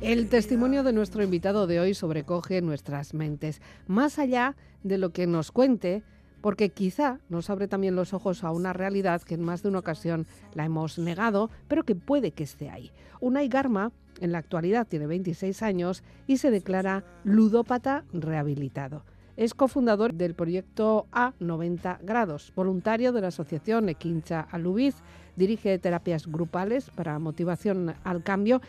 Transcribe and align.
El 0.00 0.28
testimonio 0.28 0.82
de 0.82 0.92
nuestro 0.92 1.22
invitado 1.22 1.66
de 1.66 1.80
hoy 1.80 1.94
sobrecoge 1.94 2.60
nuestras 2.60 3.14
mentes, 3.14 3.62
más 3.86 4.18
allá 4.18 4.54
de 4.82 4.98
lo 4.98 5.10
que 5.10 5.26
nos 5.26 5.50
cuente, 5.50 6.02
porque 6.40 6.68
quizá 6.68 7.20
nos 7.30 7.48
abre 7.48 7.68
también 7.68 7.96
los 7.96 8.12
ojos 8.12 8.44
a 8.44 8.50
una 8.50 8.74
realidad 8.74 9.22
que 9.22 9.34
en 9.34 9.42
más 9.42 9.62
de 9.62 9.70
una 9.70 9.78
ocasión 9.78 10.26
la 10.52 10.66
hemos 10.66 10.98
negado, 10.98 11.48
pero 11.68 11.84
que 11.84 11.94
puede 11.94 12.32
que 12.32 12.44
esté 12.44 12.68
ahí. 12.68 12.92
Unai 13.20 13.48
Garma, 13.48 13.92
en 14.20 14.32
la 14.32 14.38
actualidad, 14.38 14.86
tiene 14.86 15.06
26 15.06 15.62
años 15.62 16.02
y 16.26 16.36
se 16.36 16.50
declara 16.50 17.02
ludópata 17.24 18.04
rehabilitado. 18.12 19.04
Es 19.36 19.54
cofundador 19.54 20.14
del 20.14 20.34
proyecto 20.34 21.06
A 21.12 21.32
90 21.40 22.00
grados, 22.02 22.52
voluntario 22.54 23.12
de 23.12 23.20
la 23.20 23.28
asociación 23.28 23.88
Equincha 23.88 24.40
Alubiz, 24.50 24.96
dirige 25.36 25.78
terapias 25.78 26.26
grupales 26.26 26.90
para 26.90 27.18
motivación 27.18 27.94
al 28.04 28.22
cambio 28.22 28.60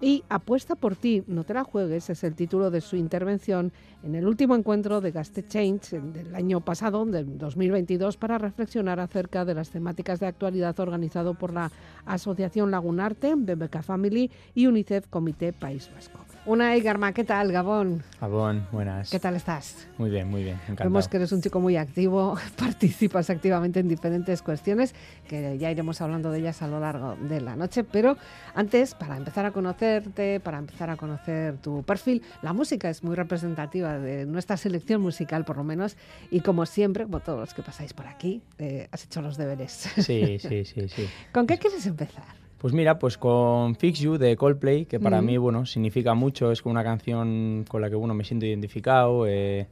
y 0.00 0.24
Apuesta 0.28 0.74
por 0.74 0.96
ti, 0.96 1.22
no 1.26 1.44
te 1.44 1.54
la 1.54 1.64
juegues, 1.64 2.10
es 2.10 2.24
el 2.24 2.34
título 2.34 2.70
de 2.70 2.80
su 2.80 2.96
intervención 2.96 3.72
en 4.02 4.14
el 4.14 4.26
último 4.26 4.54
encuentro 4.54 5.00
de 5.00 5.12
Gaste 5.12 5.46
Change 5.46 6.00
del 6.00 6.34
año 6.34 6.60
pasado, 6.60 7.06
del 7.06 7.38
2022, 7.38 8.16
para 8.16 8.38
reflexionar 8.38 9.00
acerca 9.00 9.44
de 9.44 9.54
las 9.54 9.70
temáticas 9.70 10.20
de 10.20 10.26
actualidad 10.26 10.78
organizado 10.80 11.34
por 11.34 11.52
la 11.52 11.70
Asociación 12.04 12.70
Lagunarte, 12.70 13.34
BBK 13.34 13.82
Family 13.82 14.30
y 14.54 14.66
UNICEF 14.66 15.06
Comité 15.08 15.52
País 15.52 15.90
Vasco. 15.94 16.33
Una 16.46 16.76
Garma, 16.76 17.14
¿qué 17.14 17.24
tal, 17.24 17.50
Gabón? 17.52 18.02
Gabón, 18.20 18.66
buenas. 18.70 19.08
¿Qué 19.08 19.18
tal 19.18 19.34
estás? 19.34 19.88
Muy 19.96 20.10
bien, 20.10 20.28
muy 20.28 20.42
bien, 20.42 20.56
encantado. 20.64 20.90
Vemos 20.90 21.08
que 21.08 21.16
eres 21.16 21.32
un 21.32 21.40
chico 21.40 21.58
muy 21.58 21.78
activo, 21.78 22.36
participas 22.58 23.30
activamente 23.30 23.80
en 23.80 23.88
diferentes 23.88 24.42
cuestiones, 24.42 24.94
que 25.26 25.56
ya 25.56 25.70
iremos 25.70 26.02
hablando 26.02 26.30
de 26.30 26.40
ellas 26.40 26.60
a 26.60 26.68
lo 26.68 26.80
largo 26.80 27.16
de 27.16 27.40
la 27.40 27.56
noche, 27.56 27.82
pero 27.82 28.18
antes, 28.54 28.94
para 28.94 29.16
empezar 29.16 29.46
a 29.46 29.52
conocerte, 29.52 30.38
para 30.38 30.58
empezar 30.58 30.90
a 30.90 30.96
conocer 30.96 31.56
tu 31.62 31.82
perfil, 31.82 32.22
la 32.42 32.52
música 32.52 32.90
es 32.90 33.02
muy 33.02 33.16
representativa 33.16 33.98
de 33.98 34.26
nuestra 34.26 34.58
selección 34.58 35.00
musical, 35.00 35.46
por 35.46 35.56
lo 35.56 35.64
menos, 35.64 35.96
y 36.30 36.40
como 36.40 36.66
siempre, 36.66 37.04
como 37.04 37.20
todos 37.20 37.40
los 37.40 37.54
que 37.54 37.62
pasáis 37.62 37.94
por 37.94 38.06
aquí, 38.06 38.42
eh, 38.58 38.86
has 38.92 39.02
hecho 39.04 39.22
los 39.22 39.38
deberes. 39.38 39.72
Sí, 39.96 40.38
sí, 40.42 40.66
sí, 40.66 40.88
sí. 40.90 41.08
¿Con 41.32 41.46
qué 41.46 41.56
quieres 41.56 41.86
empezar? 41.86 42.43
Pues 42.58 42.72
mira, 42.72 42.98
pues 42.98 43.18
con 43.18 43.74
Fix 43.76 44.00
You 44.00 44.16
de 44.16 44.36
Coldplay, 44.36 44.86
que 44.86 44.98
para 44.98 45.20
mí, 45.20 45.36
bueno, 45.36 45.66
significa 45.66 46.14
mucho, 46.14 46.50
es 46.50 46.62
como 46.62 46.72
una 46.72 46.84
canción 46.84 47.64
con 47.68 47.82
la 47.82 47.90
que, 47.90 47.96
bueno, 47.96 48.14
me 48.14 48.24
siento 48.24 48.46
identificado, 48.46 49.26
eh, 49.26 49.68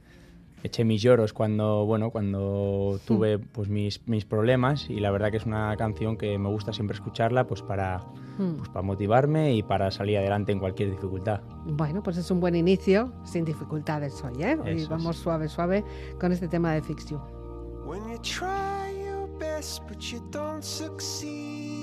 eché 0.63 0.85
mis 0.85 1.01
lloros 1.01 1.33
cuando, 1.33 1.85
bueno, 1.85 2.11
cuando 2.11 2.99
tuve 3.05 3.37
pues 3.39 3.67
mis, 3.67 4.07
mis 4.07 4.25
problemas 4.25 4.89
y 4.89 4.99
la 4.99 5.11
verdad 5.11 5.29
que 5.31 5.37
es 5.37 5.45
una 5.45 5.75
canción 5.75 6.17
que 6.17 6.37
me 6.37 6.47
gusta 6.49 6.71
siempre 6.71 6.95
escucharla 6.95 7.45
pues 7.47 7.61
para, 7.61 7.99
pues 8.37 8.69
para 8.69 8.81
motivarme 8.81 9.53
y 9.55 9.61
para 9.63 9.91
salir 9.91 10.17
adelante 10.19 10.51
en 10.53 10.59
cualquier 10.59 10.91
dificultad. 10.91 11.41
Bueno, 11.65 12.01
pues 12.01 12.15
es 12.17 12.31
un 12.31 12.39
buen 12.39 12.55
inicio, 12.55 13.11
sin 13.25 13.43
dificultades 13.43 14.23
hoy, 14.23 14.41
¿eh? 14.43 14.57
Hoy 14.63 14.81
Eso 14.81 14.89
vamos 14.91 15.17
es. 15.17 15.21
suave, 15.21 15.49
suave 15.49 15.83
con 16.17 16.31
este 16.31 16.47
tema 16.47 16.73
de 16.73 16.81
Fix 16.81 17.09
You. 17.09 17.19
When 17.85 18.01
you 18.09 18.17
try 18.21 18.93
your 19.03 19.27
best 19.37 19.81
but 19.89 19.99
you 19.99 20.21
don't 20.31 20.63
succeed. 20.63 21.82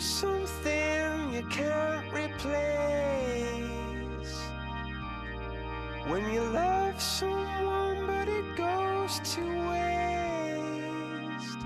something 0.00 1.34
you 1.34 1.42
can't 1.50 2.10
replace 2.12 2.40
When 6.06 6.32
you 6.32 6.40
love 6.40 7.00
someone 7.00 8.06
but 8.06 8.28
it 8.28 8.56
goes 8.56 9.20
to 9.34 9.40
waste 9.70 11.58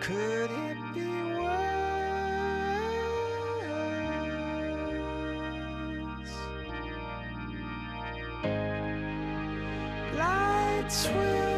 Could 0.00 0.50
it 0.50 0.78
be 0.94 1.06
worse? 1.34 1.88
Lights 10.16 11.08
will 11.08 11.57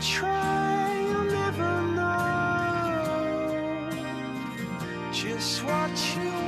try, 0.00 0.98
you'll 1.08 1.24
never 1.24 1.82
know. 1.92 3.20
Just 5.12 5.62
what 5.64 6.16
you 6.16 6.39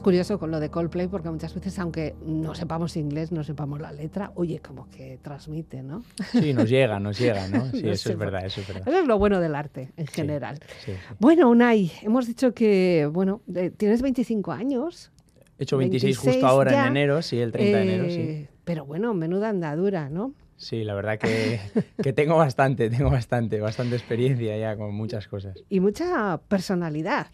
Es 0.00 0.02
curioso 0.02 0.38
con 0.38 0.50
lo 0.50 0.60
de 0.60 0.70
Coldplay 0.70 1.08
porque 1.08 1.28
muchas 1.28 1.54
veces, 1.54 1.78
aunque 1.78 2.14
no 2.24 2.54
sepamos 2.54 2.96
inglés, 2.96 3.32
no 3.32 3.44
sepamos 3.44 3.82
la 3.82 3.92
letra, 3.92 4.32
oye, 4.34 4.58
como 4.58 4.88
que 4.88 5.18
transmite, 5.20 5.82
¿no? 5.82 6.02
Sí, 6.32 6.54
nos 6.54 6.70
llega, 6.70 6.98
nos 6.98 7.18
llega, 7.18 7.46
¿no? 7.48 7.66
Sí, 7.70 7.82
No 7.82 7.92
eso 7.92 8.04
sé 8.08 8.12
es 8.14 8.18
verdad, 8.18 8.46
eso 8.46 8.62
es 8.62 8.66
verdad. 8.68 8.88
Eso 8.88 9.00
es 9.02 9.06
lo 9.06 9.18
bueno 9.18 9.40
del 9.40 9.54
arte 9.54 9.90
en 9.98 10.06
general. 10.06 10.58
sí, 10.78 10.92
sí. 10.92 11.14
Bueno, 11.18 11.50
Unai, 11.50 11.92
hemos 12.00 12.26
dicho 12.26 12.54
que, 12.54 13.10
bueno, 13.12 13.42
de- 13.44 13.68
tienes 13.70 14.00
25 14.00 14.52
años. 14.52 15.12
He 15.58 15.64
hecho 15.64 15.76
26, 15.76 16.16
26 16.16 16.34
justo 16.34 16.46
ahora 16.46 16.72
ya, 16.72 16.80
en 16.84 16.96
enero, 16.96 17.20
sí, 17.20 17.38
el 17.38 17.52
30 17.52 17.76
de 17.76 17.82
enero, 17.82 18.08
sí. 18.08 18.22
eh, 18.22 18.48
Pero 18.64 18.86
bueno, 18.86 19.12
menuda 19.12 19.50
andadura, 19.50 20.08
¿no? 20.08 20.32
Sí, 20.56 20.82
la 20.82 20.94
verdad 20.94 21.18
que, 21.18 21.60
que 22.02 22.14
tengo 22.14 22.38
bastante, 22.38 22.88
tengo 22.88 23.10
bastante, 23.10 23.60
bastante 23.60 23.96
experiencia 23.96 24.56
ya 24.56 24.78
con 24.78 24.94
muchas 24.94 25.28
cosas. 25.28 25.58
Y 25.68 25.80
mucha 25.80 26.40
personalidad. 26.48 27.26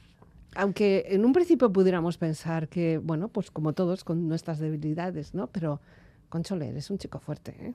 Aunque 0.56 1.06
en 1.08 1.24
un 1.24 1.32
principio 1.32 1.72
pudiéramos 1.72 2.18
pensar 2.18 2.68
que, 2.68 2.98
bueno, 2.98 3.28
pues 3.28 3.50
como 3.50 3.72
todos, 3.72 4.04
con 4.04 4.28
nuestras 4.28 4.58
debilidades, 4.58 5.34
¿no? 5.34 5.48
Pero, 5.48 5.80
Conchole, 6.28 6.68
eres 6.68 6.90
un 6.90 6.98
chico 6.98 7.18
fuerte, 7.18 7.54
¿eh? 7.60 7.74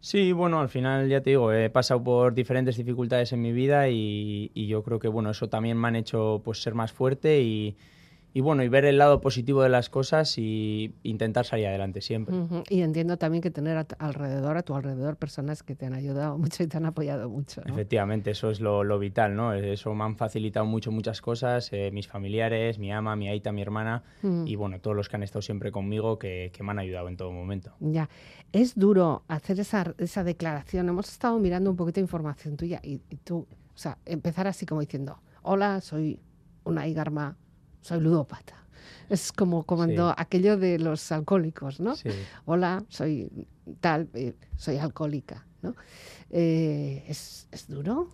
Sí, 0.00 0.32
bueno, 0.32 0.60
al 0.60 0.68
final 0.68 1.08
ya 1.08 1.20
te 1.20 1.30
digo, 1.30 1.52
he 1.52 1.70
pasado 1.70 2.02
por 2.02 2.34
diferentes 2.34 2.76
dificultades 2.76 3.32
en 3.32 3.40
mi 3.40 3.52
vida 3.52 3.88
y, 3.88 4.50
y 4.52 4.66
yo 4.66 4.82
creo 4.82 4.98
que 4.98 5.06
bueno, 5.06 5.30
eso 5.30 5.48
también 5.48 5.78
me 5.78 5.86
han 5.86 5.94
hecho 5.94 6.42
pues 6.44 6.60
ser 6.60 6.74
más 6.74 6.92
fuerte 6.92 7.40
y, 7.40 7.76
y 8.34 8.40
bueno, 8.40 8.62
y 8.62 8.68
ver 8.68 8.84
el 8.84 8.98
lado 8.98 9.20
positivo 9.20 9.62
de 9.62 9.68
las 9.68 9.90
cosas 9.90 10.38
y 10.38 10.94
intentar 11.02 11.44
salir 11.44 11.66
adelante 11.66 12.00
siempre. 12.00 12.34
Y 12.68 12.82
entiendo 12.82 13.16
también 13.18 13.42
que 13.42 13.50
tener 13.50 13.76
a 13.76 13.86
alrededor, 13.98 14.56
a 14.56 14.62
tu 14.62 14.74
alrededor, 14.74 15.16
personas 15.16 15.62
que 15.62 15.74
te 15.74 15.86
han 15.86 15.94
ayudado 15.94 16.38
mucho 16.38 16.62
y 16.62 16.66
te 16.66 16.76
han 16.76 16.86
apoyado 16.86 17.28
mucho, 17.28 17.62
¿no? 17.66 17.72
Efectivamente, 17.72 18.30
eso 18.30 18.50
es 18.50 18.60
lo, 18.60 18.84
lo 18.84 18.98
vital, 18.98 19.36
¿no? 19.36 19.52
Eso 19.52 19.94
me 19.94 20.04
han 20.04 20.16
facilitado 20.16 20.64
mucho 20.64 20.90
muchas 20.90 21.20
cosas, 21.20 21.72
eh, 21.72 21.90
mis 21.92 22.08
familiares, 22.08 22.78
mi 22.78 22.92
ama, 22.92 23.16
mi 23.16 23.28
aita, 23.28 23.52
mi 23.52 23.62
hermana 23.62 24.02
y 24.22 24.56
bueno, 24.56 24.80
todos 24.80 24.96
los 24.96 25.08
que 25.08 25.16
han 25.16 25.22
estado 25.22 25.42
siempre 25.42 25.72
conmigo 25.72 26.18
que, 26.18 26.50
que 26.54 26.62
me 26.62 26.70
han 26.70 26.78
ayudado 26.78 27.08
en 27.08 27.16
todo 27.16 27.32
momento. 27.32 27.74
Ya, 27.80 28.08
es 28.52 28.78
duro 28.78 29.24
hacer 29.28 29.60
esa, 29.60 29.94
esa 29.98 30.24
declaración. 30.24 30.88
Hemos 30.88 31.08
estado 31.08 31.38
mirando 31.38 31.70
un 31.70 31.76
poquito 31.76 31.96
de 31.96 32.02
información 32.02 32.56
tuya 32.56 32.80
y, 32.82 33.00
y 33.10 33.16
tú, 33.16 33.46
o 33.74 33.78
sea, 33.78 33.98
empezar 34.06 34.46
así 34.46 34.64
como 34.66 34.80
diciendo, 34.80 35.20
hola, 35.42 35.80
soy 35.80 36.20
una 36.64 36.86
Igarma, 36.86 37.36
soy 37.82 38.00
ludópata. 38.00 38.54
Es 39.10 39.30
como 39.32 39.64
cuando 39.64 40.08
Sí. 40.08 40.14
aquello 40.16 40.56
de 40.56 40.78
los 40.78 41.12
alcohólicos, 41.12 41.80
¿no? 41.80 41.94
Sí. 41.96 42.08
Hola, 42.46 42.82
soy 42.88 43.30
tal, 43.80 44.08
eh, 44.14 44.32
soy 44.56 44.78
alcohólica, 44.78 45.44
¿no? 45.60 45.74
Eh, 46.30 47.04
¿es, 47.08 47.46
es 47.52 47.68
duro? 47.68 48.08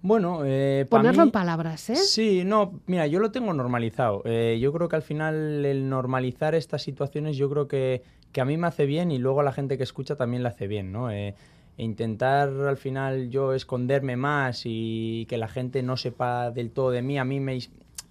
Bueno, 0.00 0.42
eh, 0.44 0.86
Ponerlo 0.88 1.22
mí- 1.22 1.28
en 1.28 1.32
palabras, 1.32 1.90
¿eh? 1.90 1.96
Sí, 1.96 2.42
no, 2.44 2.80
mira, 2.86 3.06
yo 3.06 3.18
lo 3.20 3.30
tengo 3.32 3.52
normalizado. 3.54 4.22
Eh, 4.24 4.58
yo 4.60 4.72
creo 4.72 4.88
que 4.88 4.96
al 4.96 5.02
final 5.02 5.64
el 5.64 5.88
normalizar 5.88 6.54
estas 6.54 6.82
situaciones 6.82 7.36
yo 7.36 7.48
creo 7.50 7.66
que, 7.68 8.02
que 8.32 8.40
a 8.40 8.44
mí 8.44 8.56
me 8.56 8.66
hace 8.66 8.86
bien 8.86 9.10
y 9.10 9.18
luego 9.18 9.40
a 9.40 9.44
la 9.44 9.52
gente 9.52 9.76
que 9.76 9.84
escucha 9.84 10.16
también 10.16 10.42
le 10.42 10.48
hace 10.48 10.66
bien, 10.68 10.92
¿no? 10.92 11.10
E 11.10 11.34
intentar 11.78 12.48
al 12.50 12.76
final 12.76 13.30
yo 13.30 13.54
esconderme 13.54 14.16
más 14.16 14.62
y 14.64 15.26
que 15.28 15.36
la 15.38 15.48
gente 15.48 15.82
no 15.82 15.96
sepa 15.96 16.50
del 16.50 16.70
todo 16.70 16.90
de 16.90 17.02
mí, 17.02 17.18
a 17.18 17.24
mí 17.24 17.40
me, 17.40 17.58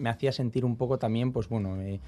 me 0.02 0.10
hacía 0.10 0.32
sentir 0.32 0.64
un 0.64 0.76
poco 0.76 0.98
también, 0.98 1.32
pues 1.32 1.48
bueno, 1.48 1.80
eh, 1.80 2.00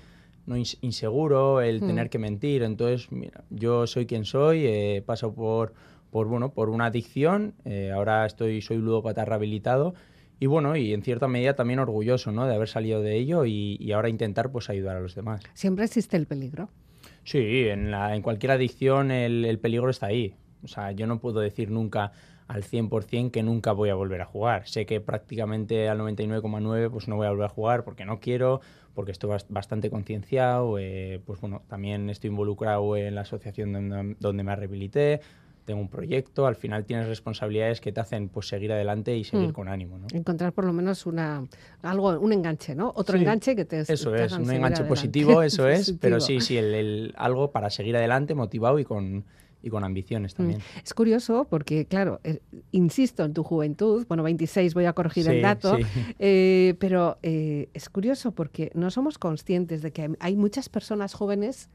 no 0.46 0.56
ins- 0.56 0.76
inseguro, 0.82 1.60
el 1.60 1.80
Mm. 1.82 1.86
tener 1.86 2.10
que 2.10 2.18
mentir. 2.18 2.62
Entonces, 2.64 3.10
mira, 3.12 3.44
yo 3.50 3.86
soy 3.86 4.04
quien 4.06 4.24
soy, 4.24 4.66
he 4.66 5.02
pasado 5.06 5.32
por, 5.32 5.72
por, 6.10 6.26
bueno, 6.26 6.52
por 6.52 6.68
una 6.68 6.86
adicción, 6.86 7.54
eh, 7.64 7.92
ahora 7.92 8.26
estoy, 8.26 8.60
soy 8.60 8.78
ludópata 8.78 9.24
rehabilitado 9.24 9.94
y 10.40 10.46
bueno, 10.46 10.76
y 10.76 10.92
en 10.92 11.02
cierta 11.02 11.28
medida 11.28 11.54
también 11.54 11.78
orgulloso, 11.78 12.32
¿no? 12.32 12.46
De 12.46 12.54
haber 12.54 12.68
salido 12.68 13.00
de 13.00 13.16
ello 13.16 13.44
y, 13.46 13.76
y 13.80 13.92
ahora 13.92 14.08
intentar 14.08 14.50
pues 14.50 14.68
ayudar 14.68 14.96
a 14.96 15.00
los 15.00 15.14
demás. 15.14 15.40
Siempre 15.54 15.84
existe 15.84 16.16
el 16.16 16.26
peligro. 16.26 16.68
Sí, 17.22 17.68
en, 17.68 17.90
la, 17.90 18.14
en 18.16 18.22
cualquier 18.22 18.52
adicción 18.52 19.10
el, 19.12 19.44
el 19.44 19.58
peligro 19.58 19.88
está 19.88 20.06
ahí. 20.06 20.34
O 20.62 20.68
sea, 20.68 20.92
yo 20.92 21.06
no 21.06 21.20
puedo 21.20 21.40
decir 21.40 21.70
nunca 21.70 22.12
al 22.46 22.62
100% 22.64 23.30
que 23.30 23.42
nunca 23.42 23.72
voy 23.72 23.88
a 23.90 23.94
volver 23.94 24.20
a 24.20 24.26
jugar. 24.26 24.66
Sé 24.68 24.84
que 24.86 25.00
prácticamente 25.00 25.88
al 25.88 25.98
99,9 25.98 26.90
pues 26.90 27.08
no 27.08 27.16
voy 27.16 27.26
a 27.26 27.30
volver 27.30 27.46
a 27.46 27.48
jugar 27.48 27.84
porque 27.84 28.04
no 28.04 28.20
quiero, 28.20 28.60
porque 28.94 29.12
estoy 29.12 29.30
bas- 29.30 29.46
bastante 29.48 29.90
concienciado, 29.90 30.78
eh, 30.78 31.20
pues 31.24 31.40
bueno, 31.40 31.62
también 31.68 32.10
estoy 32.10 32.30
involucrado 32.30 32.96
en 32.96 33.14
la 33.14 33.22
asociación 33.22 33.72
donde, 33.72 34.16
donde 34.20 34.42
me 34.42 34.54
rehabilité, 34.54 35.20
tengo 35.64 35.80
un 35.80 35.88
proyecto, 35.88 36.46
al 36.46 36.56
final 36.56 36.84
tienes 36.84 37.08
responsabilidades 37.08 37.80
que 37.80 37.90
te 37.90 37.98
hacen 37.98 38.28
pues 38.28 38.46
seguir 38.48 38.70
adelante 38.70 39.16
y 39.16 39.24
seguir 39.24 39.48
Mm. 39.48 39.52
con 39.54 39.68
ánimo, 39.68 39.96
¿no? 39.98 40.06
Encontrar 40.12 40.52
por 40.52 40.66
lo 40.66 40.74
menos 40.74 41.06
una 41.06 41.42
algo, 41.80 42.10
un 42.20 42.34
enganche, 42.34 42.74
¿no? 42.74 42.92
Otro 42.94 43.16
Sí, 43.16 43.22
enganche 43.22 43.56
que 43.56 43.64
te 43.64 43.80
Eso 43.80 44.10
te 44.12 44.24
es, 44.24 44.32
un 44.32 44.40
enganche 44.42 44.82
adelante. 44.82 44.84
positivo, 44.84 45.40
eso 45.42 45.66
es, 45.70 45.94
pero 45.98 46.16
Positivo. 46.16 46.40
sí, 46.40 46.46
sí, 46.46 46.58
el, 46.58 46.74
el- 46.74 47.14
algo 47.16 47.50
para 47.50 47.70
seguir 47.70 47.96
adelante, 47.96 48.34
motivado 48.34 48.78
y 48.78 48.84
con, 48.84 49.24
y 49.64 49.70
con 49.70 49.82
ambiciones 49.82 50.34
también. 50.34 50.60
Es 50.84 50.92
curioso 50.94 51.46
porque, 51.48 51.86
claro, 51.86 52.20
eh, 52.22 52.40
insisto 52.70 53.24
en 53.24 53.32
tu 53.32 53.42
juventud, 53.42 54.04
bueno, 54.08 54.22
26 54.22 54.74
voy 54.74 54.84
a 54.84 54.92
corregir 54.92 55.26
el 55.28 55.40
dato, 55.42 55.76
sí. 55.76 55.82
eh, 56.18 56.74
pero 56.78 57.18
eh, 57.22 57.68
es 57.74 57.88
curioso 57.88 58.32
porque 58.32 58.70
no 58.74 58.90
somos 58.90 59.18
conscientes 59.18 59.80
de 59.82 59.90
que 59.92 60.10
hay- 60.20 60.36
muchas 60.36 60.68
personas 60.68 61.14
jóvenes 61.14 61.70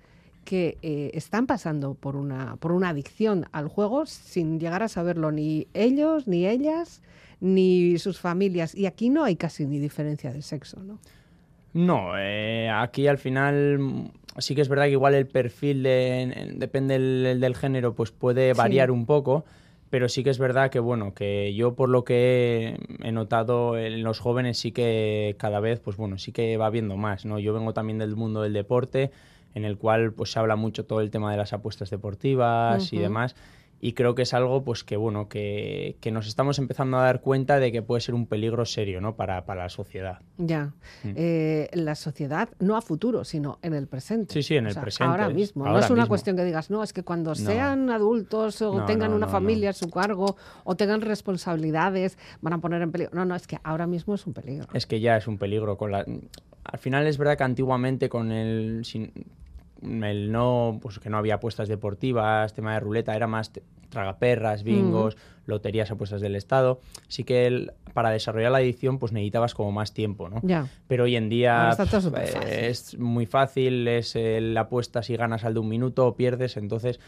que 0.45 0.77
eh, 0.81 1.11
están 1.13 1.47
pasando 1.47 1.95
por 1.95 2.15
una, 2.15 2.55
por 2.57 2.71
una 2.71 2.89
adicción 2.89 3.45
al 3.51 3.67
juego 3.67 4.05
sin 4.05 4.59
llegar 4.59 4.83
a 4.83 4.87
saberlo 4.87 5.31
ni 5.31 5.67
ellos, 5.73 6.27
ni 6.27 6.45
ellas, 6.47 7.01
ni 7.41 7.97
sus 7.97 8.19
familias. 8.19 8.75
Y 8.75 8.85
aquí 8.85 9.09
no 9.09 9.23
hay 9.23 9.35
casi 9.35 9.65
ni 9.65 9.79
diferencia 9.79 10.31
de 10.31 10.41
sexo, 10.41 10.81
¿no? 10.83 10.99
No, 11.73 12.11
eh, 12.17 12.69
aquí 12.69 13.07
al 13.07 13.17
final 13.17 13.79
mm, 13.79 14.09
sí 14.41 14.55
que 14.55 14.61
es 14.61 14.69
verdad 14.69 14.85
que 14.85 14.91
igual 14.91 15.13
el 15.15 15.27
perfil 15.27 15.83
de- 15.83 16.21
en- 16.21 16.59
depende 16.59 16.93
del, 16.99 17.39
del 17.39 17.55
género, 17.55 17.93
pues 17.93 18.11
puede 18.11 18.53
Sí. 18.53 18.57
variar 18.57 18.91
un 18.91 19.05
poco, 19.05 19.45
pero 19.89 20.07
sí 20.09 20.23
que 20.23 20.29
es 20.29 20.37
verdad 20.39 20.69
que 20.69 20.79
bueno, 20.79 21.13
que 21.13 21.53
yo 21.55 21.73
por 21.73 21.89
lo 21.89 22.03
que 22.03 22.77
he 23.03 23.11
notado 23.11 23.77
en 23.77 24.03
los 24.03 24.19
jóvenes 24.19 24.57
sí 24.59 24.71
que 24.71 25.35
cada 25.39 25.59
vez, 25.59 25.79
pues 25.79 25.97
bueno, 25.97 26.17
sí 26.17 26.31
que 26.31 26.57
va 26.57 26.69
viendo 26.69 26.95
más, 26.97 27.25
¿no? 27.25 27.39
Yo 27.39 27.53
vengo 27.53 27.73
también 27.73 27.97
del 27.97 28.15
mundo 28.15 28.41
del 28.43 28.53
deporte, 28.53 29.11
en 29.55 29.65
el 29.65 29.77
cual 29.77 30.13
pues 30.13 30.31
se 30.31 30.39
habla 30.39 30.55
mucho 30.55 30.85
todo 30.85 31.01
el 31.01 31.09
tema 31.09 31.31
de 31.31 31.37
las 31.37 31.53
apuestas 31.53 31.89
deportivas 31.89 32.93
y 32.93 32.97
demás. 32.99 33.35
Y 33.81 33.93
creo 33.93 34.13
que 34.13 34.23
es 34.23 34.33
algo 34.33 34.63
pues 34.63 34.83
que 34.83 34.97
bueno, 34.97 35.29
que, 35.29 35.95
que 36.01 36.11
nos 36.11 36.27
estamos 36.27 36.59
empezando 36.59 36.97
a 36.97 37.03
dar 37.03 37.21
cuenta 37.21 37.59
de 37.59 37.71
que 37.71 37.81
puede 37.81 38.01
ser 38.01 38.13
un 38.13 38.25
peligro 38.27 38.65
serio, 38.65 38.99
¿no? 38.99 39.15
Para, 39.15 39.45
para 39.45 39.63
la 39.63 39.69
sociedad. 39.69 40.19
Ya. 40.37 40.73
Mm. 41.03 41.13
Eh, 41.15 41.69
la 41.73 41.95
sociedad, 41.95 42.49
no 42.59 42.75
a 42.75 42.81
futuro, 42.81 43.23
sino 43.23 43.57
en 43.61 43.73
el 43.73 43.87
presente. 43.87 44.33
Sí, 44.33 44.43
sí, 44.43 44.55
en 44.57 44.65
O 44.65 44.67
el 44.67 44.73
sea, 44.73 44.81
presente, 44.81 45.09
Ahora 45.11 45.29
mismo. 45.29 45.63
no 45.65 45.79
es 45.79 45.89
una 45.89 46.01
mismo. 46.03 46.07
cuestión 46.09 46.35
que 46.35 46.43
digas, 46.43 46.69
no, 46.69 46.83
es 46.83 46.91
que 46.91 47.03
cuando 47.03 47.29
No. 47.29 47.35
sean 47.35 47.89
adultos 47.89 48.61
o 48.61 48.79
No, 48.79 48.85
tengan 48.85 49.11
no, 49.11 49.17
una 49.17 49.27
familia 49.27 49.69
a 49.69 49.73
su 49.73 49.89
cargo 49.89 50.35
o 50.65 50.75
tengan 50.75 50.99
responsabilidades, 51.01 52.17
van 52.41 52.53
a 52.53 52.57
poner 52.59 52.81
en 52.81 52.91
peligro. 52.91 53.11
No, 53.15 53.25
no, 53.25 53.35
es 53.35 53.47
que 53.47 53.59
ahora 53.63 53.87
mismo 53.87 54.13
es 54.15 54.25
un 54.27 54.33
peligro. 54.33 54.67
Es 54.73 54.85
que 54.85 54.99
ya 54.99 55.15
es 55.17 55.27
un 55.27 55.37
peligro. 55.37 55.77
Con 55.77 55.91
la... 55.91 56.05
Al 56.65 56.79
final 56.79 57.07
es 57.07 57.17
verdad 57.17 57.37
que 57.37 57.43
antiguamente 57.45 58.09
con 58.09 58.31
el, 58.31 58.83
sin- 58.85 59.13
el 59.81 60.31
no, 60.31 60.79
pues 60.81 60.99
que 60.99 61.09
no 61.09 61.17
había 61.17 61.35
apuestas 61.35 61.67
deportivas, 61.67 62.53
tema 62.53 62.73
de 62.73 62.79
ruleta, 62.79 63.15
era 63.15 63.27
más 63.27 63.51
tragaperras, 63.89 64.63
bingos, 64.63 65.17
loterías, 65.45 65.89
apuestas 65.89 66.21
del 66.21 66.35
Estado. 66.35 66.79
Sí 67.07 67.23
que 67.23 67.47
el- 67.47 67.71
para 67.93 68.11
desarrollar 68.11 68.51
la 68.51 68.61
edición 68.61 68.99
pues 68.99 69.11
necesitabas 69.11 69.55
como 69.55 69.71
más 69.71 69.93
tiempo, 69.93 70.29
¿no? 70.29 70.41
Ya. 70.43 70.67
Pero 70.87 71.05
hoy 71.05 71.15
en 71.15 71.27
día 71.29 71.69
todo 71.75 72.11
pf, 72.11 72.37
eh, 72.51 72.67
es 72.69 72.97
muy 72.99 73.25
fácil, 73.25 73.87
es 73.87 74.15
el 74.15 74.55
apuestas 74.57 75.09
y 75.09 75.17
ganas 75.17 75.43
al 75.43 75.55
de 75.55 75.59
un 75.61 75.69
minuto 75.69 76.05
o 76.05 76.15
pierdes, 76.15 76.55
entonces 76.57 76.99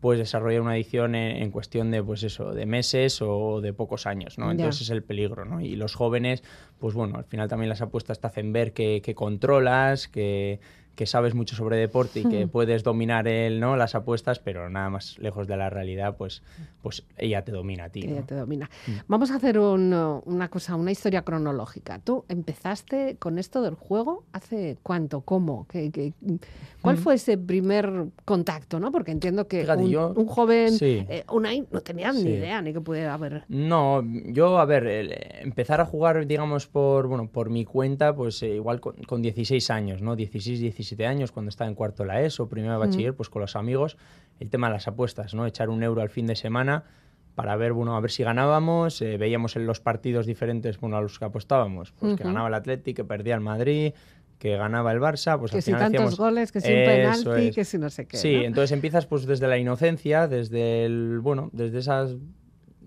puedes 0.00 0.18
desarrollar 0.18 0.62
una 0.62 0.76
edición 0.76 1.14
en, 1.14 1.42
en 1.42 1.50
cuestión 1.50 1.90
de 1.90 2.02
pues 2.02 2.22
eso, 2.22 2.54
de 2.54 2.64
meses 2.64 3.20
o 3.20 3.60
de 3.60 3.74
pocos 3.74 4.06
años, 4.06 4.38
¿no? 4.38 4.46
Ya. 4.46 4.52
Entonces 4.52 4.80
es 4.82 4.90
el 4.90 5.02
peligro, 5.02 5.44
¿no? 5.44 5.60
Y 5.60 5.76
los 5.76 5.94
jóvenes, 5.94 6.42
pues 6.78 6.94
bueno, 6.94 7.18
al 7.18 7.24
final 7.24 7.48
también 7.50 7.68
las 7.68 7.82
apuestas 7.82 8.18
te 8.18 8.26
hacen 8.26 8.50
ver 8.54 8.72
que, 8.72 9.02
que 9.04 9.14
controlas, 9.14 10.08
que, 10.08 10.58
que 10.94 11.06
sabes 11.06 11.34
mucho 11.34 11.56
sobre 11.56 11.76
deporte 11.76 12.20
y 12.20 12.24
que 12.24 12.46
puedes 12.46 12.82
dominar 12.82 13.26
el, 13.26 13.60
¿no? 13.60 13.76
las 13.76 13.94
apuestas, 13.94 14.38
pero 14.38 14.68
nada 14.68 14.90
más 14.90 15.18
lejos 15.18 15.46
de 15.46 15.56
la 15.56 15.70
realidad, 15.70 16.16
pues, 16.16 16.42
pues 16.82 17.04
ella 17.16 17.42
te 17.42 17.52
domina 17.52 17.84
a 17.84 17.88
ti. 17.88 18.02
Ella 18.04 18.22
te 18.22 18.34
domina. 18.34 18.68
Mm. 18.86 18.90
Vamos 19.08 19.30
a 19.30 19.36
hacer 19.36 19.58
una 19.58 20.48
cosa, 20.50 20.76
una 20.76 20.90
historia 20.90 21.22
cronológica. 21.22 21.98
Tú 22.00 22.24
empezaste 22.28 23.16
con 23.18 23.38
esto 23.38 23.62
del 23.62 23.74
juego 23.74 24.24
hace 24.32 24.76
cuánto, 24.82 25.22
cómo, 25.22 25.66
¿Qué, 25.68 26.12
cuál 26.82 26.96
mm. 26.96 26.98
fue 26.98 27.14
ese 27.14 27.38
primer 27.38 28.06
contacto? 28.24 28.78
¿no? 28.78 28.92
Porque 28.92 29.12
entiendo 29.12 29.48
que 29.48 29.66
un, 29.70 30.26
joven, 30.26 30.72
sí. 30.72 31.06
Eh, 31.08 31.24
no 31.70 31.80
tenía 31.80 32.12
ni 32.12 32.22
idea 32.22 32.60
ni 32.62 32.72
que 32.72 32.80
pudiera 32.80 33.14
haber. 33.14 33.44
No, 33.48 34.04
yo, 34.26 34.58
a 34.58 34.64
ver, 34.64 35.40
empezar 35.40 35.80
a 35.80 35.86
jugar, 35.86 36.26
digamos, 36.26 36.66
por, 36.66 37.06
bueno, 37.06 37.28
por 37.28 37.48
mi 37.50 37.64
cuenta, 37.64 38.14
pues 38.14 38.42
eh, 38.42 38.56
igual 38.56 38.80
con, 38.80 38.96
con 39.06 39.22
16 39.22 39.70
años, 39.70 40.02
¿no? 40.02 40.16
16, 40.16 40.60
17 40.60 40.79
años, 41.06 41.32
cuando 41.32 41.48
estaba 41.48 41.68
en 41.68 41.74
cuarto 41.74 42.02
de 42.02 42.08
la 42.08 42.22
ESO, 42.22 42.48
primero 42.48 42.72
de 42.72 42.78
bachiller, 42.78 43.14
pues 43.14 43.28
con 43.28 43.42
los 43.42 43.56
amigos, 43.56 43.96
el 44.38 44.50
tema 44.50 44.68
de 44.68 44.74
las 44.74 44.88
apuestas, 44.88 45.34
¿no? 45.34 45.46
Echar 45.46 45.70
un 45.70 45.82
euro 45.82 46.02
al 46.02 46.10
fin 46.10 46.26
de 46.26 46.36
semana 46.36 46.84
para 47.34 47.56
ver, 47.56 47.72
bueno, 47.72 47.96
a 47.96 48.00
ver 48.00 48.10
si 48.10 48.22
ganábamos, 48.22 49.00
eh, 49.02 49.16
veíamos 49.16 49.56
en 49.56 49.66
los 49.66 49.80
partidos 49.80 50.26
diferentes, 50.26 50.78
bueno, 50.78 50.96
a 50.96 51.00
los 51.00 51.18
que 51.18 51.24
apostábamos, 51.24 51.92
pues 51.92 52.16
que 52.16 52.24
ganaba 52.24 52.48
el 52.48 52.54
Atlético, 52.54 52.96
que 52.96 53.04
perdía 53.04 53.34
el 53.34 53.40
Madrid, 53.40 53.92
que 54.38 54.56
ganaba 54.56 54.90
el 54.92 55.00
Barça, 55.00 55.38
pues 55.38 55.50
que 55.50 55.58
al 55.58 55.62
si 55.62 55.72
final 55.72 55.92
tantos 55.92 56.16
goles, 56.16 56.50
que 56.50 56.60
si 56.60 56.72
un 56.72 56.84
penalti, 56.84 57.50
que 57.52 57.64
si 57.64 57.78
no 57.78 57.90
sé 57.90 58.06
qué. 58.06 58.16
Sí, 58.16 58.34
entonces 58.36 58.72
empiezas 58.72 59.06
pues 59.06 59.26
desde 59.26 59.46
la 59.46 59.58
inocencia, 59.58 60.26
desde 60.26 60.86
el, 60.86 61.20
bueno, 61.20 61.50
desde 61.52 61.78
esas 61.78 62.16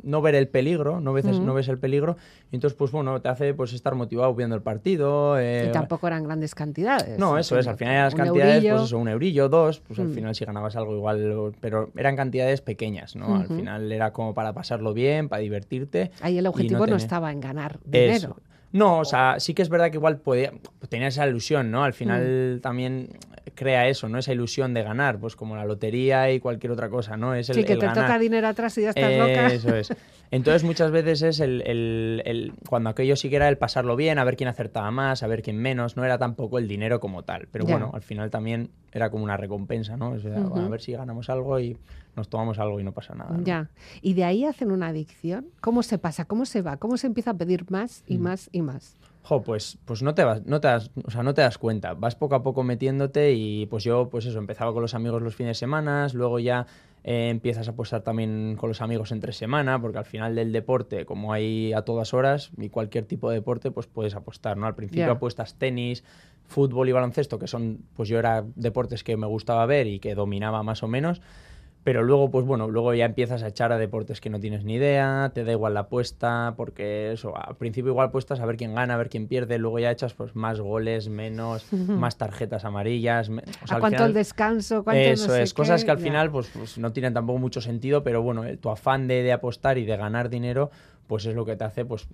no 0.04 0.22
ver 0.22 0.36
el 0.36 0.48
peligro, 0.48 1.00
no, 1.00 1.14
veces, 1.14 1.40
no 1.40 1.54
ves 1.54 1.68
el 1.68 1.80
peligro, 1.80 2.18
y 2.52 2.56
entonces, 2.56 2.78
pues 2.78 2.92
bueno, 2.92 3.20
te 3.22 3.30
hace 3.30 3.54
pues 3.54 3.74
estar 3.74 3.96
motivado 3.96 4.34
viendo 4.36 4.56
el 4.56 4.62
partido. 4.62 5.40
Eh, 5.40 5.68
y 5.70 5.72
tampoco 5.72 6.08
eran 6.08 6.24
grandes 6.24 6.54
cantidades. 6.54 7.18
No, 7.18 7.38
eso 7.38 7.58
es, 7.58 7.68
al 7.68 7.78
final 7.78 7.96
las 8.04 8.16
cantidades, 8.16 8.64
pues 8.64 8.84
eso, 8.84 8.98
un 8.98 9.08
eurillo, 9.08 9.50
dos, 9.50 9.80
pues 9.80 10.00
al 10.00 10.10
mm. 10.10 10.14
final 10.14 10.36
si 10.36 10.46
ganabas 10.46 10.76
algo 10.76 10.96
igual, 10.96 11.56
pero 11.60 11.90
eran 11.98 12.16
cantidades 12.16 12.62
pequeñas, 12.62 13.16
¿no? 13.16 13.36
Al 13.36 13.48
final 13.48 13.92
era 13.92 14.12
como 14.14 14.34
para 14.34 14.54
pasarlo 14.54 14.94
bien, 14.94 15.30
para 15.30 15.42
divertirte. 15.42 16.12
Ahí 16.22 16.38
el 16.38 16.48
objetivo 16.48 16.86
no, 16.86 16.96
estaba 16.96 17.32
en 17.32 17.40
ganar 17.40 17.80
dinero. 17.86 18.38
No, 18.74 19.00
o 19.00 19.06
sea, 19.06 19.40
sí 19.40 19.54
que 19.54 19.62
es 19.62 19.70
verdad 19.70 19.92
que 19.92 19.98
igual 19.98 20.18
podía, 20.18 20.52
tenía 20.90 21.08
esa 21.08 21.28
ilusión, 21.28 21.70
¿no? 21.70 21.84
Al 21.84 21.94
final 21.94 22.56
mm. 22.58 22.62
también 22.62 23.10
crea 23.54 23.88
eso, 23.88 24.10
¿no? 24.10 24.18
Esa 24.18 24.34
ilusión 24.34 24.74
de 24.74 24.82
ganar, 24.82 25.20
pues 25.20 25.36
como 25.36 25.56
la 25.56 25.64
lotería 25.64 26.32
y 26.32 26.40
cualquier 26.40 26.72
otra 26.72 26.90
cosa, 26.90 27.16
¿no? 27.16 27.36
Es 27.36 27.50
el, 27.50 27.56
sí, 27.56 27.64
que 27.64 27.78
te 27.78 27.88
toca 27.88 28.18
dinero 28.18 28.48
atrás 28.48 28.76
y 28.80 28.82
ya 28.82 28.90
estás 28.90 29.12
loca. 29.16 29.48
Eso 29.48 29.76
es. 29.76 29.94
Entonces 30.32 30.64
muchas 30.64 30.90
veces 30.90 31.22
es 31.22 31.40
el, 31.40 31.62
el, 32.26 32.54
cuando 32.68 32.90
aquello 32.90 33.16
sí 33.16 33.30
que 33.30 33.36
era 33.36 33.48
el 33.48 33.60
pasarlo 33.60 33.96
bien, 33.96 34.18
a 34.18 34.24
ver 34.24 34.36
quién 34.36 34.48
acertaba 34.48 34.90
más, 34.90 35.22
a 35.22 35.28
ver 35.28 35.44
quién 35.44 35.58
menos, 35.58 35.96
no 35.96 36.04
era 36.04 36.18
tampoco 36.18 36.58
el 36.58 36.68
dinero 36.68 37.00
como 37.00 37.22
tal. 37.22 37.48
Pero 37.52 37.66
bueno, 37.66 37.92
al 37.94 38.02
final 38.02 38.32
también 38.32 38.72
era 38.92 39.12
como 39.12 39.24
una 39.24 39.38
recompensa, 39.38 39.98
¿no? 39.98 40.16
A 40.16 40.70
ver 40.70 40.82
si 40.82 40.94
ganamos 40.94 41.30
algo 41.30 41.60
y 41.60 41.78
nos 42.16 42.30
tomamos 42.30 42.60
algo 42.60 42.80
y 42.80 42.84
no 42.84 42.92
pasa 42.92 43.16
nada. 43.16 43.38
Ya. 43.44 43.70
¿Y 44.02 44.14
de 44.14 44.24
ahí 44.24 44.46
hacen 44.46 44.72
una 44.72 44.88
adicción? 44.88 45.48
¿Cómo 45.62 45.84
se 45.84 45.98
pasa? 45.98 46.26
¿Cómo 46.26 46.46
se 46.46 46.62
va? 46.62 46.78
¿Cómo 46.78 46.98
se 46.98 47.08
empieza 47.08 47.32
a 47.32 47.34
pedir 47.36 47.70
más 47.70 48.04
y 48.08 48.18
mm. 48.18 48.22
más 48.22 48.50
y 48.52 48.62
más? 48.62 48.96
Jo, 49.24 49.42
pues, 49.42 49.78
pues 49.86 50.04
no 50.04 50.14
te 50.14 50.26
vas, 50.26 50.46
no 50.46 50.60
te 50.60 50.68
das, 50.68 50.92
o 51.06 51.10
sea, 51.10 51.24
no 51.24 51.34
te 51.34 51.42
das 51.42 51.58
cuenta. 51.58 51.94
Vas 51.94 52.16
poco 52.16 52.36
a 52.36 52.44
poco 52.44 52.64
metiéndote 52.64 53.32
y 53.32 53.66
pues 53.68 53.86
yo, 53.86 54.10
pues 54.10 54.26
eso, 54.26 54.38
empezaba 54.38 54.74
con 54.74 54.82
los 54.82 54.96
amigos 54.96 55.22
los 55.22 55.34
fines 55.34 55.52
de 55.52 55.60
semana, 55.60 56.08
luego 56.14 56.40
ya 56.40 56.68
eh, 57.06 57.30
empiezas 57.30 57.70
a 57.70 57.72
apostar 57.72 58.02
también 58.02 58.58
con 58.58 58.68
los 58.68 58.82
amigos 58.82 59.14
entre 59.14 59.32
semana, 59.32 59.80
porque 59.80 59.98
al 59.98 60.06
final 60.06 60.36
del 60.36 60.52
deporte, 60.52 61.06
como 61.06 61.32
hay 61.32 61.72
a 61.72 61.84
todas 61.84 62.14
horas, 62.14 62.52
y 62.58 62.68
cualquier 62.68 63.06
tipo 63.06 63.30
de 63.30 63.36
deporte, 63.36 63.72
pues 63.72 63.88
puedes 63.88 64.14
apostar, 64.14 64.58
¿no? 64.58 64.68
Al 64.68 64.76
principio 64.76 65.10
apuestas 65.10 65.56
tenis, 65.56 66.04
fútbol 66.46 66.90
y 66.90 66.92
baloncesto, 66.92 67.40
que 67.40 67.48
son, 67.48 67.80
pues 67.96 68.10
yo 68.10 68.20
era 68.20 68.44
deportes 68.56 69.06
que 69.06 69.16
me 69.16 69.28
gustaba 69.28 69.66
ver 69.66 69.88
y 69.88 70.00
que 70.00 70.16
dominaba 70.16 70.64
más 70.64 70.84
o 70.84 70.90
menos. 70.90 71.22
Pero 71.84 72.02
luego, 72.02 72.32
pues 72.32 72.46
bueno, 72.46 72.70
luego 72.70 72.94
ya 72.94 73.06
empiezas 73.06 73.44
a 73.44 73.48
echar 73.48 73.74
a 73.74 73.78
deportes 73.78 74.22
que 74.22 74.30
no 74.30 74.40
tienes 74.40 74.64
ni 74.64 74.76
idea, 74.76 75.32
te 75.34 75.44
da 75.44 75.52
igual 75.52 75.74
la 75.74 75.82
apuesta, 75.82 76.54
porque 76.56 77.12
eso, 77.12 77.34
al 77.36 77.58
principio 77.58 77.92
igual 77.92 78.08
apuestas 78.08 78.40
a 78.40 78.46
ver 78.46 78.56
quién 78.56 78.74
gana, 78.74 78.94
a 78.94 78.98
ver 78.98 79.10
quién 79.10 79.28
pierde, 79.28 79.58
luego 79.58 79.80
ya 79.80 79.92
echas 79.92 80.14
pues 80.14 80.34
más 80.36 80.62
goles, 80.62 81.10
menos, 81.10 81.72
más 81.74 82.18
tarjetas 82.18 82.64
amarillas. 82.64 83.30
¿A 83.70 83.80
cuánto 83.80 84.06
el 84.06 84.14
descanso? 84.14 84.84
¿Cuánto 84.84 85.02
eso 85.02 85.36
es, 85.36 85.54
cosas 85.54 85.84
que 85.84 85.92
al 85.92 86.00
final 86.00 86.32
pues, 86.32 86.50
pues, 86.54 86.78
no 86.78 86.94
tienen 86.94 87.14
tampoco 87.14 87.40
mucho 87.40 87.60
sentido, 87.60 88.04
pero 88.04 88.22
bueno, 88.22 88.44
tu 88.58 88.70
afán 88.70 89.08
de, 89.08 89.22
de, 89.22 89.34
apostar 89.34 89.78
y 89.78 89.86
de 89.86 89.98
ganar 89.98 90.30
dinero, 90.30 90.72
pues 91.08 91.26
es 91.26 91.36
lo 91.36 91.46
que 91.46 91.58
te 91.58 91.66
hace 91.66 91.84
pues 91.84 92.08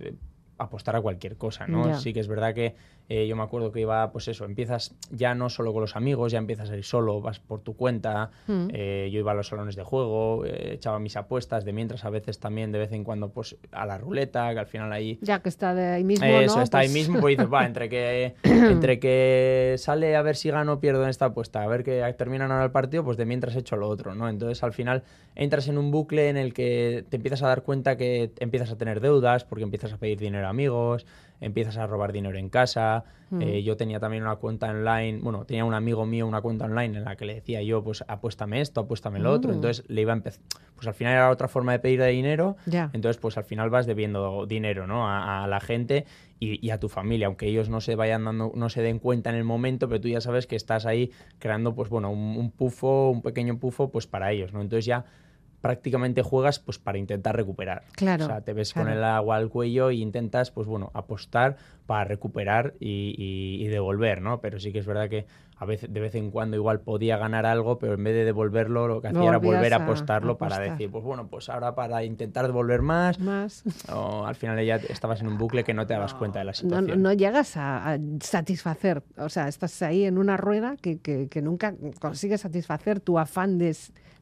apostar 0.60 0.96
a 0.96 1.00
cualquier 1.00 1.36
cosa, 1.36 1.66
¿no? 1.66 1.98
Sí 1.98 2.12
que 2.12 2.20
es 2.20 2.28
verdad 2.28 2.54
que 2.54 2.74
eh, 3.08 3.26
yo 3.26 3.34
me 3.34 3.42
acuerdo 3.42 3.72
que 3.72 3.80
iba, 3.80 4.12
pues 4.12 4.28
eso, 4.28 4.44
empiezas 4.44 4.94
ya 5.10 5.34
no 5.34 5.50
solo 5.50 5.72
con 5.72 5.80
los 5.80 5.96
amigos, 5.96 6.30
ya 6.30 6.38
empiezas 6.38 6.70
a 6.70 6.76
ir 6.76 6.84
solo, 6.84 7.20
vas 7.20 7.40
por 7.40 7.60
tu 7.60 7.74
cuenta, 7.74 8.30
mm. 8.46 8.68
eh, 8.72 9.10
yo 9.12 9.18
iba 9.18 9.32
a 9.32 9.34
los 9.34 9.48
salones 9.48 9.74
de 9.74 9.82
juego, 9.82 10.44
eh, 10.46 10.74
echaba 10.74 11.00
mis 11.00 11.16
apuestas, 11.16 11.64
de 11.64 11.72
mientras 11.72 12.04
a 12.04 12.10
veces 12.10 12.38
también 12.38 12.70
de 12.70 12.78
vez 12.78 12.92
en 12.92 13.02
cuando 13.02 13.30
pues 13.30 13.56
a 13.72 13.84
la 13.84 13.98
ruleta, 13.98 14.52
que 14.52 14.60
al 14.60 14.66
final 14.66 14.92
ahí... 14.92 15.18
Ya 15.22 15.40
que 15.40 15.48
está 15.48 15.74
de 15.74 15.86
ahí 15.86 16.04
mismo, 16.04 16.24
Eso, 16.24 16.62
está 16.62 16.78
ahí 16.78 16.86
pues 16.86 16.94
mismo, 16.94 17.18
pues 17.20 17.36
dices, 17.36 17.52
va, 17.52 17.66
entre 17.66 17.88
que, 17.88 18.36
entre 18.44 19.00
que 19.00 19.74
sale 19.78 20.14
a 20.14 20.22
ver 20.22 20.36
si 20.36 20.50
gano 20.50 20.74
o 20.74 20.80
pierdo 20.80 21.02
en 21.02 21.10
esta 21.10 21.24
apuesta, 21.24 21.64
a 21.64 21.66
ver 21.66 21.82
que 21.82 22.14
terminan 22.16 22.52
ahora 22.52 22.64
el 22.64 22.70
partido, 22.70 23.02
pues 23.02 23.16
de 23.16 23.24
mientras 23.24 23.56
he 23.56 23.58
hecho 23.58 23.74
lo 23.74 23.88
otro, 23.88 24.14
¿no? 24.14 24.28
Entonces 24.28 24.62
al 24.62 24.72
final 24.72 25.02
entras 25.34 25.66
en 25.66 25.78
un 25.78 25.90
bucle 25.90 26.28
en 26.28 26.36
el 26.36 26.54
que 26.54 27.04
te 27.08 27.16
empiezas 27.16 27.42
a 27.42 27.48
dar 27.48 27.62
cuenta 27.62 27.96
que 27.96 28.30
empiezas 28.38 28.70
a 28.70 28.76
tener 28.76 29.00
deudas 29.00 29.44
porque 29.44 29.64
empiezas 29.64 29.92
a 29.92 29.96
pedir 29.96 30.18
dinero 30.18 30.46
a 30.46 30.49
amigos, 30.50 31.06
empiezas 31.40 31.76
a 31.78 31.86
robar 31.86 32.12
dinero 32.12 32.38
en 32.38 32.48
casa. 32.48 33.04
Mm. 33.30 33.42
Eh, 33.42 33.62
yo 33.62 33.76
tenía 33.76 34.00
también 34.00 34.24
una 34.24 34.36
cuenta 34.36 34.68
online, 34.68 35.20
bueno, 35.22 35.44
tenía 35.44 35.64
un 35.64 35.74
amigo 35.74 36.04
mío 36.04 36.26
una 36.26 36.40
cuenta 36.40 36.64
online 36.64 36.98
en 36.98 37.04
la 37.04 37.16
que 37.16 37.24
le 37.24 37.34
decía 37.34 37.62
yo, 37.62 37.82
pues 37.82 38.04
apuéstame 38.06 38.60
esto, 38.60 38.80
apuéstame 38.80 39.20
lo 39.20 39.32
otro. 39.32 39.50
Mm. 39.50 39.54
Entonces 39.54 39.84
le 39.88 40.02
iba 40.02 40.12
a 40.12 40.16
empezar, 40.16 40.42
pues 40.74 40.86
al 40.86 40.94
final 40.94 41.14
era 41.14 41.30
otra 41.30 41.48
forma 41.48 41.72
de 41.72 41.78
pedir 41.78 42.02
dinero. 42.04 42.56
Entonces, 42.92 43.18
pues 43.18 43.36
al 43.36 43.44
final 43.44 43.70
vas 43.70 43.86
debiendo 43.86 44.46
dinero, 44.46 44.86
¿no? 44.86 45.08
A, 45.08 45.46
la 45.46 45.60
gente 45.60 46.06
y, 46.38 46.70
a 46.70 46.78
tu 46.78 46.88
familia, 46.88 47.26
aunque 47.26 47.46
ellos 47.46 47.68
no 47.68 47.80
se 47.80 47.94
vayan 47.94 48.24
dando, 48.24 48.52
no 48.54 48.68
se 48.68 48.82
den 48.82 48.98
cuenta 48.98 49.30
en 49.30 49.36
el 49.36 49.44
momento, 49.44 49.88
pero 49.88 50.00
tú 50.00 50.08
ya 50.08 50.20
sabes 50.20 50.46
que 50.46 50.56
estás 50.56 50.86
ahí 50.86 51.10
creando, 51.38 51.74
pues 51.74 51.88
bueno, 51.88 52.10
un, 52.10 52.36
un 52.36 52.50
pufo, 52.50 53.10
un 53.10 53.22
pequeño 53.22 53.58
pufo, 53.58 53.90
pues 53.90 54.06
para 54.06 54.32
ellos, 54.32 54.52
¿no? 54.52 54.60
Entonces 54.60 54.86
ya 54.86 55.04
prácticamente 55.60 56.22
juegas 56.22 56.58
pues 56.58 56.78
para 56.78 56.98
intentar 56.98 57.36
recuperar. 57.36 57.82
Claro. 57.92 58.24
O 58.24 58.28
sea, 58.28 58.40
te 58.40 58.52
ves 58.52 58.72
con 58.72 58.88
el 58.88 59.04
agua 59.04 59.36
al 59.36 59.48
cuello 59.48 59.90
e 59.90 59.96
intentas, 59.96 60.50
pues 60.50 60.66
bueno, 60.66 60.90
apostar 60.94 61.56
para 61.90 62.04
recuperar 62.04 62.74
y, 62.78 63.66
devolver, 63.66 64.22
¿no? 64.22 64.40
Pero 64.40 64.60
sí 64.60 64.72
que 64.72 64.78
es 64.78 64.86
verdad 64.86 65.08
que 65.08 65.26
a 65.56 65.64
veces, 65.64 65.92
de 65.92 65.98
vez 65.98 66.14
en 66.14 66.30
cuando 66.30 66.56
igual 66.56 66.78
podía 66.78 67.16
ganar 67.16 67.46
algo, 67.46 67.80
pero 67.80 67.94
en 67.94 68.04
vez 68.04 68.14
de 68.14 68.24
devolverlo, 68.24 68.86
lo 68.86 69.00
que 69.02 69.08
hacía 69.08 69.24
era 69.24 69.38
volver 69.38 69.74
a 69.74 69.78
apostarlo 69.78 70.38
para 70.38 70.60
decir, 70.60 70.88
pues 70.88 71.02
bueno, 71.02 71.26
pues 71.26 71.48
ahora 71.48 71.74
para 71.74 72.04
intentar 72.04 72.46
devolver 72.46 72.80
más. 72.80 73.18
Más. 73.18 73.64
O 73.92 74.24
al 74.24 74.36
final 74.36 74.64
ya 74.64 74.76
estabas 74.76 75.20
en 75.20 75.26
un 75.26 75.36
bucle 75.36 75.64
que 75.64 75.74
no 75.74 75.84
te 75.84 75.94
dabas 75.94 76.14
cuenta 76.14 76.38
de 76.38 76.44
la 76.44 76.54
situación. 76.54 77.02
No, 77.02 77.12
llegas 77.12 77.56
a, 77.56 77.98
satisfacer, 78.20 79.02
o 79.16 79.28
sea, 79.28 79.48
estás 79.48 79.82
ahí 79.82 80.04
en 80.04 80.16
una 80.16 80.36
rueda 80.36 80.76
que, 80.80 81.00
que 81.00 81.42
nunca 81.42 81.74
consigues 81.98 82.42
satisfacer 82.42 83.00
tu 83.00 83.18
afán 83.18 83.58
de 83.58 83.74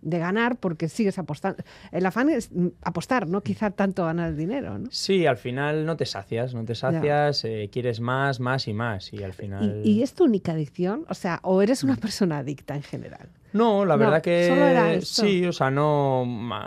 de 0.02 0.18
ganar 0.18 0.56
porque 0.56 0.88
sigues 0.88 1.18
apostando. 1.18 1.62
El 1.92 2.06
afán 2.06 2.30
es 2.30 2.50
mm, 2.52 2.68
apostar, 2.82 3.28
no 3.28 3.42
quizá 3.42 3.70
tanto 3.70 4.04
ganar 4.04 4.30
el 4.30 4.36
dinero, 4.36 4.78
¿no? 4.78 4.88
Sí, 4.90 5.26
al 5.26 5.36
final 5.36 5.84
no 5.86 5.96
te 5.96 6.06
sacias, 6.06 6.54
no 6.54 6.64
te 6.64 6.74
sacias, 6.74 7.44
eh, 7.44 7.57
quieres 7.72 8.00
más, 8.00 8.40
más 8.40 8.68
y 8.68 8.72
más 8.72 9.12
y 9.12 9.22
al 9.22 9.32
final... 9.32 9.82
¿Y, 9.84 10.02
es 10.02 10.14
tu 10.14 10.24
única 10.24 10.52
adicción? 10.52 11.04
O 11.08 11.14
sea, 11.14 11.40
¿o 11.42 11.62
eres 11.62 11.82
una 11.82 11.96
persona 11.96 12.38
adicta 12.38 12.76
en 12.76 12.82
general? 12.82 13.28
No, 13.52 13.84
la 13.84 13.96
verdad 13.96 14.22
que 14.22 15.00
sí, 15.02 15.46
o 15.46 15.52
sea, 15.52 15.70
no, 15.70 16.24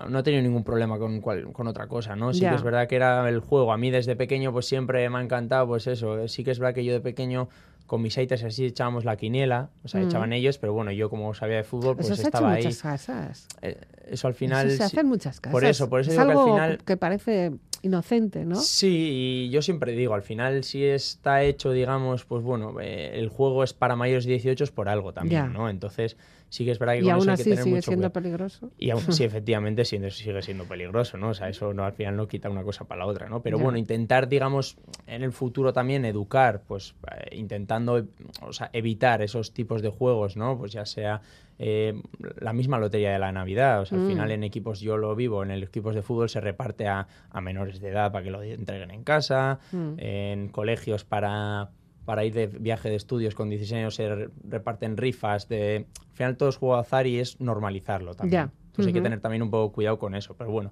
no 0.10 0.20
he 0.20 0.24
tenido 0.24 0.42
ningún 0.42 0.64
problema 0.64 0.98
con, 0.98 1.22
con 1.22 1.68
otra 1.68 1.88
cosa, 1.88 2.16
¿no? 2.16 2.34
Sí 2.34 2.42
que 2.42 2.56
es 2.56 2.64
verdad 2.64 2.88
que 2.88 2.96
era 2.96 3.28
el 3.30 3.40
juego. 3.40 3.72
A 3.72 3.78
mí 3.78 3.92
desde 3.92 4.16
pequeño 4.16 4.52
pues 4.52 4.66
siempre 4.66 5.08
me 5.10 5.20
ha 5.20 5.22
encantado, 5.22 5.68
pues 5.68 5.88
eso. 5.88 6.28
Sí 6.28 6.44
que 6.44 6.52
es 6.52 6.60
verdad 6.60 6.74
que 6.74 6.84
yo 6.84 6.94
de 6.94 7.00
pequeño 7.00 7.50
con 7.92 8.02
mis 8.02 8.18
aitas 8.18 8.42
así 8.44 8.66
echábamos 8.66 9.04
la 9.04 9.18
quiniela, 9.18 9.70
o 9.84 9.90
sea, 9.90 10.00
mm. 10.00 10.06
echaban 10.06 10.32
ellos, 10.32 10.58
pero 10.58 10.72
bueno, 10.72 10.94
yo 10.94 11.10
como 11.10 11.34
sabía 11.34 11.58
de 11.58 11.66
fútbol, 11.66 11.98
pues 11.98 12.10
eso 12.10 12.22
estaba 12.22 12.58
hecho 12.58 12.70
ahí. 12.70 12.74
Muchas 12.74 12.82
casas. 12.82 13.48
Eh, 13.62 13.82
eso 14.08 14.28
al 14.30 14.34
final. 14.34 14.68
Eso 14.68 14.78
se 14.78 14.84
hace 14.84 15.00
en 15.02 15.08
muchas 15.08 15.42
casas. 15.42 15.52
Por 15.52 15.66
eso, 15.66 15.90
por 15.90 16.00
eso 16.00 16.12
es 16.12 16.18
digo 16.18 16.30
algo 16.30 16.46
que 16.46 16.52
al 16.52 16.56
final. 16.56 16.78
que 16.86 16.98
parece 16.98 17.52
inocente, 17.82 18.46
¿no? 18.46 18.56
Sí, 18.56 19.46
y 19.48 19.50
yo 19.50 19.62
siempre 19.62 19.94
digo, 19.94 20.14
al 20.14 20.22
final 20.22 20.64
si 20.64 20.84
está 20.84 21.44
hecho, 21.44 21.72
digamos, 21.72 22.26
pues 22.26 22.44
bueno, 22.44 22.80
eh, 22.80 23.12
el 23.16 23.30
juego 23.30 23.64
es 23.64 23.74
para 23.74 23.96
mayores 23.96 24.26
de 24.26 24.32
18 24.32 24.66
por 24.74 24.90
algo 24.90 25.14
también, 25.14 25.54
¿no? 25.54 25.70
Entonces 25.70 26.18
sí 26.52 26.66
que 26.66 26.72
es 26.72 26.80
verdad 26.80 26.96
que 26.96 27.00
y 27.00 27.04
con 27.04 27.12
aún 27.12 27.22
eso 27.22 27.32
así 27.32 27.42
hay 27.42 27.44
que 27.46 27.50
tener 27.52 27.64
sigue 27.64 27.76
mucho 27.78 27.92
siendo 27.92 28.10
peligroso. 28.12 28.72
Y 28.78 28.90
aún 28.90 29.04
así, 29.08 29.24
efectivamente, 29.24 29.86
sigue 29.86 30.12
siendo 30.42 30.66
peligroso, 30.66 31.18
¿no? 31.18 31.30
O 31.30 31.34
sea, 31.34 31.48
eso 31.48 31.74
no, 31.74 31.86
al 31.86 31.94
final 31.94 32.18
no 32.18 32.28
quita 32.28 32.50
una 32.50 32.64
cosa 32.64 32.84
para 32.84 33.00
la 33.00 33.06
otra, 33.06 33.30
¿no? 33.30 33.42
Pero 33.42 33.58
bueno, 33.58 33.78
intentar, 33.78 34.28
digamos, 34.28 34.78
en 35.08 35.24
el 35.24 35.32
futuro 35.32 35.72
también 35.72 36.04
educar, 36.04 36.62
pues 36.68 36.94
eh, 37.10 37.38
intentando, 37.38 38.06
o 38.42 38.52
sea, 38.52 38.70
evitar 38.74 39.22
esos 39.22 39.54
tipos 39.54 39.82
de 39.82 39.90
juegos, 39.90 40.36
¿no? 40.36 40.58
Pues 40.58 40.74
ya 40.74 40.86
sea 40.86 41.22
eh, 41.58 41.94
la 42.40 42.52
misma 42.52 42.80
lotería 42.80 43.14
de 43.14 43.20
la 43.20 43.32
Navidad. 43.32 43.80
O 43.80 43.86
sea, 43.86 43.98
al 43.98 44.08
final 44.08 44.28
mm. 44.28 44.32
en 44.32 44.44
equipos, 44.44 44.82
yo 44.82 44.98
lo 44.98 45.16
vivo, 45.16 45.44
en 45.44 45.52
el 45.52 45.64
equipos 45.64 45.96
de 45.96 46.02
fútbol 46.02 46.28
se 46.28 46.42
reparte 46.42 46.90
a, 46.90 47.08
menores 47.42 47.80
de 47.80 47.90
edad 47.90 48.12
para 48.12 48.26
que 48.26 48.32
lo 48.32 48.44
entreguen 48.44 48.92
en 48.92 49.06
casa, 49.06 49.60
mm. 49.72 49.94
en 50.00 50.50
colegios 50.50 51.06
para 51.06 51.70
para 52.06 52.26
ir 52.26 52.34
de 52.34 52.48
viaje 52.48 52.90
de 52.90 52.96
estudios 52.96 53.36
con 53.36 53.50
16 53.50 53.80
años 53.80 53.96
se 53.96 54.30
reparten 54.48 54.98
rifas. 54.98 55.48
De... 55.48 55.86
Al 56.10 56.16
final 56.16 56.38
todo 56.38 56.50
es 56.50 56.58
juego 56.58 56.76
de 56.76 56.82
azar 56.82 57.08
y 57.08 57.20
es 57.20 57.40
normalizarlo 57.40 58.14
también. 58.14 58.48
Ya. 58.48 58.52
Entonces 58.68 58.88
hay 58.88 58.94
que 58.94 59.02
tener 59.02 59.20
también 59.20 59.42
un 59.42 59.52
poco 59.52 59.74
cuidado 59.74 60.00
con 60.00 60.16
eso. 60.16 60.36
Pero 60.38 60.50
bueno, 60.52 60.72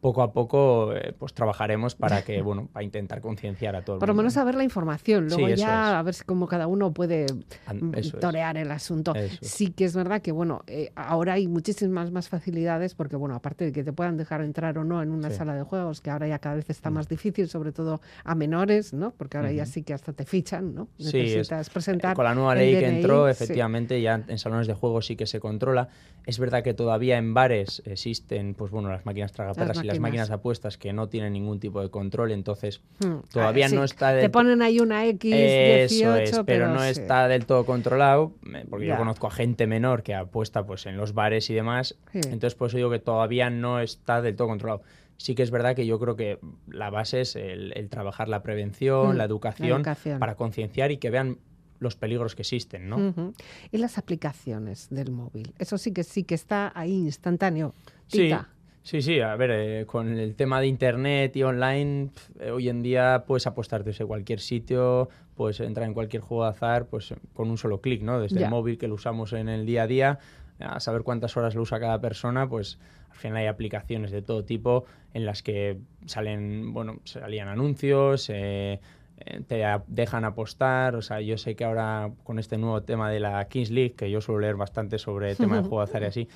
poco 0.00 0.22
a 0.22 0.32
poco 0.32 0.94
eh, 0.94 1.14
pues 1.18 1.34
trabajaremos 1.34 1.94
para 1.94 2.22
que, 2.22 2.40
bueno, 2.42 2.68
para 2.72 2.84
intentar 2.84 3.20
concienciar 3.20 3.76
a 3.76 3.82
todo 3.84 3.96
el 3.96 4.00
Por 4.00 4.08
lo 4.08 4.14
menos 4.14 4.32
saber 4.32 4.54
la 4.54 4.64
información, 4.64 5.28
luego 5.28 5.48
ya 5.48 5.54
es. 5.90 5.94
a 5.96 6.02
ver 6.02 6.14
cómo 6.26 6.46
cada 6.46 6.66
uno 6.66 6.92
puede 6.92 7.26
mm, 7.34 7.94
eso 7.94 8.16
es. 8.16 8.20
torear 8.20 8.56
el 8.56 8.70
asunto. 8.70 9.14
Eso 9.14 9.38
es. 9.42 9.48
Sí 9.48 9.70
que 9.72 9.84
es 9.84 9.94
verdad 9.94 10.22
que, 10.22 10.32
bueno, 10.32 10.62
eh, 10.66 10.90
ahora 10.94 11.34
hay 11.34 11.46
muchísimas 11.48 12.10
más 12.10 12.28
facilidades 12.28 12.94
porque, 12.94 13.16
bueno, 13.16 13.34
aparte 13.34 13.66
de 13.66 13.72
que 13.72 13.84
te 13.84 13.92
puedan 13.92 14.16
dejar 14.16 14.40
entrar 14.42 14.78
o 14.78 14.84
no 14.84 15.02
en 15.02 15.10
una 15.10 15.30
Sí. 15.30 15.36
sala 15.36 15.54
de 15.54 15.62
juegos, 15.62 16.00
que 16.00 16.10
ahora 16.10 16.26
ya 16.26 16.38
cada 16.38 16.54
vez 16.56 16.70
está 16.70 16.90
Mm. 16.90 16.94
más 16.94 17.08
difícil, 17.08 17.48
sobre 17.48 17.72
todo 17.72 18.00
a 18.24 18.34
menores, 18.34 18.94
¿no? 18.94 19.10
Porque 19.12 19.36
ahora 19.36 19.52
ya 19.52 19.66
sí 19.66 19.82
que 19.82 19.92
hasta 19.92 20.12
te 20.12 20.24
fichan, 20.24 20.74
¿no? 20.74 20.88
Sí, 20.98 21.04
Necesitas 21.18 21.68
presentar 21.70 22.16
Con 22.16 22.24
la 22.24 22.34
nueva 22.34 22.54
ley 22.54 22.78
que 22.78 22.88
entró, 22.88 23.28
efectivamente, 23.28 24.00
ya 24.00 24.22
en 24.26 24.38
salones 24.38 24.66
de 24.66 24.74
juego 24.74 25.02
sí 25.02 25.14
que 25.16 25.26
se 25.26 25.40
controla. 25.40 25.88
Es 26.26 26.38
verdad 26.38 26.62
que 26.62 26.74
todavía 26.74 27.18
en 27.18 27.34
bares 27.34 27.82
existen, 27.84 28.54
pues 28.54 28.70
bueno, 28.70 28.88
las 28.88 29.04
máquinas 29.06 29.32
tragaperras 29.32 29.82
y 29.84 29.89
las 29.94 30.00
máquinas. 30.00 30.28
de 30.28 30.34
apuestas 30.34 30.76
que 30.78 30.92
no 30.92 31.08
tienen 31.08 31.32
ningún 31.32 31.60
tipo 31.60 31.80
de 31.80 31.90
control, 31.90 32.32
entonces 32.32 32.80
Mm, 33.00 33.20
todavía 33.32 33.66
ah, 33.66 33.68
sí, 33.68 33.74
no 33.76 33.84
está 33.84 34.10
Te 34.10 34.16
del 34.22 34.30
ponen 34.30 34.62
ahí 34.62 34.80
una 34.80 35.06
X, 35.06 35.32
Eso 35.34 36.14
18, 36.14 36.22
es, 36.22 36.40
pero, 36.46 36.68
no 36.68 36.80
sí. 36.82 36.88
está 36.90 37.28
del 37.28 37.46
todo 37.46 37.64
controlado, 37.66 38.32
porque 38.68 38.86
Ya. 38.86 38.94
yo 38.94 38.98
conozco 38.98 39.26
a 39.26 39.30
gente 39.30 39.66
menor 39.66 40.02
que 40.02 40.14
apuesta 40.14 40.64
pues 40.66 40.86
en 40.86 40.96
los 40.96 41.14
bares 41.14 41.48
y 41.50 41.54
demás, 41.54 41.96
Sí. 42.12 42.20
entonces 42.24 42.54
por 42.54 42.68
eso 42.68 42.76
digo 42.76 42.90
que 42.90 42.98
todavía 42.98 43.50
no 43.50 43.80
está 43.80 44.20
del 44.22 44.36
todo 44.36 44.48
controlado. 44.48 44.82
Sí 45.16 45.34
que 45.34 45.42
es 45.42 45.50
verdad 45.50 45.76
que 45.76 45.84
yo 45.86 45.98
creo 45.98 46.16
que 46.16 46.38
la 46.66 46.88
base 46.88 47.20
es 47.20 47.36
el, 47.36 47.72
el 47.76 47.90
trabajar 47.90 48.28
la 48.28 48.42
prevención, 48.42 49.08
Mm, 49.08 49.10
la 49.10 49.14
la 49.18 49.24
educación, 49.24 49.82
para 50.18 50.34
concienciar 50.34 50.90
y 50.92 50.96
que 50.96 51.10
vean 51.10 51.38
los 51.78 51.96
peligros 51.96 52.34
que 52.34 52.42
existen, 52.42 52.88
¿no? 52.90 53.34
Y 53.70 53.78
las 53.78 53.96
aplicaciones 53.96 54.88
del 54.90 55.10
móvil. 55.10 55.54
Eso 55.58 55.78
sí 55.78 55.92
que 55.92 56.04
sí 56.04 56.24
que 56.24 56.34
está 56.34 56.72
ahí 56.74 56.92
instantáneo. 56.92 57.74
Sí, 58.06 58.24
Tica. 58.24 58.48
Sí, 58.82 59.02
sí, 59.02 59.20
a 59.20 59.34
ver, 59.36 59.50
eh, 59.52 59.86
con 59.86 60.18
el 60.18 60.34
tema 60.34 60.60
de 60.60 60.66
internet 60.66 61.36
y 61.36 61.42
online, 61.42 62.08
pf, 62.14 62.32
eh, 62.46 62.50
hoy 62.50 62.68
en 62.68 62.82
día 62.82 63.24
puedes 63.26 63.46
apostarte 63.46 63.90
desde 63.90 64.04
cualquier 64.06 64.40
sitio, 64.40 65.08
puedes 65.36 65.60
entrar 65.60 65.86
en 65.86 65.94
cualquier 65.94 66.22
juego 66.22 66.44
de 66.44 66.50
azar, 66.50 66.86
pues 66.86 67.14
con 67.34 67.50
un 67.50 67.58
solo 67.58 67.80
clic, 67.80 68.02
¿no? 68.02 68.20
Desde 68.20 68.38
Ya. 68.40 68.46
el 68.46 68.50
móvil 68.50 68.78
que 68.78 68.88
lo 68.88 68.94
usamos 68.94 69.32
en 69.32 69.48
el 69.48 69.66
día 69.66 69.82
a 69.84 69.86
día, 69.86 70.18
a 70.58 70.80
saber 70.80 71.02
cuántas 71.02 71.36
horas 71.36 71.54
lo 71.54 71.62
usa 71.62 71.80
cada 71.80 72.00
persona, 72.00 72.48
pues 72.48 72.78
al 73.10 73.16
final 73.16 73.38
hay 73.38 73.46
aplicaciones 73.46 74.10
de 74.10 74.22
todo 74.22 74.44
tipo 74.44 74.84
en 75.14 75.24
las 75.24 75.42
que 75.42 75.78
salen, 76.06 76.72
bueno, 76.74 77.00
salían 77.04 77.48
anuncios, 77.48 78.28
eh, 78.30 78.80
eh, 79.24 79.40
te 79.46 79.62
dejan 79.88 80.24
apostar, 80.24 80.96
o 80.96 81.02
sea, 81.02 81.20
yo 81.20 81.36
sé 81.38 81.54
que 81.56 81.64
ahora 81.64 82.10
con 82.24 82.38
este 82.38 82.56
nuevo 82.58 82.82
tema 82.82 83.10
de 83.10 83.20
la 83.20 83.46
Kings 83.48 83.70
League, 83.70 83.92
que 83.94 84.10
yo 84.10 84.20
suelo 84.20 84.40
leer 84.40 84.56
bastante 84.56 84.98
sobre 84.98 85.30
el 85.30 85.36
tema 85.36 85.56
de 85.56 85.62
juego 85.68 85.78
de 85.78 85.84
azar 85.84 86.02
y 86.02 86.06
así, 86.06 86.28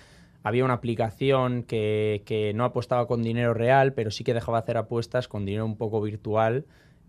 había 0.45 0.65
una 0.65 0.75
aplicación 0.75 1.63
que, 1.65 2.23
que 2.27 2.53
no 2.55 2.65
apostaba 2.65 3.07
con 3.09 3.23
dinero 3.23 3.55
real, 3.55 3.95
pero 3.95 4.11
sí 4.11 4.23
que 4.23 4.35
dejaba 4.35 4.59
hacer 4.59 4.77
apuestas 4.77 5.27
con 5.27 5.45
dinero 5.47 5.65
un 5.65 5.77
poco 5.77 6.01
virtual, 6.03 6.67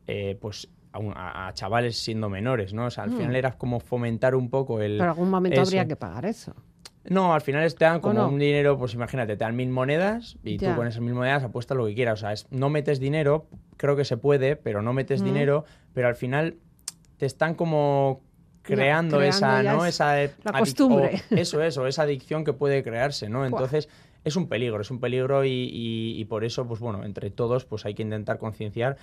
eh, 0.08 0.38
pues 0.40 0.70
a, 0.94 1.00
un- 1.00 1.14
a- 1.16 1.48
a 1.50 1.54
chavales 1.54 1.98
siendo 2.02 2.30
menores, 2.30 2.74
¿no? 2.74 2.86
O 2.86 2.90
sea, 2.90 3.04
al 3.04 3.12
Mm. 3.12 3.18
final 3.18 3.36
era 3.36 3.52
como 3.58 3.82
fomentar 3.82 4.36
un 4.36 4.50
poco 4.50 4.82
el... 4.82 4.94
Pero 4.94 5.04
en 5.04 5.10
algún 5.10 5.30
momento 5.30 5.62
habría 5.62 5.86
que 5.86 5.98
pagar 5.98 6.26
eso. 6.26 6.56
No, 7.04 7.34
al 7.34 7.42
final 7.42 7.72
te 7.76 7.84
dan 7.86 8.00
como 8.00 8.14
no? 8.22 8.30
un 8.30 8.40
dinero, 8.40 8.78
pues 8.80 8.94
imagínate, 8.94 9.36
te 9.36 9.44
dan 9.44 9.56
mil 9.56 9.70
monedas 9.70 10.38
y 10.42 10.58
Ya. 10.58 10.72
tú 10.72 10.78
con 10.78 10.88
esas 10.88 11.02
mil 11.02 11.14
monedas 11.14 11.44
apuestas 11.44 11.78
lo 11.78 11.86
que 11.86 11.94
quieras. 11.94 12.20
O 12.20 12.22
sea, 12.22 12.32
es- 12.32 12.48
no 12.52 12.70
metes 12.70 13.00
dinero, 13.02 13.48
creo 13.76 13.98
que 13.98 14.06
se 14.06 14.16
puede, 14.16 14.56
pero 14.56 14.82
no 14.82 14.94
metes 14.94 15.22
Mm. 15.22 15.26
dinero, 15.26 15.66
pero 15.94 16.08
al 16.08 16.16
final 16.16 16.56
te 17.18 17.26
están 17.26 17.54
como 17.54 18.22
Ya, 18.68 18.76
creando, 18.76 19.22
esa, 19.22 19.62
¿no? 19.64 19.86
es 19.86 19.96
Esa 19.96 20.16
la 20.44 20.60
costumbre. 20.60 21.22
o 21.32 21.36
eso, 21.36 21.62
eso, 21.62 21.88
esa 21.88 22.04
adicción 22.04 22.44
que 22.44 22.54
puede 22.54 22.84
crearse, 22.84 23.30
¿no? 23.30 23.46
Entonces, 23.46 23.90
es 24.24 24.36
un 24.36 24.48
peligro, 24.48 24.82
es 24.82 24.90
un 24.92 25.00
peligro 25.00 25.46
y, 25.46 25.50
y- 25.50 26.20
y 26.20 26.26
por 26.26 26.44
eso, 26.44 26.68
pues 26.68 26.80
bueno, 26.80 27.04
entre 27.04 27.30
todos, 27.30 27.66
pues 27.66 27.86
hay 27.86 27.94
que 27.94 28.02
intentar 28.02 28.38
concienciar 28.40 28.98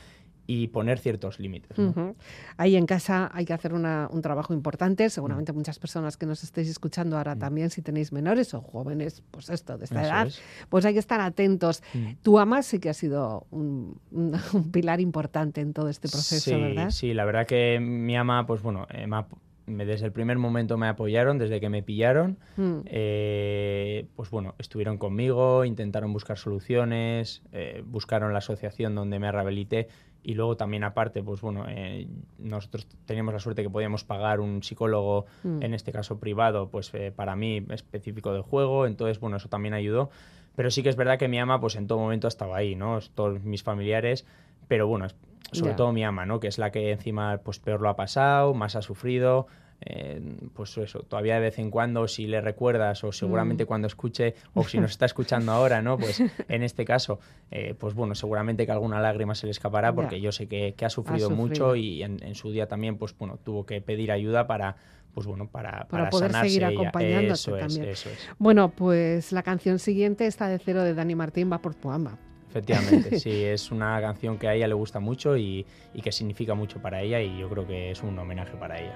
y 0.49 0.67
poner 0.67 0.99
ciertos 0.99 1.39
límites. 1.39 1.79
¿no? 1.79 1.91
Ujú. 1.91 2.17
Ahí 2.57 2.75
en 2.75 2.85
casa 2.85 3.31
hay 3.33 3.45
que 3.45 3.53
hacer 3.53 3.73
una- 3.73 4.09
un 4.11 4.21
trabajo 4.23 4.53
importante. 4.53 5.07
Mm. 5.07 5.11
Seguramente 5.11 5.53
muchas 5.53 5.79
personas 5.79 6.17
que 6.17 6.27
nos 6.27 6.43
estéis 6.43 6.69
escuchando 6.69 7.17
ahora 7.17 7.37
también, 7.37 7.71
si 7.71 7.81
tenéis 7.81 8.11
menores 8.11 8.53
o 8.53 8.61
jóvenes, 8.61 9.23
pues 9.31 9.49
esto, 9.51 9.79
de 9.79 9.85
esta 9.85 10.01
Eso 10.03 10.11
edad, 10.11 10.27
es. 10.27 10.43
pues 10.69 10.85
hay 10.85 10.95
que 10.95 10.99
estar 10.99 11.21
atentos. 11.21 11.85
Mm. 11.95 12.15
Tu 12.23 12.41
ama 12.41 12.63
sí 12.65 12.81
que 12.81 12.91
ha 12.91 12.95
sido 12.95 13.47
un, 13.53 14.01
un- 14.11 14.35
un 14.55 14.73
pilar 14.73 15.01
importante 15.01 15.61
en 15.61 15.73
todo 15.73 15.89
este 15.89 16.09
proceso, 16.09 16.51
sí, 16.51 16.61
¿verdad? 16.61 16.91
Sí, 16.91 17.15
la 17.15 17.25
verdad 17.25 17.47
que 17.47 17.79
mi 17.81 18.17
ama, 18.17 18.45
pues 18.45 18.61
bueno, 18.63 18.89
eh, 18.91 19.07
me 19.07 19.25
me- 19.67 19.85
desde 19.87 20.07
el 20.07 20.13
primer 20.13 20.39
momento 20.39 20.77
me 20.77 20.89
apoyaron, 20.89 21.39
desde 21.39 21.61
que 21.61 21.69
me 21.69 21.83
pillaron. 21.83 22.39
Mm. 22.57 22.81
eh, 22.87 24.07
pues 24.17 24.31
bueno, 24.31 24.55
estuvieron 24.59 24.99
conmigo, 24.99 25.65
intentaron 25.65 26.13
buscar 26.13 26.39
soluciones, 26.39 27.43
eh, 27.53 27.83
buscaron 27.87 28.33
la 28.33 28.39
asociación 28.39 28.95
donde 28.95 29.19
me 29.19 29.31
rehabilité 29.31 29.89
y 30.25 30.35
luego 30.35 30.57
también 30.57 30.85
aparte, 30.85 31.23
pues 31.23 31.41
bueno, 31.41 31.65
eh, 31.69 32.07
nosotros 32.39 32.87
teníamos 33.07 33.35
la 33.35 33.41
suerte 33.41 33.63
que 33.63 33.71
podíamos 33.71 34.05
pagar 34.05 34.41
un 34.41 34.63
psicólogo, 34.63 35.27
Mm. 35.43 35.63
en 35.63 35.75
este 35.75 35.91
caso 35.93 36.19
privado, 36.21 36.69
pues 36.69 36.93
para 37.17 37.35
mí 37.37 37.65
específico 37.71 38.33
del 38.33 38.43
juego, 38.43 38.87
entonces 38.87 39.19
bueno, 39.21 39.37
eso 39.39 39.49
también 39.49 39.75
ayudó. 39.75 40.11
Pero 40.55 40.71
sí 40.71 40.83
que 40.83 40.91
es 40.91 40.97
verdad 40.97 41.19
que 41.19 41.29
mi 41.29 41.39
ama, 41.39 41.61
pues 41.61 41.77
en 41.77 41.87
todo 41.87 41.99
momento 41.99 42.29
estaba 42.29 42.57
ahí, 42.59 42.75
¿no? 42.77 42.99
Todos 43.15 43.43
mis 43.43 43.63
familiares, 43.63 44.27
pero 44.69 44.87
bueno, 44.87 45.07
sobre 45.51 45.75
todo 45.75 45.93
mi 45.93 46.05
ama, 46.05 46.25
¿no? 46.27 46.39
Que 46.41 46.49
es 46.49 46.59
la 46.59 46.71
que 46.71 46.91
encima 46.93 47.39
pues 47.45 47.59
peor 47.59 47.81
lo 47.81 47.89
ha 47.89 47.97
pasado, 47.97 48.55
más 48.55 48.77
ha 48.77 48.83
sufrido. 48.83 49.47
eh, 49.85 50.21
pues 50.55 50.79
eso, 50.79 51.01
todavía 51.01 51.35
de 51.35 51.41
vez 51.41 51.59
en 51.59 51.69
cuando, 51.69 52.07
si 52.07 52.29
le 52.29 52.41
recuerdas 52.41 53.03
o 53.03 53.11
seguramente 53.11 53.65
Mm. 53.65 53.67
cuando 53.67 53.89
escuche 53.89 54.37
o 54.55 54.63
si 54.63 54.79
nos 54.79 54.93
está 54.93 55.07
escuchando 55.07 55.51
ahora, 55.53 55.83
¿no? 55.83 55.99
Pues 55.99 56.23
en 56.49 56.63
este 56.63 56.85
caso, 56.85 57.19
eh, 57.51 57.75
pues 57.77 57.93
bueno, 57.93 58.15
seguramente 58.15 58.65
que 58.65 58.71
alguna 58.71 59.01
lágrima 59.01 59.35
se 59.35 59.47
le 59.49 59.51
escapará 59.51 59.93
porque 59.93 60.21
yo 60.21 60.31
sé 60.31 60.47
que, 60.47 60.75
que 60.77 60.85
ha, 60.85 60.89
sufrido 60.89 61.31
sufrido. 61.31 61.43
mucho 61.49 61.75
y 61.75 62.05
en, 62.05 62.23
en 62.23 62.37
su 62.37 62.53
día 62.53 62.69
también, 62.69 62.97
pues 62.97 63.13
bueno, 63.19 63.41
tuvo 63.43 63.67
que 63.67 63.81
pedir 63.81 64.13
ayuda 64.13 64.47
para, 64.47 64.77
pues 65.15 65.27
bueno, 65.27 65.49
para, 65.49 65.73
Para 65.73 65.89
para, 65.89 66.11
poder 66.11 66.31
sanarse 66.31 66.51
seguir 66.51 66.63
ella. 66.69 66.81
acompañándote 66.81 67.33
Eso 67.33 67.57
es, 67.57 67.61
también. 67.67 67.89
eso 67.93 68.09
es. 68.09 68.29
Bueno, 68.39 68.69
pues 68.71 69.33
la 69.33 69.43
canción 69.43 69.81
siguiente, 69.81 70.27
esta 70.29 70.47
de 70.47 70.61
cero 70.61 70.85
de 70.85 70.95
Dani 70.95 71.17
Martín, 71.17 71.51
va 71.51 71.59
por 71.61 71.75
tu 71.75 71.91
ama. 71.91 72.21
Efectivamente, 72.53 73.19
sí, 73.19 73.45
es 73.45 73.71
una 73.71 73.99
canción 74.03 74.37
que 74.37 74.47
a 74.47 74.53
ella 74.53 74.69
le 74.69 74.75
gusta 74.75 75.01
mucho 75.01 75.39
y, 75.39 75.65
y 75.95 76.03
que 76.03 76.13
significa 76.13 76.53
mucho 76.55 76.83
para 76.83 77.01
ella 77.01 77.19
y 77.19 77.39
yo 77.39 77.49
creo 77.49 77.67
que 77.67 77.93
es 77.93 78.03
un 78.03 78.19
homenaje 78.19 78.55
para 78.59 78.79
ella. 78.79 78.95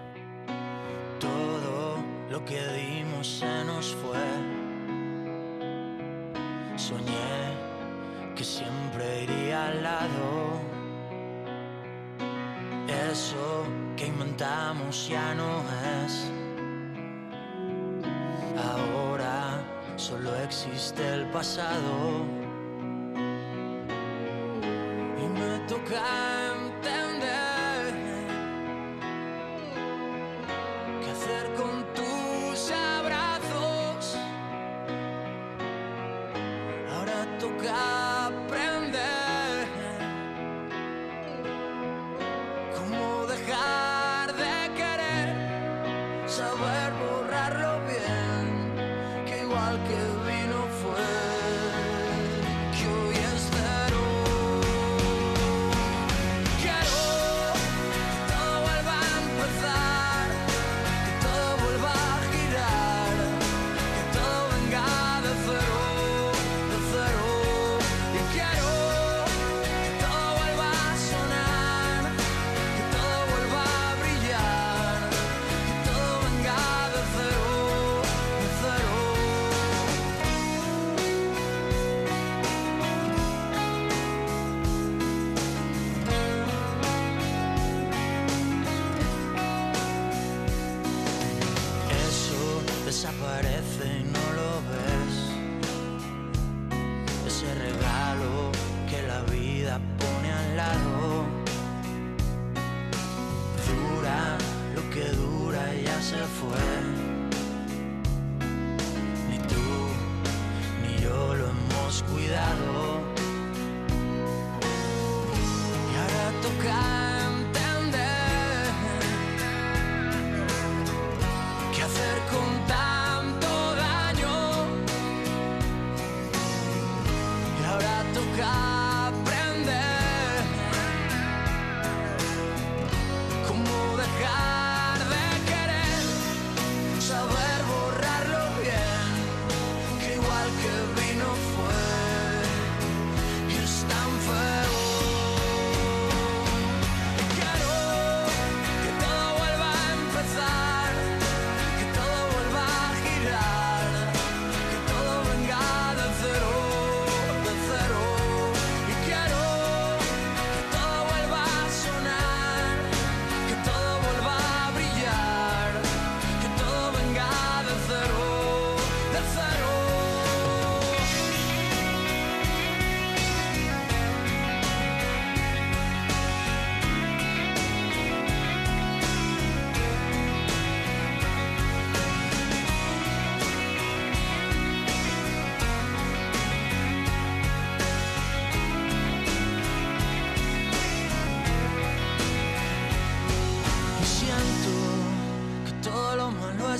Todo 1.19 1.97
lo 2.31 2.45
que 2.45 2.61
dimos 2.75 3.27
se 3.27 3.65
nos 3.65 3.95
fue. 3.95 4.19
Soñé 6.77 7.57
que 8.37 8.45
siempre 8.45 9.25
iría 9.25 9.69
al 9.69 9.83
lado. 9.83 10.61
Eso 13.11 13.65
que 13.97 14.09
inventamos 14.09 15.09
ya 15.09 15.35
no 15.35 15.63
es. 16.05 16.31
Ahora 18.59 19.65
solo 19.97 20.37
existe 20.45 21.03
el 21.15 21.25
pasado. 21.31 22.46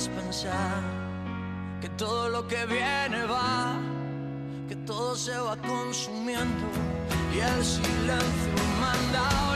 Pensar 0.05 0.83
que 1.81 1.89
todo 1.89 2.29
lo 2.29 2.47
que 2.47 2.65
viene 2.67 3.25
va, 3.25 3.79
que 4.69 4.75
todo 4.75 5.15
se 5.15 5.35
va 5.35 5.55
consumiendo 5.57 6.65
y 7.33 7.39
el 7.39 7.65
silencio 7.65 8.53
manda 8.79 9.46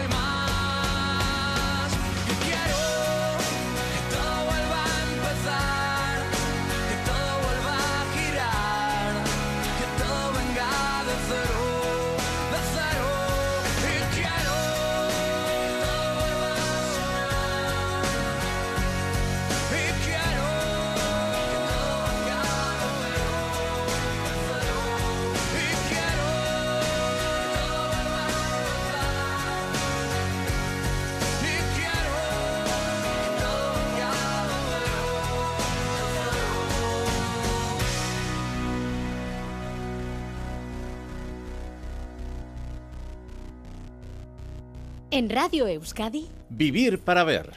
En 45.12 45.30
Radio 45.30 45.68
Euskadi, 45.68 46.28
Vivir 46.50 47.00
para 47.00 47.24
ver. 47.24 47.52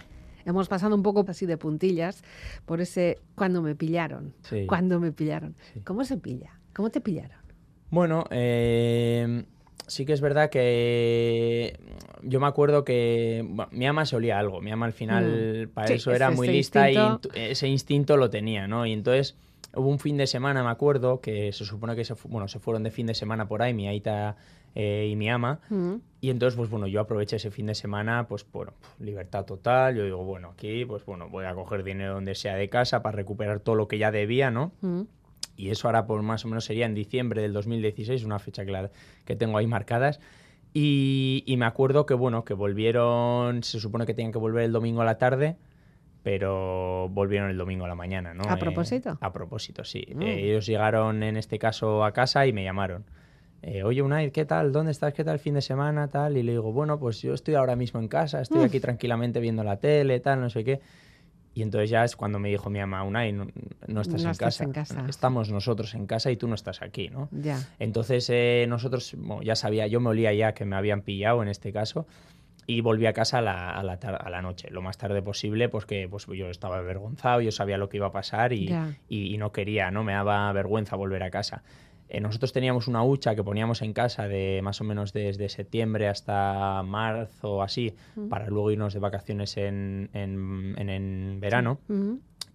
Hemos 0.45 0.69
pasado 0.69 0.95
un 0.95 1.03
poco 1.03 1.25
así 1.29 1.47
de 1.47 1.57
puntillas 1.57 2.23
por 2.67 2.81
ese 2.81 3.19
cuando 3.35 3.63
me 3.63 3.75
pillaron. 3.75 4.35
Sí. 4.43 4.67
Cuando 4.67 5.01
me 5.01 5.13
pillaron. 5.13 5.55
Sí. 5.73 5.81
¿Cómo 5.81 6.05
se 6.05 6.17
pilla? 6.19 6.59
¿Cómo 6.75 6.91
te 6.91 7.01
pillaron? 7.01 7.39
Bueno, 7.91 8.25
eh, 8.31 9.45
sí 9.87 10.05
que 10.05 10.13
es 10.13 10.21
verdad 10.21 10.51
que 10.51 11.79
yo 12.23 12.41
me 12.41 12.47
acuerdo 12.47 12.85
que 12.85 13.45
bueno, 13.49 13.71
mi 13.73 13.87
ama 13.87 14.05
se 14.05 14.17
olía 14.17 14.39
algo. 14.39 14.61
Mi 14.61 14.71
ama 14.73 14.87
al 14.87 14.93
final 14.93 15.71
para 15.73 15.87
Sí, 15.87 15.95
eso 15.95 16.11
es 16.11 16.17
era 16.17 16.27
ese 16.29 16.37
muy 16.37 16.49
lista 16.49 16.91
instinto. 16.91 17.29
y 17.35 17.41
ese 17.41 17.69
instinto 17.69 18.17
lo 18.17 18.31
tenía, 18.31 18.67
¿no? 18.67 18.85
Y 18.85 18.93
entonces 18.93 19.37
hubo 19.75 19.89
un 19.89 19.99
fin 20.01 20.17
de 20.17 20.27
semana, 20.27 20.63
me 20.65 20.71
acuerdo, 20.71 21.21
que 21.21 21.53
se 21.53 21.65
supone 21.65 21.95
que 21.97 22.05
se, 22.05 22.15
bueno, 22.25 22.49
se 22.49 22.59
fueron 22.59 22.83
de 22.83 22.91
fin 22.91 23.07
de 23.07 23.15
semana 23.15 23.47
por 23.49 23.63
ahí, 23.63 23.73
mi 23.73 23.87
aita 23.89 24.37
eh, 24.75 25.09
y 25.11 25.17
mi 25.17 25.29
ama. 25.31 25.61
Mm. 25.71 25.95
Y 26.21 26.31
entonces, 26.31 26.57
pues 26.57 26.71
bueno, 26.71 26.87
yo 26.87 27.01
aproveché 27.01 27.37
ese 27.37 27.51
fin 27.51 27.67
de 27.67 27.75
semana, 27.75 28.27
pues 28.29 28.47
bueno, 28.51 28.73
libertad 28.99 29.45
total. 29.45 29.95
Yo 29.97 30.05
digo, 30.05 30.25
bueno, 30.25 30.51
aquí, 30.51 30.85
pues 30.87 31.05
bueno, 31.05 31.29
voy 31.29 31.45
a 31.45 31.55
coger 31.55 31.85
dinero 31.85 32.15
donde 32.15 32.35
sea 32.35 32.55
de 32.57 32.69
casa 32.69 33.03
para 33.03 33.17
recuperar 33.17 33.61
todo 33.61 33.75
lo 33.75 33.89
que 33.89 33.99
ya 33.99 34.11
debía, 34.11 34.51
¿no? 34.51 34.73
Mm. 34.81 35.03
Y 35.57 35.69
eso 35.71 35.87
ahora 35.87 36.07
por 36.07 36.21
más 36.23 36.45
o 36.45 36.49
menos 36.49 36.65
sería 36.65 36.87
en 36.87 36.95
diciembre 36.95 37.43
del 37.43 37.53
2016, 37.53 38.25
una 38.25 38.39
fecha 38.39 38.65
que, 38.65 38.73
la- 38.73 38.91
que 39.25 39.37
tengo 39.37 39.59
ahí 39.59 39.67
marcadas. 39.67 40.19
Y, 40.73 41.45
y 41.47 41.57
me 41.57 41.67
acuerdo 41.67 42.05
que, 42.07 42.15
bueno, 42.15 42.45
que 42.45 42.55
volvieron, 42.55 43.63
se 43.63 43.79
supone 43.79 44.07
que 44.07 44.15
tenían 44.15 44.33
que 44.33 44.39
volver 44.39 44.65
el 44.65 44.73
domingo 44.73 45.03
a 45.03 45.05
la 45.05 45.19
tarde, 45.19 45.57
pero 46.25 47.09
volvieron 47.11 47.51
el 47.51 47.59
domingo 47.59 47.85
a 47.85 47.89
la 47.89 47.95
mañana, 47.95 48.35
¿no? 48.35 48.45
¿A 48.49 48.55
Eh, 48.55 48.59
propósito? 48.59 49.19
a 49.21 49.33
propósito, 49.33 49.85
sí. 49.85 50.07
Mm. 50.15 50.23
Eh, 50.23 50.51
ellos 50.51 50.67
llegaron 50.67 51.23
en 51.23 51.37
este 51.37 51.59
caso 51.59 52.03
a 52.05 52.13
casa 52.13 52.47
y 52.47 52.53
me 52.53 52.65
llamaron. 52.65 53.05
Eh, 53.63 53.83
Oye, 53.83 54.03
Unai, 54.03 54.31
¿qué 54.31 54.45
tal? 54.45 54.73
¿Dónde 54.73 54.93
estás? 54.93 55.15
¿Qué 55.15 55.25
tal 55.25 55.35
el 55.35 55.41
fin 55.41 55.55
de 55.55 55.63
semana? 55.63 56.09
Tal. 56.09 56.37
Y 56.37 56.43
le 56.43 56.53
digo, 56.53 56.73
bueno, 56.73 56.99
pues 56.99 57.23
yo 57.23 57.33
estoy 57.33 57.55
ahora 57.55 57.77
mismo 57.77 57.99
en 58.01 58.09
casa, 58.09 58.41
estoy 58.43 58.63
aquí 58.63 58.79
tranquilamente 58.81 59.41
viendo 59.41 59.65
la 59.65 59.79
tele, 59.79 60.21
tal, 60.21 60.41
no 60.41 60.51
sé 60.51 60.65
qué. 60.65 60.81
Y 61.55 61.63
entonces 61.63 61.89
ya 61.89 62.05
es 62.05 62.17
cuando 62.17 62.39
me 62.41 62.49
dijo 62.51 62.69
mi 62.69 62.81
mamá, 62.81 63.05
Unai, 63.05 63.33
no, 63.33 63.47
no 63.87 64.01
estás, 64.01 64.23
No 64.23 64.29
en, 64.29 64.33
estás 64.33 64.59
casa. 64.59 64.65
en 64.65 64.73
casa. 64.73 65.07
Estamos 65.09 65.51
nosotros 65.51 65.95
en 65.95 66.07
casa 66.07 66.31
y 66.31 66.37
tú 66.37 66.49
no 66.49 66.57
estás 66.57 66.83
aquí, 66.83 67.09
¿no? 67.09 67.29
Ya. 67.31 67.59
Entonces 67.79 68.29
eh, 68.29 68.67
nosotros, 68.69 69.15
bueno, 69.17 69.43
ya 69.43 69.55
sabía, 69.55 69.87
yo 69.87 70.01
me 70.01 70.11
olía 70.11 70.33
ya 70.35 70.53
que 70.53 70.65
me 70.65 70.75
habían 70.77 71.03
pillado 71.03 71.43
en 71.43 71.49
este 71.49 71.73
caso 71.73 72.07
y 72.67 72.81
volví 72.81 73.07
a 73.07 73.13
casa 73.13 73.39
a 73.39 73.43
la, 73.43 73.71
a 73.71 73.83
la, 73.85 73.99
tar- 74.01 74.21
a 74.27 74.31
la 74.31 74.43
noche, 74.43 74.69
lo 74.71 74.83
más 74.83 74.99
tarde 74.99 75.23
posible, 75.23 75.69
porque 75.69 76.09
pues, 76.11 76.27
yo 76.27 76.49
estaba 76.51 76.79
avergonzado, 76.79 77.41
yo 77.41 77.53
sabía 77.53 77.79
lo 77.79 77.89
que 77.89 77.99
iba 77.99 78.09
a 78.09 78.13
pasar 78.13 78.53
y, 78.53 78.67
Ya. 78.69 78.95
y- 79.09 79.33
y 79.33 79.39
no 79.39 79.53
quería, 79.53 79.91
¿no? 79.93 80.03
Me 80.03 80.13
daba 80.13 80.53
vergüenza 80.53 80.97
volver 80.97 81.23
a 81.23 81.31
casa. 81.31 81.63
Eh, 82.09 82.21
nosotros 82.21 82.53
teníamos 82.53 82.87
una 82.87 83.03
hucha 83.03 83.35
que 83.35 83.43
poníamos 83.43 83.83
en 83.83 83.93
casa 83.93 84.29
de 84.29 84.61
más 84.63 84.81
o 84.81 84.85
menos 84.85 85.13
desde 85.13 85.49
septiembre 85.49 86.09
hasta 86.09 86.83
marzo 86.85 87.55
o 87.57 87.63
así, 87.63 87.95
para 88.29 88.47
luego 88.49 88.71
irnos 88.71 88.93
de 88.95 89.01
vacaciones 89.01 89.57
en, 89.57 90.11
en- 90.13 90.75
en- 90.79 90.89
en 90.91 91.41
verano. 91.41 91.79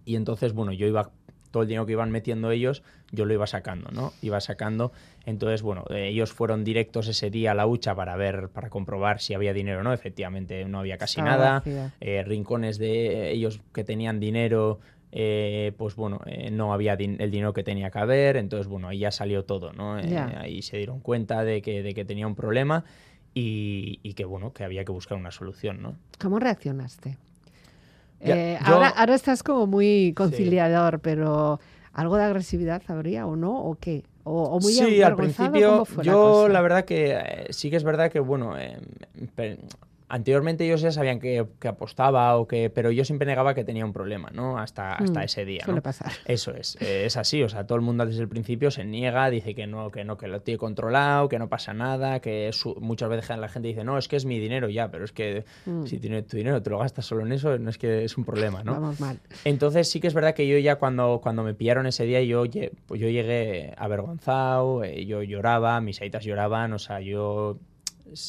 Y 0.04 0.16
entonces, 0.16 0.52
bueno, 0.52 0.72
yo 0.72 0.86
iba, 0.86 1.10
todo 1.50 1.62
el 1.64 1.68
dinero 1.68 1.84
que 1.84 1.92
iban 1.92 2.10
metiendo 2.10 2.50
ellos, 2.52 2.82
yo 3.12 3.24
lo 3.24 3.34
iba 3.34 3.46
sacando, 3.46 3.90
¿no? 3.90 4.12
Iba 4.22 4.40
sacando. 4.40 4.92
Entonces, 5.26 5.62
bueno, 5.62 5.84
eh, 5.90 6.08
ellos 6.08 6.32
fueron 6.32 6.62
directos 6.64 7.08
ese 7.08 7.28
día 7.30 7.50
a 7.50 7.54
la 7.54 7.66
hucha 7.66 7.94
para 7.94 8.16
ver, 8.16 8.48
para 8.50 8.70
comprobar 8.70 9.20
si 9.20 9.34
había 9.34 9.52
dinero 9.52 9.80
o 9.80 9.82
no. 9.82 9.92
Efectivamente, 9.92 10.64
no 10.64 10.78
había 10.78 10.96
casi 10.96 11.20
Estaba 11.20 11.36
nada. 11.36 11.62
Eh, 12.00 12.22
rincones 12.24 12.78
de 12.78 13.32
ellos 13.32 13.60
que 13.74 13.82
tenían 13.84 14.20
dinero, 14.20 14.78
eh, 15.12 15.72
pues 15.76 15.96
bueno, 15.96 16.20
eh, 16.26 16.50
no 16.50 16.72
había 16.72 16.96
din- 16.96 17.16
el 17.20 17.30
dinero 17.30 17.52
que 17.52 17.62
tenía 17.62 17.90
que 17.90 17.98
haber. 17.98 18.36
Entonces, 18.36 18.66
bueno, 18.68 18.88
ahí 18.88 18.98
ya 19.00 19.10
salió 19.10 19.44
todo, 19.44 19.72
¿no? 19.72 19.98
Eh, 19.98 20.04
ahí 20.38 20.62
se 20.62 20.76
dieron 20.76 21.00
cuenta 21.00 21.44
de 21.44 21.62
que, 21.62 21.82
de 21.82 21.94
que 21.94 22.04
tenía 22.04 22.26
un 22.26 22.34
problema 22.34 22.84
y, 23.34 24.00
y 24.02 24.14
que, 24.14 24.24
bueno, 24.24 24.52
que 24.52 24.64
había 24.64 24.84
que 24.84 24.92
buscar 24.92 25.18
una 25.18 25.30
solución, 25.30 25.82
¿no? 25.82 25.96
¿Cómo 26.18 26.38
reaccionaste? 26.38 27.16
Ya, 28.20 28.34
yo- 28.60 28.74
ahora, 28.74 28.88
ahora 28.90 29.14
estás 29.14 29.42
como 29.42 29.66
muy 29.66 30.12
conciliador, 30.14 31.00
pero 31.00 31.58
¿algo 31.92 32.16
de 32.16 32.24
agresividad 32.24 32.82
habría 32.88 33.26
o 33.26 33.34
no? 33.36 33.62
¿O 33.64 33.76
qué? 33.76 34.02
¿O, 34.24 34.42
o 34.44 34.60
muy 34.60 34.72
sí, 34.72 35.00
al 35.02 35.16
principio 35.16 35.70
¿Cómo 35.72 35.84
fue 35.86 36.04
la 36.04 36.12
yo 36.12 36.48
la 36.48 36.60
verdad 36.60 36.84
que 36.84 37.12
eh, 37.12 37.46
sí 37.50 37.70
que 37.70 37.76
es 37.76 37.84
verdad 37.84 38.12
que 38.12 38.20
bueno, 38.20 38.58
eh, 38.58 38.76
pe- 39.34 39.58
anteriormente 40.10 40.64
ellos 40.66 40.80
ya 40.82 40.92
sabían 40.92 41.20
que, 41.20 41.46
que 41.58 41.68
apostaba 41.68 42.36
o 42.36 42.46
que, 42.46 42.68
pero 42.68 42.90
yo 42.90 43.04
siempre 43.04 43.26
negaba 43.26 43.54
que 43.54 43.64
tenía 43.64 43.84
un 43.84 43.92
problema, 43.92 44.30
¿no? 44.34 44.58
Hasta, 44.58 44.92
hasta 44.94 45.20
Mm, 45.20 45.24
ese 45.24 45.44
día, 45.44 45.64
Suele 45.64 45.78
¿no? 45.78 45.82
pasar. 45.82 46.12
Eso 46.26 46.52
es, 46.54 46.76
eh, 46.82 47.04
es 47.06 47.16
así, 47.16 47.42
o 47.42 47.48
sea, 47.48 47.66
todo 47.66 47.76
el 47.76 47.82
mundo 47.82 48.04
desde 48.04 48.20
el 48.22 48.28
principio 48.28 48.70
se 48.70 48.84
niega, 48.84 49.30
dice 49.30 49.54
que 49.54 49.66
no, 49.66 49.90
que 49.90 50.04
no, 50.04 50.18
que 50.18 50.28
lo 50.28 50.40
tiene 50.42 50.58
controlado, 50.58 51.28
que 51.28 51.38
no 51.38 51.48
pasa 51.48 51.72
nada, 51.72 52.20
que 52.20 52.50
su- 52.52 52.74
muchas 52.80 53.08
veces 53.08 53.38
la 53.38 53.48
gente 53.48 53.68
dice, 53.68 53.84
no, 53.84 53.96
es 53.98 54.08
que 54.08 54.16
es 54.16 54.24
mi 54.26 54.38
dinero 54.38 54.68
ya, 54.68 54.90
pero 54.90 55.04
es 55.04 55.12
que 55.12 55.44
Mm. 55.64 55.84
si 55.86 55.98
tiene 55.98 56.22
tu 56.22 56.36
dinero 56.36 56.62
te 56.62 56.70
lo 56.70 56.78
gastas 56.78 57.06
solo 57.06 57.24
en 57.24 57.32
eso, 57.32 57.58
no 57.58 57.70
es 57.70 57.78
que 57.78 58.04
es 58.04 58.18
un 58.18 58.24
problema, 58.24 58.62
¿no? 58.64 58.72
Vamos 58.72 59.00
mal. 59.00 59.18
Entonces 59.44 59.88
sí 59.90 60.00
que 60.00 60.06
es 60.08 60.14
verdad 60.14 60.34
que 60.34 60.46
yo 60.46 60.58
ya 60.58 60.76
cuando, 60.76 61.20
cuando 61.22 61.42
me 61.42 61.54
pillaron 61.54 61.86
ese 61.86 62.04
día, 62.04 62.20
yo, 62.22 62.44
yo 62.44 62.68
llegué 62.88 63.74
avergonzado, 63.76 64.82
eh, 64.84 65.06
yo 65.06 65.22
lloraba, 65.22 65.80
mis 65.80 66.00
aitas 66.00 66.24
lloraban, 66.24 66.72
o 66.72 66.78
sea, 66.78 67.00
yo 67.00 67.58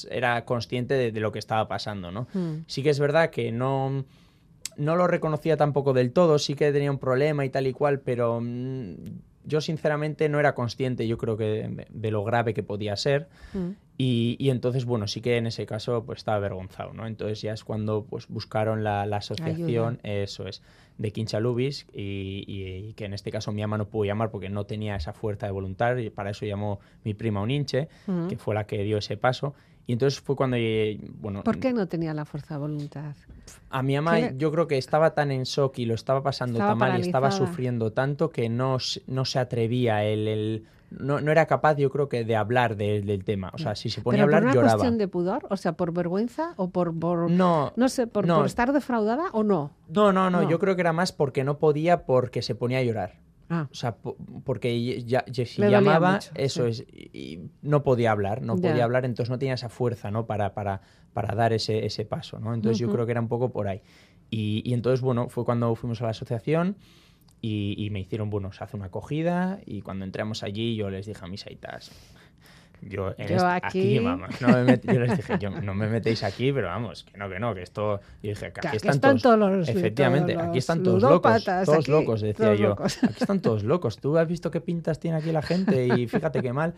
era 0.10 0.44
consciente 0.46 0.94
de, 0.96 1.12
de 1.12 1.20
lo 1.20 1.32
que 1.32 1.40
estaba 1.40 1.68
pasando, 1.68 2.12
¿no? 2.12 2.28
Mm. 2.34 2.64
Sí 2.68 2.84
que 2.84 2.90
es 2.90 3.00
verdad 3.00 3.30
que 3.30 3.52
no, 3.52 4.06
no 4.78 4.96
lo 4.96 5.08
reconocía 5.08 5.58
tampoco 5.58 5.94
del 5.94 6.12
todo, 6.12 6.40
sí 6.40 6.56
que 6.56 6.72
tenía 6.72 6.92
un 6.92 7.00
problema 7.00 7.46
y 7.46 7.50
tal 7.50 7.68
y 7.68 7.74
cual, 7.74 8.00
pero 8.00 8.40
mm, 8.42 8.94
yo 9.46 9.60
sinceramente 9.62 10.30
no 10.30 10.40
era 10.40 10.54
consciente, 10.54 11.08
yo 11.08 11.18
creo 11.18 11.36
que 11.38 11.86
de, 11.90 12.12
lo 12.12 12.24
grave 12.24 12.54
que 12.54 12.64
podía 12.64 12.96
ser. 12.96 13.28
Mm. 13.54 13.70
Y, 13.98 14.36
y 14.40 14.50
entonces, 14.50 14.86
bueno, 14.86 15.08
sí 15.08 15.22
que 15.22 15.38
en 15.38 15.46
ese 15.46 15.68
caso 15.68 16.04
pues 16.04 16.20
estaba 16.20 16.38
avergonzado, 16.38 16.92
¿no? 16.92 17.06
Entonces 17.06 17.40
ya 17.42 17.54
es 17.54 17.64
cuando 17.64 18.04
pues 18.10 18.28
buscaron 18.28 18.84
la, 18.84 19.06
la 19.06 19.18
asociación, 19.18 20.00
eso 20.02 20.48
es, 20.48 20.64
de 20.98 21.12
Quinchalubis 21.12 21.86
y, 21.94 22.44
y- 22.48 22.88
y 22.90 22.94
que 22.94 23.06
en 23.06 23.14
este 23.14 23.30
caso 23.32 23.52
mi 23.52 23.62
ama 23.62 23.78
no 23.78 23.86
pudo 23.88 24.06
llamar 24.06 24.32
porque 24.32 24.50
no 24.50 24.66
tenía 24.66 24.96
esa 24.96 25.14
fuerza 25.14 25.46
de 25.46 25.52
voluntad 25.52 25.98
y 25.98 26.10
para 26.10 26.32
eso 26.32 26.48
llamó 26.48 26.80
mi 27.04 27.14
prima 27.14 27.42
Uninche, 27.42 27.90
Mm. 28.08 28.28
que 28.28 28.38
fue 28.38 28.56
la 28.56 28.66
que 28.66 28.82
dio 28.84 28.98
ese 28.98 29.18
paso. 29.18 29.54
Y 29.88 29.94
entonces 29.94 30.22
fue 30.22 30.36
cuando, 30.36 30.56
eh, 30.60 31.00
bueno, 31.20 31.44
¿Por 31.44 31.60
qué 31.60 31.74
no 31.74 31.88
tenía 31.88 32.14
la 32.14 32.26
fuerza 32.26 32.54
de 32.56 32.60
voluntad? 32.62 33.14
a 33.70 33.84
mi 33.84 33.96
ama 33.96 34.16
¿Qué 34.16 34.22
le- 34.32 34.38
yo 34.38 34.52
creo 34.52 34.68
que 34.68 34.78
estaba 34.78 35.14
tan 35.16 35.32
en 35.32 35.44
shock 35.44 35.80
y 35.80 35.86
lo 35.86 35.96
estaba 35.96 36.22
pasando 36.24 36.54
Estaba 36.60 36.72
tan 36.72 36.78
mal 36.78 36.98
y 37.00 37.02
estaba 37.02 37.32
sufriendo 37.32 37.92
tanto 37.92 38.30
que 38.30 38.48
no, 38.50 38.80
se- 38.80 39.02
no 39.08 39.26
se 39.26 39.40
atrevía, 39.40 40.04
él, 40.06 40.28
él- 40.28 40.66
no, 40.92 41.22
no 41.22 41.32
era 41.32 41.46
capaz 41.46 41.78
yo 41.78 41.90
creo 41.90 42.10
que 42.10 42.26
de 42.26 42.36
hablar 42.36 42.76
de- 42.76 43.02
del 43.02 43.24
tema. 43.24 43.50
O 43.54 43.58
sea, 43.58 43.76
si 43.76 43.90
se 43.90 44.02
ponía 44.02 44.24
a 44.24 44.26
¿Pero 44.26 44.38
hablar 44.38 44.42
por 44.42 44.48
una 44.48 44.56
lloraba. 44.56 44.78
cuestión 44.78 44.98
de 44.98 45.08
pudor? 45.08 45.48
O 45.50 45.56
sea, 45.58 45.72
¿por 45.74 45.94
vergüenza 45.94 46.54
o 46.58 46.70
por, 46.70 46.98
por 46.98 47.32
No, 47.32 47.72
no 47.78 47.88
sé, 47.90 48.08
por, 48.08 48.28
no. 48.28 48.38
por 48.38 48.46
estar 48.46 48.74
defraudada 48.74 49.30
o 49.32 49.44
no? 49.44 49.72
No, 49.88 50.12
no, 50.12 50.30
no, 50.30 50.42
No. 50.42 50.50
yo 50.50 50.60
creo 50.60 50.76
que 50.76 50.82
era 50.82 50.92
más 50.94 51.12
porque 51.14 51.44
no 51.46 51.58
podía 51.60 52.06
porque 52.06 52.42
se 52.42 52.56
ponía 52.56 52.80
a 52.80 52.84
llorar. 52.84 53.14
Ah, 53.54 53.68
O 53.70 53.76
sea, 53.76 53.98
po- 53.98 54.16
porque 54.46 55.04
ya, 55.04 55.26
ya- 55.28 55.46
si 55.46 55.62
llamaba, 55.62 56.14
mucho, 56.14 56.32
eso 56.36 56.72
sí. 56.72 56.84
es, 56.84 56.86
y, 57.14 57.50
no 57.62 57.84
podía 57.84 58.12
hablar, 58.14 58.42
no 58.42 58.56
Ya. 58.56 58.70
podía 58.70 58.86
hablar, 58.86 59.04
entonces 59.04 59.30
no 59.30 59.38
tenía 59.38 59.56
esa 59.56 59.68
fuerza, 59.68 60.10
¿no? 60.10 60.26
Para, 60.26 60.54
para, 60.54 60.82
para 61.12 61.36
dar 61.36 61.52
ese, 61.52 61.86
ese 61.86 62.06
paso, 62.06 62.40
¿no? 62.40 62.54
Entonces 62.54 62.80
yo 62.80 62.88
Ujú. 62.88 62.94
creo 62.96 63.06
que 63.06 63.12
era 63.12 63.20
un 63.20 63.28
poco 63.28 63.52
por 63.52 63.68
ahí. 63.68 63.82
Y, 64.30 64.62
y 64.66 64.74
entonces, 64.74 65.02
bueno, 65.02 65.28
fue 65.28 65.44
cuando 65.44 65.76
fuimos 65.76 66.00
a 66.02 66.06
la 66.06 66.12
asociación 66.12 66.78
y, 67.42 67.76
y 67.78 67.90
me 67.90 68.00
hicieron, 68.00 68.30
bueno, 68.30 68.54
se 68.54 68.64
hace 68.64 68.78
una 68.78 68.86
acogida 68.86 69.60
y 69.66 69.82
cuando 69.82 70.06
entramos 70.06 70.44
allí 70.44 70.78
yo 70.78 70.90
les 70.90 71.06
dije 71.06 71.20
a 71.26 71.28
mis 71.28 71.46
aitas, 71.46 71.92
yo, 72.82 73.10
en 73.18 73.28
Yo 73.28 73.36
este- 73.36 73.46
aquí- 73.68 74.00
vamos, 74.00 74.42
no 74.42 74.48
me 74.50 74.64
met- 74.66 74.82
yo 74.94 75.00
les 75.00 75.16
dije, 75.18 75.38
yo, 75.40 75.50
no 75.50 75.74
me 75.74 75.88
metéis 75.88 76.24
aquí, 76.24 76.52
pero 76.52 76.68
vamos, 76.68 77.04
que 77.04 77.18
no, 77.18 77.30
que 77.30 77.40
no, 77.40 77.54
que 77.54 77.62
esto, 77.62 78.02
y 78.22 78.30
dije, 78.30 78.52
que 78.52 78.68
aquí 78.68 78.78
están, 78.78 78.96
están 78.96 79.20
todos, 79.20 79.38
los- 79.40 79.70
efectivamente, 79.70 80.34
todos 80.34 80.48
aquí 80.48 80.58
están 80.58 80.84
todos 80.84 81.02
locos, 81.04 81.44
todos 81.46 81.70
aquí, 81.70 81.92
locos, 81.92 82.22
decía 82.22 82.46
todos 82.48 82.60
yo, 82.60 82.70
locos. 82.70 83.04
aquí 83.04 83.16
están 83.20 83.40
todos 83.42 83.64
locos, 83.64 83.98
tú 84.00 84.18
has 84.18 84.28
visto 84.28 84.50
qué 84.52 84.62
pintas 84.62 85.00
tiene 85.00 85.18
aquí 85.18 85.32
la 85.32 85.42
gente 85.42 85.88
y 85.88 86.08
fíjate 86.08 86.42
qué 86.42 86.54
mal. 86.54 86.74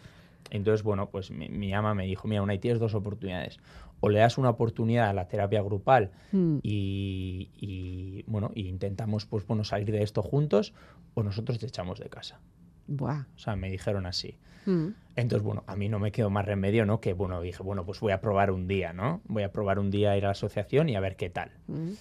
Entonces, 0.50 0.84
bueno, 0.84 1.10
pues 1.10 1.32
mi, 1.32 1.48
mi 1.50 1.74
ama 1.74 1.96
me 1.96 2.06
dijo, 2.06 2.28
mira, 2.28 2.42
una 2.44 2.56
tienes 2.60 2.80
dos 2.80 2.94
oportunidades. 2.94 3.58
O 4.02 4.10
le 4.10 4.20
das 4.20 4.38
una 4.38 4.50
oportunidad 4.50 5.10
a 5.10 5.14
la 5.14 5.28
terapia 5.30 5.62
grupal 5.62 6.12
Mm. 6.34 6.58
y, 6.62 7.50
y, 7.58 8.24
bueno, 8.28 8.52
y 8.54 8.68
intentamos 8.68 9.26
pues 9.26 9.48
bueno 9.48 9.64
salir 9.64 9.92
de 9.92 10.04
esto 10.04 10.22
juntos, 10.22 10.74
o 11.14 11.24
nosotros 11.24 11.58
te 11.60 11.66
echamos 11.68 12.00
de 12.00 12.10
casa. 12.10 12.40
Buah. 12.88 13.26
O 13.36 13.40
sea, 13.40 13.56
me 13.56 13.70
dijeron 13.70 14.06
así. 14.06 14.38
Mm. 14.66 14.88
Entonces, 15.16 15.44
bueno, 15.46 15.64
a 15.68 15.76
mí 15.76 15.90
no 15.90 16.00
me 16.00 16.12
quedó 16.12 16.30
más 16.30 16.46
remedio, 16.46 16.86
¿no? 16.86 17.00
Que, 17.00 17.14
bueno, 17.14 17.42
dije, 17.42 17.62
bueno, 17.62 17.86
pues 17.86 18.00
voy 18.00 18.12
a 18.12 18.22
probar 18.22 18.52
un 18.52 18.68
día, 18.68 18.94
¿no? 18.94 19.22
Voy 19.26 19.44
a 19.44 19.52
probar 19.52 19.80
un 19.80 19.92
día 19.92 20.12
a 20.12 20.18
ir 20.18 20.24
a 20.26 20.28
la 20.28 20.32
asociación 20.32 20.90
y 20.90 20.96
a 20.96 21.00
ver 21.00 21.16
qué 21.16 21.30
tal. 21.30 21.52
Mm. 21.68 21.92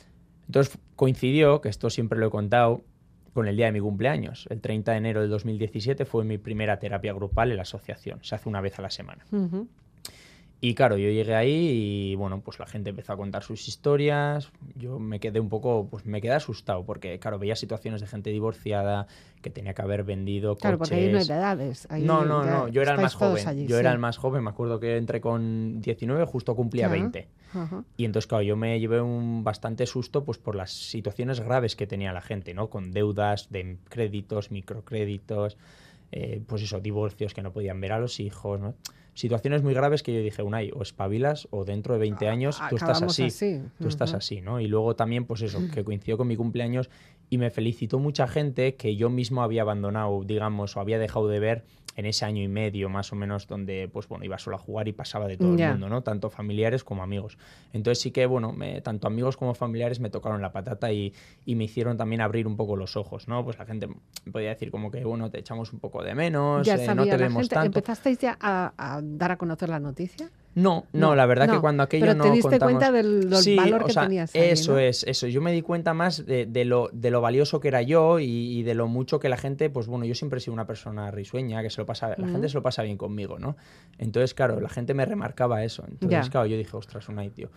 Entonces 0.47 0.79
coincidió, 0.97 1.61
que 1.61 1.69
esto 1.69 1.91
siempre 1.91 2.19
lo 2.19 2.27
he 2.27 2.31
contado, 2.31 2.85
con 3.33 3.49
el 3.49 3.57
día 3.57 3.67
de 3.67 3.73
mi 3.73 3.81
cumpleaños. 3.81 4.47
El 4.51 4.61
30 4.61 4.93
de 4.93 4.99
enero 4.99 5.21
del 5.21 5.31
2017 5.31 6.05
fue 6.05 6.25
mi 6.25 6.39
primera 6.39 6.79
terapia 6.79 7.13
grupal 7.13 7.51
en 7.51 7.57
la 7.57 7.63
asociación. 7.63 8.19
Se 8.23 8.35
hace 8.35 8.49
una 8.49 8.61
vez 8.61 8.79
a 8.79 8.83
la 8.83 8.91
semana. 8.91 9.25
Ujú. 9.31 9.69
Y 10.65 10.75
claro, 10.77 10.97
yo 10.97 11.11
llegué 11.11 11.35
ahí 11.35 12.13
y 12.13 12.15
bueno, 12.15 12.41
pues 12.41 12.61
la 12.61 12.67
gente 12.67 12.91
empezó 12.91 13.13
a 13.13 13.17
contar 13.17 13.43
sus 13.43 13.67
historias. 13.67 14.53
Yo 14.77 15.01
me 15.01 15.19
quedé 15.19 15.41
un 15.41 15.49
poco, 15.49 15.89
pues 15.91 16.07
me 16.07 16.21
quedé 16.21 16.35
asustado 16.35 16.85
porque, 16.87 17.19
claro, 17.19 17.41
veía 17.41 17.57
situaciones 17.57 18.01
de 18.01 18.07
gente 18.07 18.31
divorciada 18.31 19.09
que 19.43 19.51
tenía 19.51 19.75
que 19.75 19.83
haber 19.83 20.05
vendido 20.05 20.55
Claro, 20.57 20.79
porque 20.79 20.95
ahí 20.95 21.01
no 21.11 21.19
hay 21.19 21.25
coches. 21.25 21.31
edades. 21.31 21.87
ahí 21.91 22.03
No, 22.05 22.25
no, 22.25 22.45
no, 22.45 22.69
yo 22.69 22.81
era 22.81 22.93
el 22.95 23.01
más 23.01 23.15
joven. 23.17 23.49
allí, 23.49 23.67
yo 23.67 23.75
sí. 23.75 23.81
era 23.81 23.91
el 23.91 23.99
más 23.99 24.19
joven, 24.19 24.45
me 24.45 24.51
acuerdo 24.51 24.79
que 24.79 24.97
entré 24.99 25.21
con 25.21 25.81
19, 25.83 26.25
justo 26.27 26.55
cumplía 26.55 26.87
Ajá. 26.87 26.93
20. 26.95 27.29
Ajá. 27.55 27.85
Y 27.97 28.05
entonces, 28.05 28.29
claro, 28.29 28.43
yo 28.45 28.55
me 28.57 28.79
llevé 28.79 29.01
un 29.01 29.43
bastante 29.43 29.85
susto 29.87 30.23
pues 30.23 30.39
por 30.39 30.55
las 30.55 30.71
situaciones 30.71 31.41
graves 31.41 31.75
que 31.75 31.89
tenía 31.89 32.13
la 32.13 32.21
gente, 32.21 32.55
¿no? 32.55 32.71
Con 32.71 32.93
deudas 32.93 33.51
de 33.51 33.79
créditos, 33.89 34.53
microcréditos, 34.53 35.57
eh, 36.13 36.41
pues 36.47 36.63
eso, 36.63 36.79
divorcios 36.79 37.35
que 37.35 37.43
no 37.43 37.53
podían 37.53 37.81
ver 37.81 37.91
a 37.95 37.99
los 37.99 38.21
hijos, 38.21 38.61
¿no? 38.61 38.75
Situaciones 39.15 39.63
muy 39.63 39.75
graves 39.75 40.03
que 40.03 40.15
yo 40.15 40.21
dije, 40.21 40.43
Unai, 40.43 40.71
o 40.75 40.83
espabilas 40.83 41.47
o 41.51 41.65
dentro 41.65 41.95
de 41.95 42.01
20 42.01 42.29
años 42.29 42.59
tú 42.71 42.77
estás 42.77 43.03
así. 43.03 43.25
así. 43.25 43.61
Tú 43.79 43.89
estás 43.89 44.15
así, 44.15 44.41
¿no? 44.41 44.61
Y 44.61 44.69
luego 44.69 44.97
también, 44.97 45.27
pues 45.27 45.43
eso, 45.43 45.61
que 45.73 45.85
coincidió 45.85 46.17
con 46.17 46.29
mi 46.29 46.37
cumpleaños 46.37 46.89
y 47.33 47.39
me 47.39 47.49
felicitó 47.51 47.99
mucha 47.99 48.29
gente 48.29 48.75
que 48.75 48.95
yo 48.95 49.09
mismo 49.09 49.43
había 49.43 49.63
abandonado, 49.63 50.23
digamos, 50.23 50.77
o 50.77 50.81
había 50.81 50.99
dejado 50.99 51.29
de 51.29 51.41
ver 51.41 51.65
en 51.97 52.05
ese 52.05 52.27
año 52.27 52.43
y 52.43 52.49
medio 52.49 52.91
más 52.91 53.11
o 53.11 53.17
menos 53.17 53.47
donde, 53.47 53.89
pues 53.91 54.07
bueno, 54.07 54.23
iba 54.27 54.37
solo 54.39 54.57
a 54.57 54.59
jugar 54.59 54.87
y 54.87 54.93
pasaba 54.93 55.27
de 55.29 55.39
todo 55.39 55.53
el 55.55 55.59
mundo, 55.73 55.89
¿no? 55.89 56.03
Tanto 56.03 56.29
familiares 56.29 56.85
como 56.85 57.03
amigos. 57.03 57.39
Entonces 57.73 58.03
sí 58.03 58.11
que, 58.11 58.27
bueno, 58.27 58.53
me- 58.53 58.83
tanto 58.83 59.07
amigos 59.07 59.39
como 59.39 59.55
familiares 59.55 59.99
me 59.99 60.11
tocaron 60.11 60.43
la 60.43 60.53
patata 60.53 60.93
y, 60.93 61.15
y 61.47 61.55
me 61.55 61.65
hicieron 61.65 61.97
también 61.97 62.21
abrir 62.21 62.47
un 62.47 62.57
poco 62.59 62.77
los 62.77 62.97
ojos, 62.99 63.29
¿no? 63.29 63.43
Pues 63.47 63.59
la 63.59 63.65
gente 63.65 63.89
podía 64.31 64.51
decir 64.51 64.71
como 64.71 64.91
que, 64.91 65.03
bueno, 65.05 65.31
te 65.31 65.39
echamos 65.39 65.73
un 65.73 65.81
poco 65.81 66.03
de 66.03 66.15
menos, 66.15 66.67
Ya 66.67 66.75
eh, 66.75 66.79
sabía 66.81 66.95
no 66.95 67.05
te 67.07 67.11
la 67.13 67.17
vemos 67.17 67.41
gente. 67.49 67.55
tanto. 67.55 67.79
¿Empezasteis 67.79 68.19
ya 68.19 68.37
a, 68.43 68.75
a 68.77 69.01
dar 69.03 69.33
a 69.33 69.37
conocer 69.39 69.71
la 69.71 69.81
noticia? 69.81 70.31
No, 70.55 70.85
no, 70.93 71.15
la 71.15 71.25
verdad 71.25 71.47
no. 71.47 71.55
que 71.55 71.61
cuando 71.61 71.83
aquello 71.83 72.05
Pero 72.07 72.15
no 72.19 72.25
te 72.25 72.31
diste 72.31 72.51
contamos... 72.59 72.73
cuenta 72.75 72.93
del, 72.93 73.31
del 73.31 73.39
Sí, 73.39 73.57
valor 73.57 73.83
o 73.83 73.87
que 73.87 73.93
sea, 73.93 74.03
tenías 74.03 74.35
ahí, 74.35 74.41
Eso 74.51 74.73
¿no? 74.73 74.79
es, 74.81 75.03
eso. 75.05 75.27
Yo 75.27 75.41
me 75.41 75.51
di 75.53 75.63
cuenta 75.63 75.95
más 75.95 76.27
de, 76.27 76.45
de 76.47 76.65
lo, 76.67 76.91
de 76.93 77.11
lo 77.11 77.21
valioso 77.23 77.59
que 77.61 77.69
era 77.69 77.81
yo 77.81 78.19
y, 78.19 78.27
y 78.59 78.63
de 78.63 78.75
lo 78.75 78.87
mucho 78.87 79.19
que 79.19 79.29
la 79.31 79.39
gente, 79.39 79.71
pues 79.71 79.87
bueno, 79.87 80.05
yo 80.05 80.15
siempre 80.15 80.39
he 80.39 80.41
sido 80.41 80.53
una 80.53 80.67
persona 80.67 81.11
risueña, 81.11 81.63
que 81.63 81.71
se 81.71 81.81
lo 81.81 81.87
pasa, 81.87 82.15
la 82.19 82.29
gente 82.29 82.49
se 82.49 82.55
lo 82.55 82.63
pasa 82.63 82.83
bien 82.83 82.99
conmigo, 82.99 83.39
¿no? 83.39 83.57
Entonces, 83.99 84.35
claro, 84.35 84.61
la 84.61 84.69
gente 84.69 84.93
me 84.93 85.05
remarcaba 85.07 85.65
eso. 85.65 85.85
Entonces, 85.89 86.27
Ya. 86.27 86.31
claro, 86.31 86.47
yo 86.47 86.57
dije, 86.59 86.77
ostras, 86.77 87.09
Unai, 87.09 87.31
tío, 87.31 87.49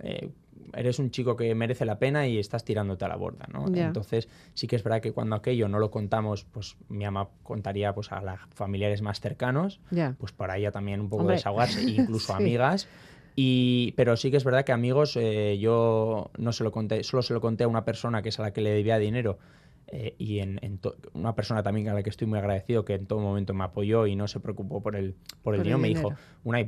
eh, 0.00 0.30
eres 0.74 0.98
un 0.98 1.10
chico 1.10 1.36
que 1.36 1.54
merece 1.54 1.84
la 1.84 1.98
pena 1.98 2.26
y 2.26 2.38
estás 2.38 2.64
tirándote 2.64 3.04
a 3.04 3.08
la 3.08 3.16
borda, 3.16 3.46
¿no? 3.52 3.66
Ya. 3.72 3.86
Entonces, 3.86 4.28
sí 4.54 4.66
que 4.66 4.76
es 4.76 4.82
verdad 4.82 5.00
que 5.00 5.12
cuando 5.12 5.36
aquello 5.36 5.68
no 5.68 5.78
lo 5.78 5.90
contamos, 5.90 6.44
pues 6.44 6.76
mi 6.88 7.04
ama 7.04 7.28
contaría 7.42 7.94
pues 7.94 8.10
a 8.12 8.20
los 8.22 8.40
familiares 8.54 9.02
más 9.02 9.20
cercanos, 9.20 9.80
Ya. 9.90 10.16
pues 10.18 10.32
para 10.32 10.56
ella 10.58 10.72
también 10.72 11.00
un 11.00 11.08
poco 11.08 11.22
Hombre. 11.22 11.36
desahogarse, 11.36 11.82
incluso 11.88 12.28
Sí. 12.28 12.32
amigas. 12.32 12.88
Y, 13.36 13.92
pero 13.96 14.16
sí 14.16 14.30
que 14.30 14.36
es 14.36 14.44
verdad 14.44 14.64
que 14.64 14.70
amigos, 14.72 15.16
eh, 15.16 15.58
yo 15.60 16.30
no 16.38 16.52
se 16.52 16.62
lo 16.62 16.70
conté, 16.70 17.02
solo 17.02 17.22
se 17.22 17.34
lo 17.34 17.40
conté 17.40 17.64
a 17.64 17.68
una 17.68 17.84
persona 17.84 18.22
que 18.22 18.28
es 18.28 18.38
a 18.38 18.42
la 18.42 18.52
que 18.52 18.60
le 18.60 18.70
debía 18.70 18.98
dinero. 18.98 19.38
eh, 19.88 20.14
y 20.18 20.38
en, 20.38 20.58
en 20.62 20.78
to- 20.78 20.96
una 21.12 21.34
persona 21.34 21.62
también 21.62 21.88
a 21.90 21.94
la 21.94 22.02
que 22.02 22.08
estoy 22.10 22.26
muy 22.26 22.38
agradecido, 22.38 22.84
que 22.86 22.94
en 22.94 23.06
todo 23.06 23.18
momento 23.20 23.52
me 23.52 23.64
apoyó 23.64 24.06
y 24.06 24.16
no 24.16 24.26
se 24.28 24.40
preocupó 24.40 24.82
por 24.82 24.96
el, 24.96 25.12
por 25.12 25.18
el 25.20 25.42
Por 25.42 25.54
el 25.56 25.62
dinero, 25.62 25.78
me 25.78 25.88
dijo, 25.88 26.14
una 26.42 26.60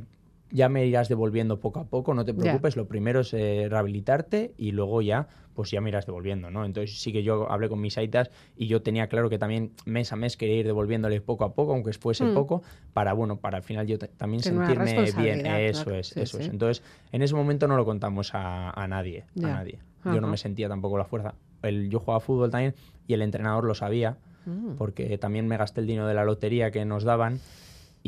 ya 0.51 0.69
me 0.69 0.87
irás 0.87 1.09
devolviendo 1.09 1.59
poco 1.61 1.81
a 1.81 1.85
poco, 1.85 2.15
no 2.15 2.25
te 2.25 2.33
preocupes, 2.35 2.77
lo 2.77 2.87
primero 2.87 3.21
es 3.21 3.35
eh, 3.35 3.67
rehabilitarte 3.69 4.55
y 4.57 4.73
luego 4.73 5.03
ya, 5.03 5.29
pues 5.55 5.71
ya 5.71 5.81
me 5.81 5.89
irás 5.89 6.07
devolviendo, 6.07 6.51
¿no? 6.51 6.65
Entonces 6.65 7.01
sí 7.01 7.13
que 7.13 7.23
yo 7.23 7.51
hablé 7.51 7.69
con 7.69 7.81
mis 7.81 7.99
aitas 7.99 8.31
y 8.57 8.67
yo 8.67 8.83
tenía 8.83 9.09
claro 9.09 9.29
que 9.29 9.39
también 9.39 9.73
mes 9.87 10.13
a 10.13 10.17
mes 10.17 10.37
quería 10.37 10.57
ir 10.59 10.67
devolviéndole 10.67 11.21
poco 11.21 11.45
a 11.45 11.55
poco, 11.55 11.73
aunque 11.73 11.93
fuese 11.95 12.25
Mm. 12.25 12.35
poco, 12.35 12.63
para, 12.93 13.13
bueno, 13.13 13.39
para 13.41 13.57
al 13.59 13.63
final 13.65 13.87
yo 13.87 13.99
también 13.99 14.43
sentirme 14.43 15.11
bien. 15.17 15.47
Eso 15.47 15.85
claro. 15.85 15.99
es, 15.99 16.09
Sí, 16.09 16.21
eso 16.21 16.39
es. 16.39 16.49
Entonces, 16.49 16.83
en 17.13 17.23
ese 17.23 17.35
momento 17.35 17.67
no 17.69 17.77
lo 17.77 17.85
contamos 17.85 18.35
a, 18.35 18.71
a 18.71 18.87
nadie, 18.87 19.25
a 19.43 19.47
nadie. 19.47 19.79
Yo 20.05 20.21
no 20.21 20.29
me 20.29 20.37
sentía 20.37 20.69
tampoco 20.69 20.97
la 20.99 21.05
fuerza. 21.05 21.35
El, 21.63 21.91
yo 21.91 21.99
jugaba 21.99 22.21
fútbol 22.21 22.51
también 22.51 22.75
y 23.09 23.15
el 23.15 23.23
entrenador 23.23 23.65
lo 23.65 23.75
sabía, 23.75 24.19
Mm. 24.45 24.77
porque 24.77 25.19
también 25.19 25.49
me 25.49 25.57
gasté 25.57 25.81
el 25.81 25.89
dinero 25.89 26.07
de 26.07 26.15
la 26.15 26.25
lotería 26.25 26.71
que 26.71 26.85
nos 26.85 27.03
daban 27.03 27.41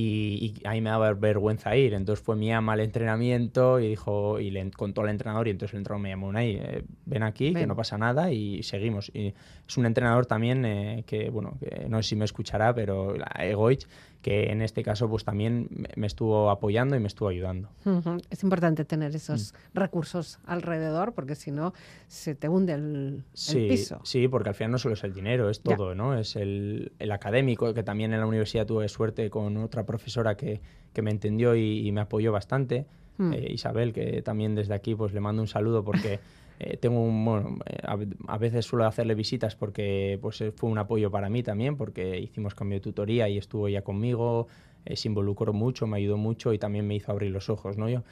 y, 0.00 0.54
y 0.60 0.66
ahí 0.66 0.80
me 0.80 0.90
daba 0.90 1.12
vergüenza 1.12 1.74
ir. 1.74 1.92
Entonces 1.92 2.24
fue 2.24 2.36
mi 2.36 2.52
ama 2.52 2.74
al 2.74 2.80
entrenamiento 2.80 3.80
y 3.80 3.88
dijo 3.88 4.38
y 4.38 4.50
le 4.52 4.70
contó 4.70 5.00
al 5.00 5.08
entrenador 5.08 5.48
y 5.48 5.50
entonces 5.50 5.74
el 5.74 5.78
entrenador 5.78 6.02
me 6.02 6.10
llamó, 6.10 6.28
Unai, 6.28 6.50
eh, 6.52 6.84
ven 7.04 7.24
aquí, 7.24 7.48
que 7.48 7.60
Ven. 7.60 7.68
no 7.68 7.74
pasa 7.74 7.98
nada 7.98 8.30
y 8.30 8.62
seguimos. 8.62 9.10
Y 9.12 9.34
es 9.66 9.76
un 9.76 9.86
entrenador 9.86 10.26
también 10.26 10.64
eh, 10.64 11.02
que, 11.04 11.30
bueno, 11.30 11.56
que 11.58 11.88
no 11.88 12.00
sé 12.00 12.10
si 12.10 12.16
me 12.16 12.24
escuchará, 12.26 12.72
pero 12.74 13.16
la 13.16 13.26
Egoich, 13.40 13.88
que 14.22 14.50
en 14.50 14.62
este 14.62 14.82
caso 14.82 15.08
pues 15.08 15.24
también 15.24 15.68
me- 15.96 16.06
estuvo 16.06 16.50
apoyando 16.50 16.96
y 16.96 17.00
me 17.00 17.06
estuvo 17.06 17.28
ayudando. 17.28 17.68
Ujú. 17.84 18.18
Es 18.30 18.42
importante 18.42 18.84
tener 18.84 19.14
esos 19.14 19.52
Mm. 19.52 19.78
recursos 19.78 20.38
alrededor 20.44 21.12
porque 21.14 21.34
si 21.36 21.50
no 21.52 21.72
se 22.08 22.34
te 22.34 22.48
hunde 22.48 22.72
el, 22.72 22.82
el 22.82 23.24
Sí, 23.32 23.66
piso. 23.68 24.00
sí, 24.02 24.26
porque 24.26 24.48
al 24.48 24.54
final 24.56 24.72
no 24.72 24.78
solo 24.78 24.94
es 24.94 25.04
el 25.04 25.14
dinero, 25.14 25.48
es 25.50 25.62
Ya. 25.62 25.76
todo, 25.76 25.94
¿no? 25.94 26.18
Es 26.18 26.34
el, 26.36 26.90
el 26.98 27.12
académico, 27.12 27.72
que 27.74 27.82
también 27.84 28.12
en 28.12 28.20
la 28.20 28.26
universidad 28.26 28.66
tuve 28.66 28.88
suerte 28.88 29.30
con 29.30 29.56
otra 29.58 29.86
profesora 29.86 30.36
que, 30.36 30.60
que 30.92 31.00
me 31.02 31.10
entendió 31.12 31.54
y, 31.54 31.86
y 31.86 31.92
me 31.92 32.00
apoyó 32.00 32.32
bastante, 32.32 32.86
Mm. 33.18 33.32
eh, 33.32 33.46
Isabel, 33.52 33.92
que 33.92 34.22
también 34.22 34.54
desde 34.54 34.74
aquí 34.74 34.94
pues 34.94 35.12
le 35.12 35.20
mando 35.20 35.42
un 35.42 35.48
saludo 35.48 35.82
porque 35.84 36.20
eh, 36.58 36.76
tengo 36.76 37.00
un, 37.00 37.24
bueno, 37.24 37.56
eh, 37.66 37.78
a, 37.82 37.96
a 38.26 38.38
veces 38.38 38.66
suelo 38.66 38.86
hacerle 38.86 39.14
visitas 39.14 39.54
porque 39.54 40.18
pues 40.20 40.40
eh, 40.40 40.52
fue 40.52 40.68
un 40.70 40.78
apoyo 40.78 41.10
para 41.10 41.28
mí 41.28 41.42
también, 41.42 41.76
porque 41.76 42.18
hicimos 42.18 42.54
cambio 42.54 42.76
de 42.78 42.82
tutoría 42.82 43.28
y 43.28 43.38
estuvo 43.38 43.68
ella 43.68 43.82
conmigo, 43.82 44.48
eh, 44.84 44.96
se 44.96 45.08
involucró 45.08 45.52
mucho, 45.52 45.86
me 45.86 45.98
ayudó 45.98 46.16
mucho 46.16 46.52
y 46.52 46.58
también 46.58 46.86
me 46.86 46.94
hizo 46.94 47.12
abrir 47.12 47.30
los 47.30 47.48
ojos, 47.48 47.76
¿no? 47.76 47.88
Yo, 47.88 48.02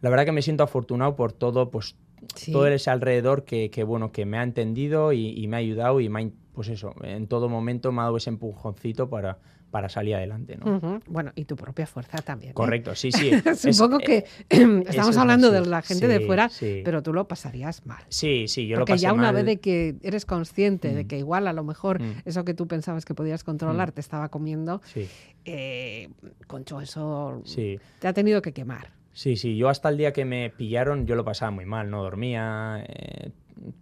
la 0.00 0.10
verdad 0.10 0.24
que 0.24 0.32
me 0.32 0.42
siento 0.42 0.64
afortunado 0.64 1.14
por 1.16 1.32
todo, 1.32 1.70
pues 1.70 1.96
Sí. 2.36 2.52
todo 2.52 2.68
ese 2.68 2.88
alrededor 2.88 3.44
que, 3.44 3.70
que, 3.70 3.82
bueno 3.82 4.12
que 4.12 4.26
me 4.26 4.38
ha 4.38 4.44
entendido 4.44 5.12
y, 5.12 5.30
y 5.36 5.48
me 5.48 5.56
ha 5.56 5.58
ayudado 5.58 6.00
y 6.00 6.08
me 6.08 6.22
ha 6.22 6.28
pues 6.52 6.68
eso 6.68 6.94
en 7.02 7.26
todo 7.26 7.48
momento 7.48 7.90
me 7.92 8.00
ha 8.00 8.04
dado 8.04 8.16
ese 8.16 8.30
empujoncito 8.30 9.08
para, 9.08 9.38
para 9.72 9.88
salir 9.88 10.14
adelante 10.14 10.56
¿no? 10.56 10.76
Ujú. 10.76 11.00
Bueno, 11.08 11.32
y 11.34 11.46
tu 11.46 11.56
propia 11.56 11.86
fuerza 11.86 12.18
también. 12.18 12.50
¿eh? 12.50 12.54
correcto 12.54 12.94
sí 12.94 13.10
sí 13.10 13.30
es- 13.44 13.58
Supongo 13.76 13.98
eh, 14.00 14.04
que 14.04 14.16
eso 14.48 14.82
estamos 14.88 15.10
es 15.10 15.16
hablando 15.16 15.48
así. 15.48 15.54
de 15.56 15.66
la 15.66 15.82
gente 15.82 16.06
de 16.06 16.18
Sí, 16.18 16.24
fuera, 16.26 16.48
sí. 16.50 16.82
pero 16.84 17.02
tú 17.02 17.12
lo 17.12 17.26
pasarías 17.26 17.84
mal. 17.86 18.04
sí 18.08 18.46
sí 18.46 18.68
yo 18.68 18.76
lo 18.76 18.82
Porque 18.82 18.92
pasé 18.92 19.02
ya 19.04 19.12
una 19.14 19.24
mal. 19.32 19.34
vez 19.36 19.46
de 19.46 19.60
que 19.60 19.96
eres 20.02 20.26
consciente 20.26 20.94
de 20.94 21.02
Mm. 21.04 21.08
que 21.08 21.18
igual 21.18 21.48
a 21.48 21.52
lo 21.52 21.64
mejor 21.64 22.00
Mm. 22.00 22.12
eso 22.26 22.44
que 22.44 22.54
tú 22.54 22.68
pensabas 22.68 23.04
que 23.06 23.14
podías 23.14 23.42
controlar 23.42 23.90
te 23.92 24.00
estaba 24.02 24.28
comiendo, 24.28 24.80
sí 24.84 25.08
eh, 25.46 26.10
concho, 26.46 26.80
eso 26.80 27.40
sí 27.44 27.80
te 27.98 28.06
ha 28.08 28.12
tenido 28.12 28.42
que 28.42 28.52
quemar. 28.52 28.92
Sí, 29.14 29.36
sí, 29.36 29.56
yo 29.56 29.68
hasta 29.68 29.88
el 29.88 29.96
día 29.96 30.12
que 30.12 30.24
me 30.24 30.50
pillaron 30.50 31.06
yo 31.06 31.16
lo 31.16 31.24
pasaba 31.24 31.50
muy 31.50 31.64
mal, 31.66 31.90
no 31.90 32.02
dormía, 32.02 32.84
eh, 32.88 33.30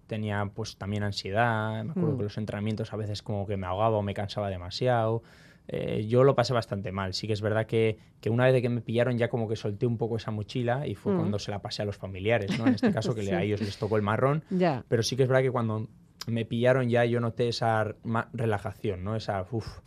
tenía 0.07 0.45
pues 0.55 0.77
también 0.77 1.03
ansiedad, 1.03 1.85
me 1.85 1.91
acuerdo 1.93 2.13
Mm. 2.13 2.17
que 2.19 2.23
los 2.25 2.39
entrenamientos 2.39 2.93
a 2.93 2.97
veces 2.97 3.23
como 3.23 3.47
que 3.47 3.57
me 3.57 3.67
ahogaba 3.67 3.97
o 3.97 4.03
me 4.03 4.15
cansaba 4.15 4.49
demasiado, 4.51 5.23
eh, 5.73 6.05
yo 6.09 6.25
lo 6.25 6.35
pasé 6.35 6.53
bastante 6.53 6.91
mal, 6.91 7.15
sí 7.15 7.27
que 7.29 7.33
es 7.33 7.41
verdad 7.41 7.67
que, 7.67 7.99
que 8.21 8.29
una 8.29 8.45
vez 8.45 8.53
de 8.55 8.61
que 8.63 8.69
me 8.69 8.81
pillaron 8.81 9.17
ya 9.19 9.29
como 9.29 9.49
que 9.49 9.55
solté 9.55 9.87
un 9.87 9.99
poco 9.99 10.17
esa 10.17 10.31
mochila 10.33 10.87
y 10.87 10.95
fue 10.97 11.13
Mm. 11.13 11.17
cuando 11.17 11.39
se 11.39 11.51
la 11.53 11.61
pasé 11.63 11.83
a 11.83 11.85
los 11.85 11.97
familiares, 11.97 12.59
¿no? 12.59 12.67
En 12.67 12.75
este 12.75 12.93
caso 12.93 13.15
que 13.15 13.23
le- 13.23 13.35
a 13.35 13.41
Sí. 13.41 13.47
ellos 13.47 13.61
les 13.61 13.79
tocó 13.79 13.97
el 13.97 14.03
marrón, 14.03 14.43
Ya. 14.51 14.85
pero 14.89 15.03
sí 15.05 15.17
que 15.17 15.23
es 15.23 15.29
verdad 15.29 15.43
que 15.43 15.51
cuando 15.53 15.87
me 16.27 16.45
pillaron 16.45 16.89
ya 16.89 17.05
yo 17.05 17.21
noté 17.21 17.49
esa 17.49 17.95
relajación, 18.33 19.05
¿no? 19.05 19.17
Esa, 19.17 19.47
uff, 19.51 19.79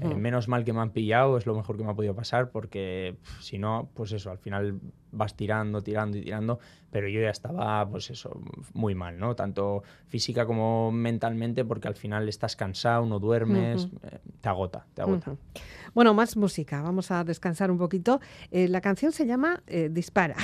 eh, 0.00 0.14
menos 0.14 0.48
mal 0.48 0.64
que 0.64 0.72
me 0.72 0.80
han 0.80 0.90
pillado, 0.90 1.36
es 1.36 1.46
lo 1.46 1.54
mejor 1.54 1.76
que 1.76 1.84
me 1.84 1.90
ha 1.90 1.94
podido 1.94 2.14
pasar, 2.14 2.50
porque 2.50 3.16
si 3.40 3.58
no, 3.58 3.90
pues 3.94 4.12
eso, 4.12 4.30
al 4.30 4.38
final 4.38 4.80
vas 5.12 5.36
tirando, 5.36 5.82
tirando 5.82 6.18
y 6.18 6.22
tirando, 6.22 6.58
pero 6.90 7.08
yo 7.08 7.20
ya 7.20 7.30
estaba, 7.30 7.88
pues 7.88 8.10
eso, 8.10 8.38
muy 8.74 8.94
mal, 8.94 9.18
¿no? 9.18 9.34
Tanto 9.34 9.82
física 10.08 10.44
como 10.44 10.92
mentalmente, 10.92 11.64
porque 11.64 11.88
al 11.88 11.94
final 11.94 12.28
estás 12.28 12.54
cansado, 12.54 13.06
no 13.06 13.18
duermes, 13.18 13.88
eh, 14.02 14.18
te 14.40 14.48
agota, 14.48 14.84
te 14.92 15.00
agota. 15.00 15.36
Bueno, 15.94 16.12
más 16.12 16.36
música, 16.36 16.82
vamos 16.82 17.10
a 17.10 17.24
descansar 17.24 17.70
un 17.70 17.78
poquito. 17.78 18.20
Eh, 18.50 18.68
la 18.68 18.82
canción 18.82 19.12
se 19.12 19.26
llama 19.26 19.62
eh, 19.66 19.88
Dispara, 19.90 20.36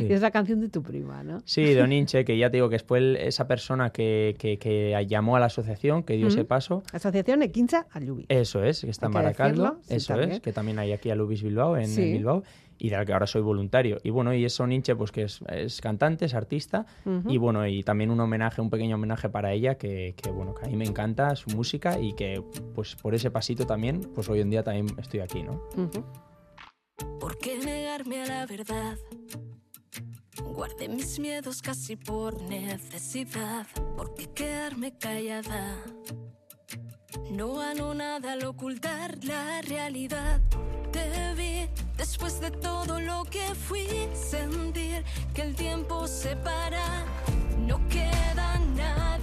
y 0.00 0.12
es 0.12 0.20
la 0.20 0.30
canción 0.30 0.60
de 0.60 0.68
tu 0.68 0.82
prima, 0.82 1.24
¿no? 1.24 1.40
Sí, 1.44 1.74
Don 1.74 1.92
Inche, 1.92 2.24
que 2.24 2.38
ya 2.38 2.48
te 2.48 2.58
digo 2.58 2.68
que 2.68 2.78
fue 2.78 3.26
esa 3.26 3.48
persona 3.48 3.90
que, 3.90 4.36
que, 4.38 5.06
llamó 5.08 5.36
a 5.36 5.40
la 5.40 5.46
asociación, 5.46 6.04
que 6.04 6.14
dio 6.14 6.28
ese 6.28 6.44
paso. 6.44 6.82
Asociación 6.92 7.42
Equincha 7.42 7.86
Alubis. 7.90 8.26
Eso 8.28 8.62
es, 8.62 8.82
que 8.82 8.90
está 8.90 9.06
en 9.06 9.12
Baracaldo, 9.12 9.80
eso 9.88 10.20
es, 10.20 10.40
que 10.40 10.52
también 10.52 10.78
hay 10.78 10.92
aquí 10.92 11.10
Alubis 11.10 11.42
Bilbao, 11.42 11.76
en, 11.76 11.94
Bilbao 11.94 12.44
y 12.78 12.90
de 12.90 12.96
la 12.96 13.04
que 13.04 13.12
ahora 13.12 13.26
soy 13.26 13.42
voluntario. 13.42 13.98
Y 14.02 14.10
bueno, 14.10 14.34
y 14.34 14.44
es 14.44 14.54
Soninche, 14.54 14.96
pues 14.96 15.12
que 15.12 15.22
es, 15.22 15.40
es, 15.48 15.80
cantante, 15.80 16.24
es 16.24 16.34
artista, 16.34 16.86
y 17.28 17.38
bueno, 17.38 17.66
y 17.66 17.82
también 17.82 18.10
un 18.10 18.20
homenaje, 18.20 18.60
un 18.60 18.70
pequeño 18.70 18.96
homenaje 18.96 19.28
para 19.28 19.52
ella, 19.52 19.76
que, 19.76 20.14
que, 20.20 20.30
bueno, 20.30 20.54
que 20.54 20.66
a 20.66 20.68
mí 20.68 20.76
me 20.76 20.84
encanta 20.84 21.34
su 21.36 21.50
música 21.50 22.00
y 22.00 22.14
que 22.14 22.42
pues 22.74 22.96
por 22.96 23.14
ese 23.14 23.30
pasito 23.30 23.66
también, 23.66 24.00
pues 24.14 24.28
hoy 24.28 24.40
en 24.40 24.50
día 24.50 24.62
también 24.62 24.86
estoy 24.98 25.20
aquí, 25.20 25.42
¿no? 25.42 25.62
¿Por 27.20 27.38
qué 27.38 27.58
negarme 27.58 28.22
a 28.22 28.26
la 28.26 28.46
verdad? 28.46 28.96
Guardé 30.42 30.88
mis 30.88 31.18
miedos 31.18 31.60
casi 31.62 31.96
por 31.96 32.40
necesidad. 32.42 33.66
¿Por 33.96 34.14
qué 34.14 34.26
quedarme 34.28 34.96
callada? 34.96 35.82
No 37.30 37.54
gano 37.54 37.94
nada 37.94 38.32
al 38.32 38.44
ocultar 38.44 39.18
la 39.24 39.60
realidad. 39.62 40.40
Te 40.92 41.25
después 41.96 42.40
de 42.40 42.50
todo 42.50 43.00
lo 43.00 43.24
que 43.24 43.54
fui. 43.54 43.86
Sentir 44.14 45.04
que 45.34 45.42
el 45.42 45.54
tiempo 45.54 46.06
se 46.06 46.36
para. 46.36 47.04
No 47.58 47.80
queda 47.88 48.58
nadie 48.74 49.15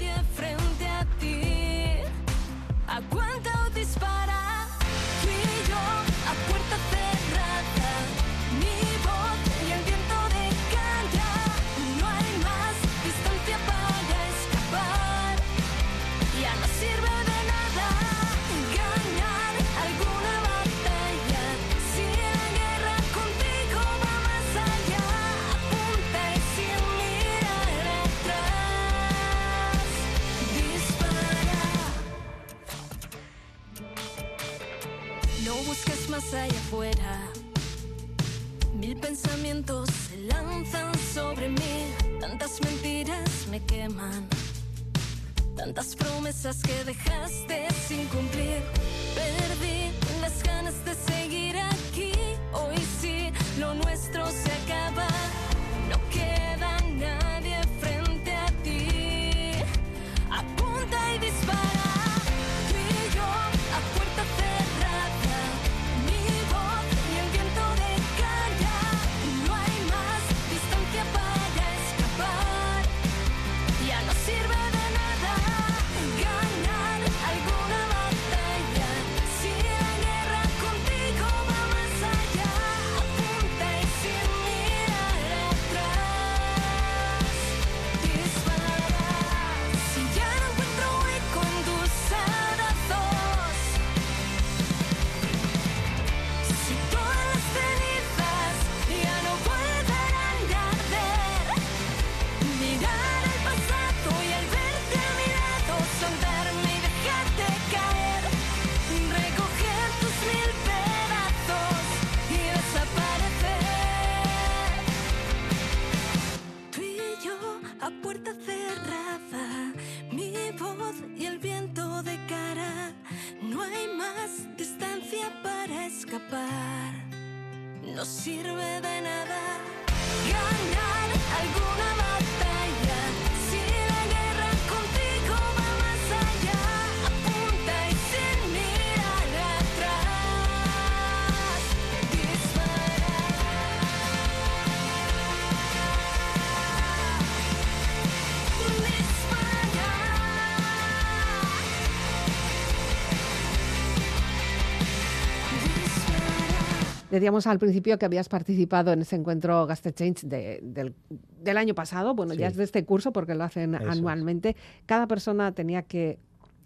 Decíamos 157.14 157.46
al 157.46 157.60
principio 157.60 158.00
que 158.00 158.06
habías 158.06 158.28
participado 158.28 158.92
en 158.92 159.04
ese 159.04 159.16
encuentro 159.16 159.68
Gastechange 159.68 160.26
de, 160.26 160.60
del, 160.64 160.96
del 161.44 161.58
año 161.58 161.76
pasado, 161.76 162.16
bueno, 162.16 162.34
ya 162.34 162.48
es 162.48 162.56
de 162.56 162.64
este 162.64 162.86
curso 162.86 163.14
porque 163.14 163.36
lo 163.36 163.44
hacen 163.44 163.76
Eso 163.76 163.88
anualmente. 163.88 164.56
Cada 164.88 165.06
persona 165.06 165.52
tenía 165.52 165.84
que 165.84 166.18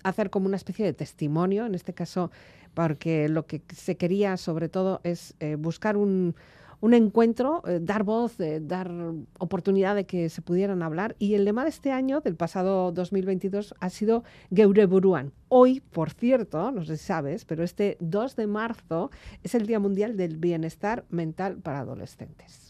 hacer 0.04 0.30
como 0.30 0.46
una 0.46 0.56
especie 0.56 0.86
de 0.86 0.94
testimonio, 0.94 1.66
en 1.66 1.76
este 1.76 1.92
caso, 1.92 2.32
porque 2.74 3.28
lo 3.28 3.46
que 3.46 3.62
se 3.76 3.98
quería 3.98 4.38
sobre 4.38 4.70
todo 4.70 5.02
es 5.04 5.36
eh, 5.42 5.56
buscar 5.56 5.98
un, 5.98 6.34
un 6.80 6.94
encuentro, 6.94 7.64
eh, 7.68 7.80
dar 7.82 8.04
voz, 8.04 8.40
eh, 8.40 8.60
dar 8.62 8.92
oportunidad 9.40 9.96
de 9.96 10.06
que 10.06 10.30
se 10.30 10.42
pudieran 10.42 10.84
hablar. 10.84 11.16
Y 11.20 11.34
el 11.36 11.46
lema 11.46 11.64
de 11.64 11.70
este 11.70 11.92
año, 11.92 12.22
del 12.22 12.36
pasado 12.36 12.92
2022, 12.92 13.76
ha 13.80 13.90
sido 13.90 14.24
Geureburuan. 14.54 15.34
Hoy, 15.50 15.80
por 15.80 16.12
cierto, 16.12 16.72
no 16.72 16.84
sé 16.84 16.98
si 16.98 17.06
sabes, 17.06 17.46
pero 17.46 17.64
este 17.64 17.98
2 18.00 18.36
de 18.36 18.48
marzo 18.48 19.12
es 19.44 19.56
el 19.56 19.66
Día 19.66 19.80
Mundial 19.80 20.18
del 20.18 20.38
Bienestar 20.38 21.06
Mental 21.10 21.58
para 21.58 21.80
Adolescentes. 21.80 22.67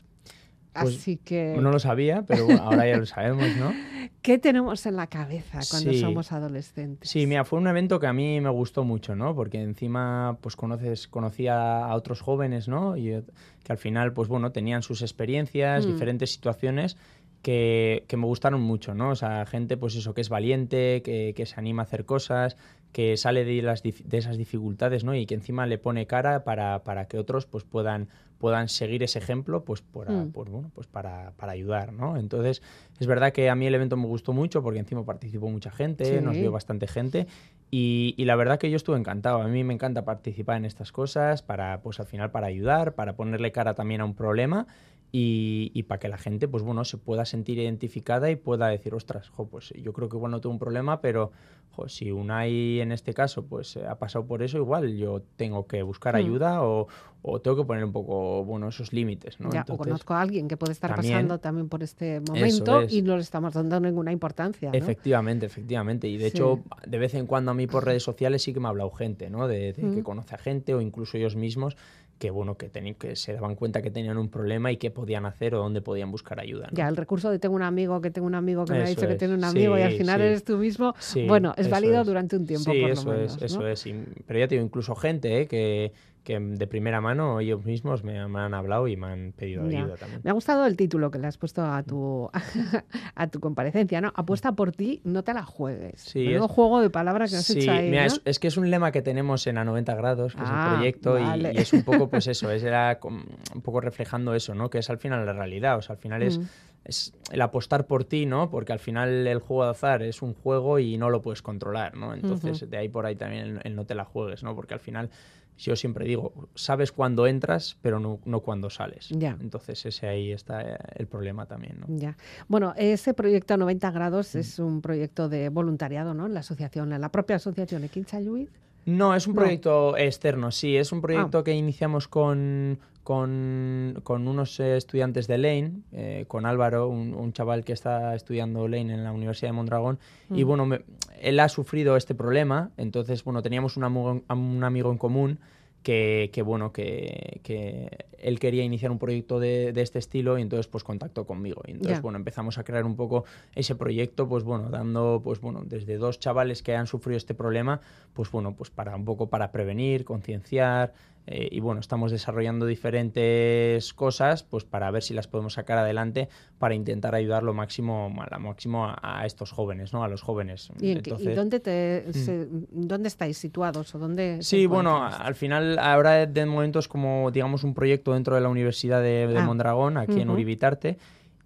Pues, 0.79 0.95
Así 0.97 1.17
que, 1.17 1.57
No 1.59 1.71
lo 1.71 1.79
sabía, 1.79 2.23
pero 2.27 2.45
bueno, 2.45 2.61
ahora 2.63 2.87
ya 2.87 2.97
lo 2.97 3.05
sabemos, 3.05 3.55
¿no? 3.57 3.73
¿qué 4.21 4.37
tenemos 4.37 4.85
en 4.85 4.95
la 4.95 5.07
cabeza 5.07 5.59
cuando 5.69 5.91
Sí. 5.91 5.99
somos 6.01 6.31
adolescentes? 6.31 7.09
Sí, 7.09 7.25
mira, 7.27 7.45
fue 7.45 7.59
un 7.59 7.67
evento 7.67 7.99
que 7.99 8.07
a 8.07 8.13
mí 8.13 8.39
me 8.41 8.49
gustó 8.49 8.83
mucho, 8.83 9.15
¿no? 9.15 9.33
Porque 9.35 9.61
encima, 9.61 10.37
pues 10.41 10.55
conoces, 10.55 11.07
conocía 11.07 11.85
a 11.85 11.95
otros 11.95 12.21
jóvenes, 12.21 12.67
¿no? 12.67 12.97
Y 12.97 13.09
eh, 13.11 13.23
que 13.63 13.71
al 13.71 13.77
final, 13.77 14.13
pues 14.13 14.27
bueno, 14.27 14.51
tenían 14.51 14.81
sus 14.83 15.01
experiencias, 15.01 15.85
Mm. 15.85 15.87
diferentes 15.87 16.31
situaciones 16.33 16.97
que, 17.41 18.03
que 18.07 18.17
me 18.17 18.25
gustaron 18.25 18.61
mucho, 18.61 18.93
¿no? 18.93 19.09
O 19.11 19.15
sea, 19.15 19.45
gente, 19.45 19.77
pues 19.77 19.95
eso, 19.95 20.13
que 20.13 20.21
es 20.21 20.29
valiente, 20.29 21.01
que, 21.03 21.33
que 21.35 21.45
se 21.45 21.55
anima 21.59 21.83
a 21.83 21.85
hacer 21.85 22.03
cosas, 22.05 22.57
que 22.91 23.15
sale 23.17 23.45
de, 23.45 23.61
las, 23.61 23.83
dif- 23.83 24.03
de 24.03 24.17
esas 24.17 24.37
dificultades, 24.37 25.03
¿no? 25.03 25.13
Y 25.15 25.25
que 25.25 25.35
encima 25.35 25.65
le 25.67 25.77
pone 25.77 26.07
cara 26.07 26.43
para, 26.43 26.83
para 26.83 27.07
que 27.07 27.17
otros, 27.17 27.45
pues 27.45 27.63
puedan 27.63 28.07
puedan 28.39 28.69
seguir 28.69 29.01
ese 29.01 29.17
ejemplo 29.17 29.63
pues, 29.65 29.81
para, 29.81 30.11
Mm. 30.11 30.31
bueno, 30.31 30.69
pues 30.75 30.85
para, 30.85 31.31
para 31.37 31.53
ayudar, 31.53 31.91
¿no? 31.91 32.17
Entonces, 32.17 32.61
es 32.99 33.07
verdad 33.07 33.33
que 33.33 33.49
a 33.49 33.55
mí 33.55 33.65
el 33.65 33.73
evento 33.73 33.97
me 33.97 34.05
gustó 34.05 34.31
mucho 34.31 34.61
porque 34.61 34.77
encima 34.77 35.03
participó 35.05 35.49
mucha 35.49 35.71
gente, 35.71 36.05
Sí. 36.05 36.21
nos 36.23 36.37
vio 36.37 36.51
bastante 36.51 36.85
gente 36.85 37.25
y, 37.71 38.13
y 38.15 38.25
la 38.25 38.35
verdad 38.35 38.59
que 38.59 38.69
yo 38.69 38.75
estuve 38.77 38.95
encantado. 38.99 39.41
A 39.41 39.47
mí 39.47 39.63
me 39.63 39.73
encanta 39.73 40.05
participar 40.05 40.57
en 40.57 40.65
estas 40.65 40.91
cosas 40.91 41.41
para, 41.41 41.81
pues 41.81 41.99
al 41.99 42.05
final, 42.05 42.29
para 42.29 42.45
ayudar, 42.45 42.93
para 42.93 43.13
ponerle 43.15 43.51
cara 43.51 43.73
también 43.73 44.01
a 44.01 44.05
un 44.05 44.13
problema 44.13 44.67
y, 45.11 45.83
para 45.83 45.99
que 45.99 46.09
la 46.09 46.17
gente, 46.17 46.47
pues 46.47 46.63
bueno, 46.63 46.83
se 46.85 46.97
pueda 46.97 47.25
sentir 47.25 47.57
identificada 47.59 48.29
y 48.29 48.35
pueda 48.35 48.67
decir, 48.67 48.93
ostras, 48.93 49.29
jo, 49.29 49.47
pues 49.47 49.69
yo 49.81 49.93
creo 49.93 50.09
que 50.09 50.17
igual 50.17 50.31
no 50.31 50.41
tengo 50.41 50.53
un 50.53 50.59
problema, 50.59 50.99
pero 51.01 51.31
jo, 51.71 51.87
si 51.87 52.11
Unai 52.11 52.81
en 52.81 52.91
este 52.91 53.13
caso 53.13 53.45
pues 53.45 53.77
ha 53.77 53.97
pasado 53.99 54.25
por 54.25 54.43
eso, 54.43 54.57
igual 54.57 54.95
yo 54.97 55.21
tengo 55.37 55.65
que 55.67 55.81
buscar 55.83 56.13
Mm. 56.15 56.17
ayuda 56.17 56.61
o, 56.63 56.87
o 57.21 57.39
tengo 57.39 57.55
que 57.57 57.63
poner 57.65 57.83
un 57.85 57.91
poco, 57.93 58.43
bueno, 58.43 58.67
esos 58.67 58.91
límites, 58.93 59.39
¿no? 59.39 59.51
Ya, 59.51 59.59
o 59.59 59.61
Entonces, 59.61 59.77
conozco 59.85 60.13
a 60.13 60.21
alguien 60.21 60.47
que 60.47 60.57
puede 60.57 60.73
estar 60.73 60.93
también- 60.93 61.13
pasando 61.13 61.39
también 61.39 61.69
por 61.69 61.83
este 61.83 62.19
momento 62.19 62.81
es. 62.81 62.91
y 62.93 63.01
no 63.01 63.15
le 63.15 63.21
estamos 63.21 63.53
dando 63.53 63.79
ninguna 63.79 64.11
importancia. 64.11 64.71
¿no? 64.71 64.77
Efectivamente, 64.77 65.45
efectivamente. 65.45 66.07
Y 66.07 66.17
de 66.17 66.29
Sí. 66.29 66.37
hecho, 66.37 66.63
de 66.85 66.97
vez 66.97 67.13
en 67.13 67.27
cuando 67.27 67.51
a 67.51 67.53
mí 67.53 67.65
por 67.67 67.85
redes 67.85 68.03
sociales 68.03 68.41
sí 68.43 68.53
que 68.53 68.59
me 68.59 68.67
ha 68.67 68.69
hablado 68.69 68.91
gente, 68.91 69.29
¿no? 69.29 69.47
De, 69.47 69.73
de 69.73 69.91
que 69.91 70.01
Mm. 70.01 70.03
conoce 70.03 70.35
a 70.35 70.37
gente 70.37 70.73
o 70.73 70.81
incluso 70.81 71.17
ellos 71.17 71.35
mismos 71.35 71.75
que, 72.17 72.31
bueno, 72.31 72.55
que, 72.57 72.71
teni- 72.71 72.95
que 72.95 73.15
se 73.15 73.33
daban 73.33 73.55
cuenta 73.55 73.81
que 73.81 73.91
tenían 73.91 74.17
un 74.17 74.29
problema 74.29 74.71
y 74.71 74.77
qué 74.77 74.89
podían 74.91 75.25
hacer 75.25 75.53
o 75.55 75.59
dónde 75.59 75.81
podían 75.81 76.11
buscar 76.11 76.39
ayuda. 76.39 76.67
¿no? 76.71 76.75
Ya, 76.77 76.87
el 76.87 76.95
recurso 76.97 77.29
de 77.29 77.39
tengo 77.39 77.55
un 77.55 77.61
amigo 77.61 78.01
que 78.01 78.09
tengo 78.11 78.27
un 78.27 78.35
amigo 78.35 78.65
que 78.65 78.73
me 78.73 78.81
ha 78.83 78.87
dicho 78.87 79.07
que 79.07 79.15
tiene 79.15 79.35
un 79.35 79.43
amigo 79.43 79.77
y 79.77 79.81
al 79.83 79.93
final 79.93 80.19
sí. 80.19 80.25
eres 80.25 80.43
tú 80.43 80.57
mismo. 80.57 80.93
Sí, 80.99 81.25
bueno, 81.27 81.53
es 81.57 81.69
válido 81.69 82.01
es. 82.01 82.07
durante 82.07 82.35
un 82.35 82.45
tiempo 82.47 82.71
Sí, 82.71 82.81
por 82.81 82.89
eso 82.91 83.11
lo 83.11 83.17
menos. 83.17 83.33
es, 83.35 83.39
¿no? 83.41 83.45
eso 83.45 83.67
es. 83.67 83.85
Y- 83.85 84.05
pero 84.25 84.39
ya 84.39 84.47
te 84.47 84.55
digo, 84.55 84.65
incluso 84.65 84.95
gente 84.95 85.41
¿eh? 85.41 85.47
que, 85.47 85.91
que 86.27 86.37
de 86.41 86.67
primera 86.67 86.99
mano 86.99 87.39
ellos 87.39 87.63
mismos 87.63 88.03
me, 88.03 88.27
me 88.27 88.39
han 88.41 88.53
hablado 88.53 88.89
y 88.89 88.97
me 88.97 89.07
han 89.07 89.31
pedido 89.31 89.69
Ya. 89.69 89.83
ayuda 89.83 89.95
también. 89.95 90.19
Me 90.25 90.29
ha 90.29 90.33
gustado 90.33 90.65
el 90.65 90.75
título 90.75 91.09
que 91.09 91.19
le 91.19 91.27
has 91.27 91.37
puesto 91.37 91.63
a 91.63 91.83
tu, 91.83 92.29
a 93.15 93.27
tu 93.27 93.39
comparecencia, 93.39 94.01
¿no? 94.01 94.11
Apuesta 94.13 94.51
por 94.51 94.73
ti, 94.73 94.99
no 95.05 95.23
te 95.23 95.33
la 95.33 95.43
juegues. 95.43 96.01
Sí, 96.01 96.33
es- 96.33 96.41
juego 96.41 96.81
de 96.81 96.89
palabras 96.89 97.31
que 97.31 97.37
has 97.37 97.45
Sí, 97.45 97.61
hecho 97.61 97.71
ahí, 97.71 97.89
mira, 97.89 98.01
¿no? 98.01 98.07
es, 98.07 98.21
es 98.25 98.39
que 98.39 98.47
es 98.49 98.57
un 98.57 98.69
lema 98.69 98.91
que 98.91 99.01
tenemos 99.01 99.47
en 99.47 99.57
A 99.57 99.63
90 99.63 99.95
grados, 99.95 100.35
que 100.35 100.43
es 100.43 100.49
Ah, 100.49 100.63
el 100.65 100.73
proyecto, 100.75 101.17
y- 101.17 101.23
vale. 101.23 101.53
y, 101.55 101.59
es 101.59 101.71
un 101.71 101.83
poco, 101.83 102.09
pues 102.09 102.27
eso, 102.27 102.51
es 102.51 102.61
era 102.61 102.99
un 103.03 103.61
poco 103.61 103.79
reflejando 103.79 104.35
eso, 104.35 104.53
¿no? 104.53 104.69
Que 104.69 104.79
es 104.79 104.89
al 104.89 104.97
final 104.97 105.25
la 105.25 105.31
realidad, 105.31 105.77
o 105.77 105.81
sea, 105.81 105.93
al 105.95 105.99
final 106.01 106.23
es, 106.23 106.39
Mm. 106.39 106.43
es 106.83 107.13
el 107.31 107.41
apostar 107.41 107.85
por 107.87 108.03
ti, 108.03 108.25
¿no? 108.25 108.49
Porque 108.49 108.73
al 108.73 108.79
final 108.79 109.25
el 109.27 109.39
juego 109.39 109.63
de 109.63 109.71
azar 109.71 110.03
es 110.03 110.21
un 110.21 110.33
juego 110.33 110.77
y 110.79 110.97
no 110.97 111.09
lo 111.09 111.21
puedes 111.21 111.41
controlar, 111.41 111.95
¿no? 111.95 112.13
Entonces, 112.13 112.69
de 112.69 112.77
ahí 112.77 112.89
por 112.89 113.05
ahí 113.05 113.15
también 113.15 113.43
el, 113.45 113.59
el 113.63 113.75
no 113.77 113.85
te 113.85 113.95
la 113.95 114.03
juegues, 114.03 114.43
¿no? 114.43 114.55
Porque 114.55 114.73
al 114.73 114.79
final, 114.81 115.09
yo 115.57 115.75
siempre 115.75 116.05
digo, 116.05 116.49
sabes 116.55 116.91
cuándo 116.91 117.25
entras, 117.27 117.77
pero 117.81 117.99
no, 117.99 118.19
no 118.25 118.41
cuándo 118.41 118.69
sales. 118.69 119.09
Ya. 119.09 119.37
Entonces, 119.41 119.85
ese 119.85 120.07
ahí 120.07 120.31
está 120.31 120.61
eh, 120.61 120.77
el 120.95 121.07
problema 121.07 121.45
también, 121.47 121.79
¿no? 121.79 121.87
Ya. 121.97 122.15
Bueno, 122.47 122.73
ese 122.77 123.13
proyecto 123.13 123.57
90 123.57 123.91
grados 123.91 124.35
Mm. 124.35 124.39
es 124.39 124.59
un 124.59 124.81
proyecto 124.81 125.29
de 125.29 125.49
voluntariado, 125.49 126.13
¿no? 126.13 126.27
La 126.27 126.41
asociación, 126.41 126.89
la 126.89 127.09
propia 127.09 127.37
asociación 127.37 127.83
Equincha 127.83 128.19
Lluís. 128.19 128.49
No, 128.85 129.13
es 129.15 129.27
un 129.27 129.33
No. 129.35 129.41
proyecto 129.41 129.97
externo, 129.97 130.51
sí, 130.51 130.77
es 130.77 130.91
un 130.93 130.99
Ah. 130.99 131.01
proyecto 131.01 131.43
que 131.43 131.53
iniciamos 131.53 132.07
con, 132.07 132.79
con, 133.17 133.99
con 134.03 134.27
unos 134.27 134.59
eh, 134.59 134.75
estudiantes 134.75 135.27
de 135.27 135.37
Lane, 135.37 135.71
eh, 135.93 136.25
con 136.27 136.45
Álvaro, 136.45 136.89
un, 136.89 137.13
un 137.13 137.31
chaval 137.31 137.63
que 137.63 137.71
está 137.71 138.13
estudiando 138.15 138.67
Lane 138.67 138.93
en 138.95 139.05
la 139.05 139.13
Universidad 139.13 139.47
de 139.47 139.53
Mondragón, 139.53 139.97
y 140.29 140.43
Mm. 140.43 140.47
bueno, 140.47 140.65
me- 140.65 140.81
él 141.21 141.39
ha 141.39 141.47
sufrido 141.47 141.95
este 141.95 142.15
problema, 142.15 142.71
entonces, 142.75 143.23
bueno, 143.23 143.41
teníamos 143.41 143.77
un 143.77 143.85
amigo, 143.85 144.21
un 144.29 144.61
amigo 144.61 144.91
en 144.91 144.97
común 144.97 145.39
que, 145.83 146.31
que, 146.33 146.41
bueno, 146.41 146.73
que, 146.73 147.39
que 147.43 148.07
él 148.19 148.39
quería 148.39 148.65
iniciar 148.65 148.91
un 148.91 148.99
proyecto 148.99 149.39
de, 149.39 149.71
de 149.71 149.81
este 149.83 149.99
estilo 149.99 150.37
y 150.37 150.41
entonces 150.41 150.67
pues 150.67 150.83
contactó 150.83 151.25
conmigo. 151.25 151.61
Y 151.65 151.71
entonces, 151.71 151.99
Ya. 151.99 152.01
bueno, 152.01 152.17
empezamos 152.17 152.57
a 152.57 152.65
crear 152.65 152.83
un 152.83 152.97
poco 152.97 153.23
ese 153.55 153.73
proyecto, 153.75 154.27
pues 154.27 154.43
bueno, 154.43 154.69
dando, 154.69 155.21
pues 155.23 155.39
bueno, 155.39 155.63
desde 155.65 155.95
dos 155.95 156.19
chavales 156.19 156.61
que 156.61 156.75
han 156.75 156.87
sufrido 156.87 157.15
este 157.15 157.33
problema, 157.33 157.79
pues 158.13 158.29
bueno, 158.31 158.53
pues 158.53 158.69
para 158.69 158.93
un 158.97 159.05
poco 159.05 159.27
para 159.29 159.49
prevenir, 159.53 160.03
concienciar, 160.03 160.93
eh, 161.27 161.47
y 161.51 161.59
bueno, 161.59 161.79
estamos 161.81 162.11
desarrollando 162.11 162.65
diferentes 162.65 163.93
cosas, 163.93 164.43
pues 164.43 164.63
para 164.63 164.89
ver 164.91 165.03
si 165.03 165.13
las 165.13 165.27
podemos 165.27 165.53
sacar 165.53 165.77
adelante 165.77 166.29
para 166.57 166.73
intentar 166.73 167.13
ayudar 167.15 167.43
lo 167.43 167.53
máximo, 167.53 168.13
a, 168.19 168.27
la 168.31 168.39
máximo 168.39 168.85
a, 168.85 168.97
a 169.01 169.25
estos 169.25 169.51
jóvenes, 169.51 169.93
¿no? 169.93 170.03
A 170.03 170.07
los 170.07 170.21
jóvenes. 170.21 170.71
¿Y, 170.79 170.95
dónde, 171.35 171.59
te, 171.59 172.11
se- 172.13 172.47
dónde 172.71 173.07
estáis 173.09 173.37
situados 173.37 173.93
o 173.93 173.99
dónde? 173.99 174.39
Sí, 174.41 174.65
bueno, 174.65 175.03
al 175.03 175.35
final 175.35 175.77
ahora 175.79 176.25
de 176.25 176.45
momento 176.45 176.79
es 176.79 176.87
como, 176.87 177.29
digamos, 177.31 177.63
un 177.63 177.73
proyecto 177.73 178.13
dentro 178.13 178.35
de 178.35 178.41
la 178.41 178.49
Universidad 178.49 179.01
de, 179.01 179.27
de 179.27 179.37
Ah. 179.37 179.43
Mondragón, 179.45 179.97
aquí 179.97 180.21
en. 180.21 180.29
Uribitarte. 180.29 180.97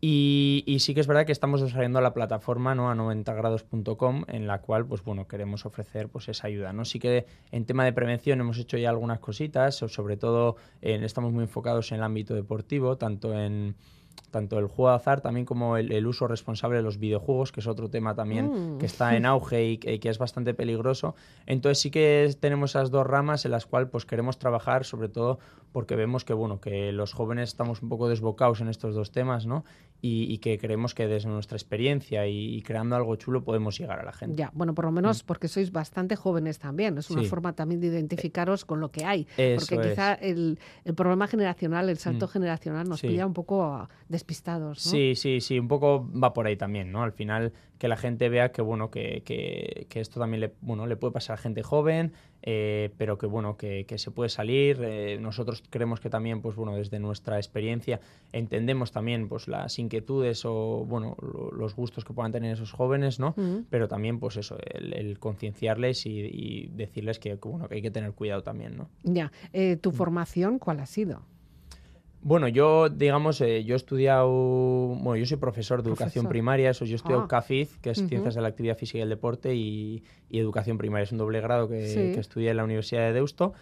Y, 0.03 0.63
y 0.65 0.79
sí 0.79 0.95
que 0.95 0.99
es 0.99 1.05
verdad 1.07 1.27
que 1.27 1.31
estamos 1.31 1.61
desarrollando 1.61 2.01
la 2.01 2.11
plataforma 2.13 2.73
¿no? 2.73 2.89
a 2.89 2.95
90grados.com 2.95 4.23
en 4.29 4.47
la 4.47 4.59
cual 4.61 4.85
pues 4.87 5.03
bueno 5.03 5.27
queremos 5.27 5.65
ofrecer 5.67 6.09
pues 6.09 6.27
esa 6.27 6.47
ayuda 6.47 6.73
no 6.73 6.85
sí 6.85 6.97
que 6.99 7.27
en 7.51 7.65
tema 7.65 7.85
de 7.85 7.93
prevención 7.93 8.39
hemos 8.39 8.57
hecho 8.57 8.77
ya 8.77 8.89
algunas 8.89 9.19
cositas 9.19 9.75
so- 9.75 9.87
sobre 9.89 10.17
todo 10.17 10.55
en- 10.81 11.03
estamos 11.03 11.31
muy 11.33 11.43
enfocados 11.43 11.91
en 11.91 11.97
el 11.99 12.03
ámbito 12.03 12.33
deportivo 12.33 12.97
tanto 12.97 13.39
en 13.39 13.75
tanto 14.29 14.59
el 14.59 14.67
juego 14.67 14.89
de 14.89 14.95
azar 14.95 15.21
también 15.21 15.45
como 15.45 15.77
el, 15.77 15.91
el 15.91 16.05
uso 16.07 16.27
responsable 16.27 16.77
de 16.77 16.83
los 16.83 16.97
videojuegos, 16.99 17.51
que 17.51 17.59
es 17.61 17.67
otro 17.67 17.89
tema 17.89 18.13
también 18.15 18.75
Mm. 18.75 18.77
que 18.77 18.85
está 18.85 19.15
en 19.15 19.25
auge 19.25 19.65
y, 19.65 19.77
que 19.77 19.93
y 19.93 19.99
que 19.99 20.09
es 20.09 20.17
bastante 20.19 20.53
peligroso. 20.53 21.15
Entonces 21.45 21.79
sí 21.79 21.91
que 21.91 22.25
es- 22.25 22.37
tenemos 22.39 22.71
esas 22.71 22.91
dos 22.91 23.05
ramas 23.07 23.45
en 23.45 23.51
las 23.51 23.65
cuales 23.65 23.89
pues 23.89 24.05
queremos 24.05 24.37
trabajar, 24.37 24.83
sobre 24.85 25.07
todo 25.09 25.39
porque 25.71 25.95
vemos 25.95 26.23
que 26.25 26.33
bueno 26.33 26.59
que 26.59 26.91
los 26.93 27.13
jóvenes 27.13 27.49
estamos 27.49 27.81
un 27.81 27.89
poco 27.89 28.07
desbocados 28.09 28.59
en 28.61 28.67
estos 28.69 28.95
dos 28.95 29.11
temas, 29.11 29.45
¿no? 29.45 29.63
Y, 30.03 30.23
y 30.33 30.39
que 30.39 30.57
creemos 30.57 30.95
que 30.95 31.05
desde 31.07 31.29
nuestra 31.29 31.55
experiencia 31.55 32.25
y, 32.25 32.55
y 32.55 32.61
creando 32.63 32.95
algo 32.95 33.15
chulo 33.17 33.43
podemos 33.43 33.77
llegar 33.77 33.99
a 33.99 34.03
la 34.03 34.11
gente. 34.11 34.35
Ya, 34.35 34.49
bueno, 34.55 34.73
por 34.73 34.85
lo 34.85 34.91
menos 34.91 35.21
porque 35.21 35.47
sois 35.47 35.71
bastante 35.71 36.15
jóvenes 36.15 36.57
también. 36.57 36.97
Es 36.97 37.11
una 37.11 37.21
Mm. 37.21 37.25
Sí. 37.25 37.29
forma 37.29 37.53
también 37.53 37.81
de 37.81 37.87
identificaros 37.87 38.65
con 38.65 38.79
lo 38.79 38.89
que 38.89 39.05
hay. 39.05 39.27
Eso 39.37 39.67
porque 39.69 39.89
quizá 39.89 40.13
el, 40.15 40.57
el 40.85 40.95
problema 40.95 41.27
generacional, 41.27 41.87
el 41.87 41.97
salto 41.99 42.25
Mm. 42.25 42.29
generacional 42.29 42.89
nos 42.89 42.99
Sí. 42.99 43.09
pilla 43.09 43.27
un 43.27 43.33
poco 43.33 43.63
ah, 43.63 43.89
despistados. 44.09 44.85
¿no? 44.85 44.91
Sí, 44.91 45.13
sí, 45.15 45.39
sí, 45.41 45.59
un 45.59 45.67
poco 45.67 46.09
va 46.11 46.33
por 46.33 46.47
ahí 46.47 46.55
también, 46.55 46.91
¿no? 46.91 47.03
Al 47.03 47.11
final 47.11 47.53
que 47.77 47.87
la 47.87 47.97
gente 47.97 48.29
vea 48.29 48.51
que, 48.51 48.61
bueno, 48.61 48.89
que, 48.91 49.23
que- 49.25 49.87
que 49.89 49.99
esto 49.99 50.19
también 50.19 50.41
le, 50.41 50.53
bueno, 50.61 50.85
le 50.87 50.95
puede 50.97 51.13
pasar 51.13 51.35
a 51.35 51.37
gente 51.37 51.63
joven, 51.63 52.13
eh, 52.43 52.89
pero 52.97 53.17
que, 53.17 53.25
bueno, 53.27 53.55
que, 53.57 53.85
que 53.85 53.97
se 53.97 54.11
puede 54.11 54.29
salir. 54.29 54.79
eh, 54.81 55.17
nosotros 55.21 55.63
creemos 55.69 55.99
que 55.99 56.09
también, 56.09 56.41
pues, 56.41 56.55
bueno, 56.55 56.75
desde 56.75 56.99
nuestra 56.99 57.37
experiencia 57.37 57.99
entendemos 58.33 58.91
también, 58.91 59.27
pues, 59.29 59.47
las 59.47 59.77
inquietudes 59.79 60.43
o, 60.45 60.85
bueno, 60.87 61.15
lo- 61.21 61.51
los 61.51 61.75
gustos 61.75 62.03
que 62.05 62.13
puedan 62.13 62.31
tener 62.31 62.53
esos 62.53 62.71
jóvenes, 62.71 63.19
¿no? 63.19 63.33
Mm. 63.37 63.65
Pero 63.69 63.87
también, 63.87 64.19
pues, 64.19 64.37
eso, 64.37 64.57
el, 64.73 64.93
el 64.93 65.19
concienciarles 65.19 66.05
y, 66.05 66.19
y 66.19 66.67
decirles 66.73 67.19
que, 67.19 67.37
que, 67.37 67.47
bueno, 67.47 67.67
que 67.67 67.75
hay 67.75 67.81
que 67.81 67.91
tener 67.91 68.13
cuidado 68.13 68.43
también, 68.43 68.77
¿no? 68.77 68.89
Ya. 69.03 69.31
Eh, 69.53 69.75
Mm. 69.75 69.79
¿Tu 69.79 69.91
formación 69.91 70.59
cuál 70.59 70.79
ha 70.79 70.85
sido? 70.85 71.21
Bueno, 72.23 72.47
yo, 72.47 72.89
digamos, 72.89 73.41
eh, 73.41 73.63
yo 73.63 73.73
he 73.73 73.77
estudiado, 73.77 74.29
bueno, 74.29 75.15
yo 75.15 75.25
soy 75.25 75.37
profesor 75.37 75.81
de 75.81 75.89
educación 75.89 76.27
primaria, 76.27 76.69
eso, 76.69 76.85
yo 76.85 76.93
he 76.93 76.95
estudiado 76.95 77.23
Ah. 77.23 77.27
CAFIZ, 77.27 77.77
que 77.79 77.89
es. 77.91 78.07
Ciencias 78.07 78.35
de 78.35 78.41
la 78.41 78.47
Actividad 78.47 78.77
Física 78.77 78.99
y 78.99 79.01
el 79.01 79.09
Deporte, 79.09 79.55
y, 79.55 80.03
y 80.29 80.39
Educación 80.39 80.77
Primaria, 80.77 81.03
es 81.03 81.11
un 81.11 81.17
doble 81.17 81.41
grado 81.41 81.67
que, 81.67 81.87
Sí. 81.87 81.95
que 82.13 82.19
estudié 82.19 82.51
en 82.51 82.57
la 82.57 82.63
Universidad 82.63 83.01
de 83.01 83.13
Deusto. 83.13 83.53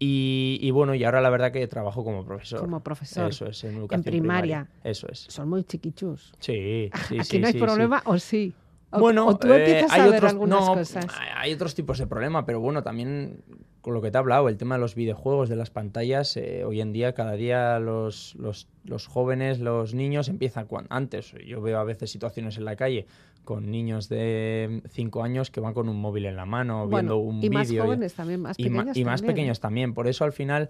Y, 0.00 0.58
y 0.62 0.70
bueno, 0.70 0.94
y 0.94 1.02
ahora 1.04 1.20
la 1.20 1.30
verdad 1.30 1.50
que 1.52 1.66
trabajo 1.68 2.04
como 2.04 2.24
profesor. 2.24 2.60
Como 2.60 2.80
profesor. 2.80 3.30
Eso 3.30 3.46
es, 3.46 3.62
en 3.64 3.76
educación 3.76 4.02
primaria. 4.04 4.68
Eso 4.84 5.08
es. 5.10 5.20
Son 5.28 5.48
muy 5.48 5.64
chiquichus. 5.64 6.32
Sí, 6.38 6.90
sí, 7.08 7.14
Aquí 7.18 7.24
sí, 7.24 7.38
no 7.40 7.46
hay 7.48 7.52
sí, 7.52 7.58
sí. 7.58 7.64
problema, 7.64 8.02
¿o 8.04 8.18
sí? 8.18 8.52
O, 8.90 9.00
Bueno, 9.00 9.26
o 9.26 9.36
tú 9.36 9.52
eh, 9.52 9.58
empiezas 9.58 9.92
hay 9.92 10.00
a 10.00 10.04
ver 10.06 10.14
otros, 10.16 10.32
algunas 10.32 10.60
no, 10.66 10.74
cosas. 10.74 11.06
Hay 11.36 11.52
otros 11.52 11.74
tipos 11.74 11.98
de 11.98 12.06
problema, 12.06 12.46
pero 12.46 12.60
bueno, 12.60 12.82
también 12.82 13.42
con 13.88 13.94
lo 13.94 14.02
que 14.02 14.10
te 14.10 14.18
he 14.18 14.20
hablado, 14.20 14.50
el 14.50 14.58
tema 14.58 14.74
de 14.74 14.82
los 14.82 14.94
videojuegos, 14.94 15.48
de 15.48 15.56
las 15.56 15.70
pantallas, 15.70 16.36
eh, 16.36 16.62
hoy 16.66 16.82
en 16.82 16.92
día, 16.92 17.14
cada 17.14 17.32
día 17.32 17.78
los, 17.78 18.34
los, 18.34 18.68
los 18.84 19.06
jóvenes, 19.06 19.60
los 19.60 19.94
niños 19.94 20.28
empiezan 20.28 20.66
cuando 20.66 20.88
antes. 20.94 21.32
Yo 21.46 21.62
veo 21.62 21.78
a 21.78 21.84
veces 21.84 22.10
situaciones 22.10 22.58
en 22.58 22.66
la 22.66 22.76
calle 22.76 23.06
con 23.44 23.70
niños 23.70 24.10
de 24.10 24.82
5 24.90 25.22
años 25.22 25.50
que 25.50 25.60
van 25.60 25.72
con 25.72 25.88
un 25.88 25.96
móvil 25.98 26.26
en 26.26 26.36
la 26.36 26.44
mano, 26.44 26.86
Bueno, 26.86 27.14
viendo 27.14 27.16
un 27.16 27.42
y 27.42 27.48
más 27.48 27.70
vídeo. 27.70 27.84
jóvenes 27.84 28.12
también, 28.12 28.42
más 28.42 28.58
y, 28.58 28.68
ma- 28.68 28.80
pequeños 28.82 28.96
y 28.98 29.04
más 29.06 29.20
también. 29.22 29.34
pequeños 29.34 29.60
también. 29.60 29.94
Por 29.94 30.06
eso 30.06 30.24
al 30.24 30.32
final 30.34 30.68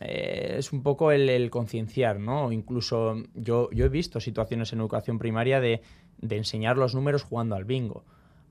eh, 0.00 0.54
es 0.58 0.72
un 0.72 0.84
poco 0.84 1.10
el, 1.10 1.28
el 1.28 1.50
concienciar, 1.50 2.20
¿no? 2.20 2.52
Incluso 2.52 3.16
yo, 3.34 3.70
yo 3.72 3.86
he 3.86 3.88
visto 3.88 4.20
situaciones 4.20 4.72
en 4.72 4.78
educación 4.78 5.18
primaria 5.18 5.60
de, 5.60 5.82
de 6.20 6.36
enseñar 6.36 6.78
los 6.78 6.94
números 6.94 7.24
jugando 7.24 7.56
al 7.56 7.64
bingo. 7.64 8.04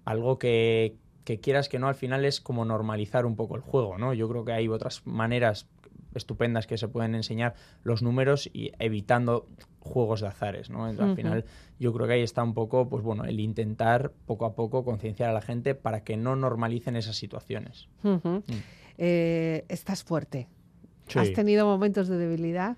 Algo 0.03 0.38
que, 0.38 0.95
que 1.32 1.39
quieras 1.39 1.69
que 1.69 1.79
no, 1.79 1.88
al 1.88 1.95
final 1.95 2.25
es 2.25 2.41
como 2.41 2.65
normalizar 2.65 3.25
un 3.25 3.38
poco 3.38 3.55
el 3.55 3.61
juego, 3.61 3.97
¿no? 3.97 4.13
Yo 4.13 4.27
creo 4.27 4.43
que 4.43 4.51
hay 4.51 4.67
otras 4.67 5.07
maneras 5.07 5.65
estupendas 6.13 6.67
que 6.67 6.77
se 6.77 6.89
pueden 6.89 7.15
enseñar 7.15 7.55
los 7.84 8.01
números 8.01 8.49
y 8.51 8.73
evitando 8.79 9.47
juegos 9.79 10.19
de 10.19 10.27
azares, 10.27 10.69
¿no? 10.69 10.89
Entonces. 10.89 11.11
Al 11.11 11.15
final 11.15 11.45
yo 11.79 11.93
creo 11.93 12.05
que 12.05 12.13
ahí 12.15 12.21
está 12.21 12.43
un 12.43 12.53
poco, 12.53 12.89
pues 12.89 13.01
bueno, 13.01 13.23
el 13.23 13.39
intentar 13.39 14.11
poco 14.25 14.43
a 14.43 14.55
poco 14.55 14.84
concienciar 14.84 15.29
a 15.29 15.34
la 15.34 15.41
gente 15.41 15.73
para 15.73 16.03
que 16.03 16.17
no 16.17 16.36
normalicen 16.36 16.97
esas 16.97 17.15
situaciones. 17.15 17.88
Ujú. 18.03 18.43
Eh, 18.97 19.63
estás 19.69 20.03
fuerte. 20.03 20.49
¿Has 21.15 21.32
tenido 21.32 21.65
momentos 21.65 22.09
de 22.09 22.17
debilidad? 22.17 22.75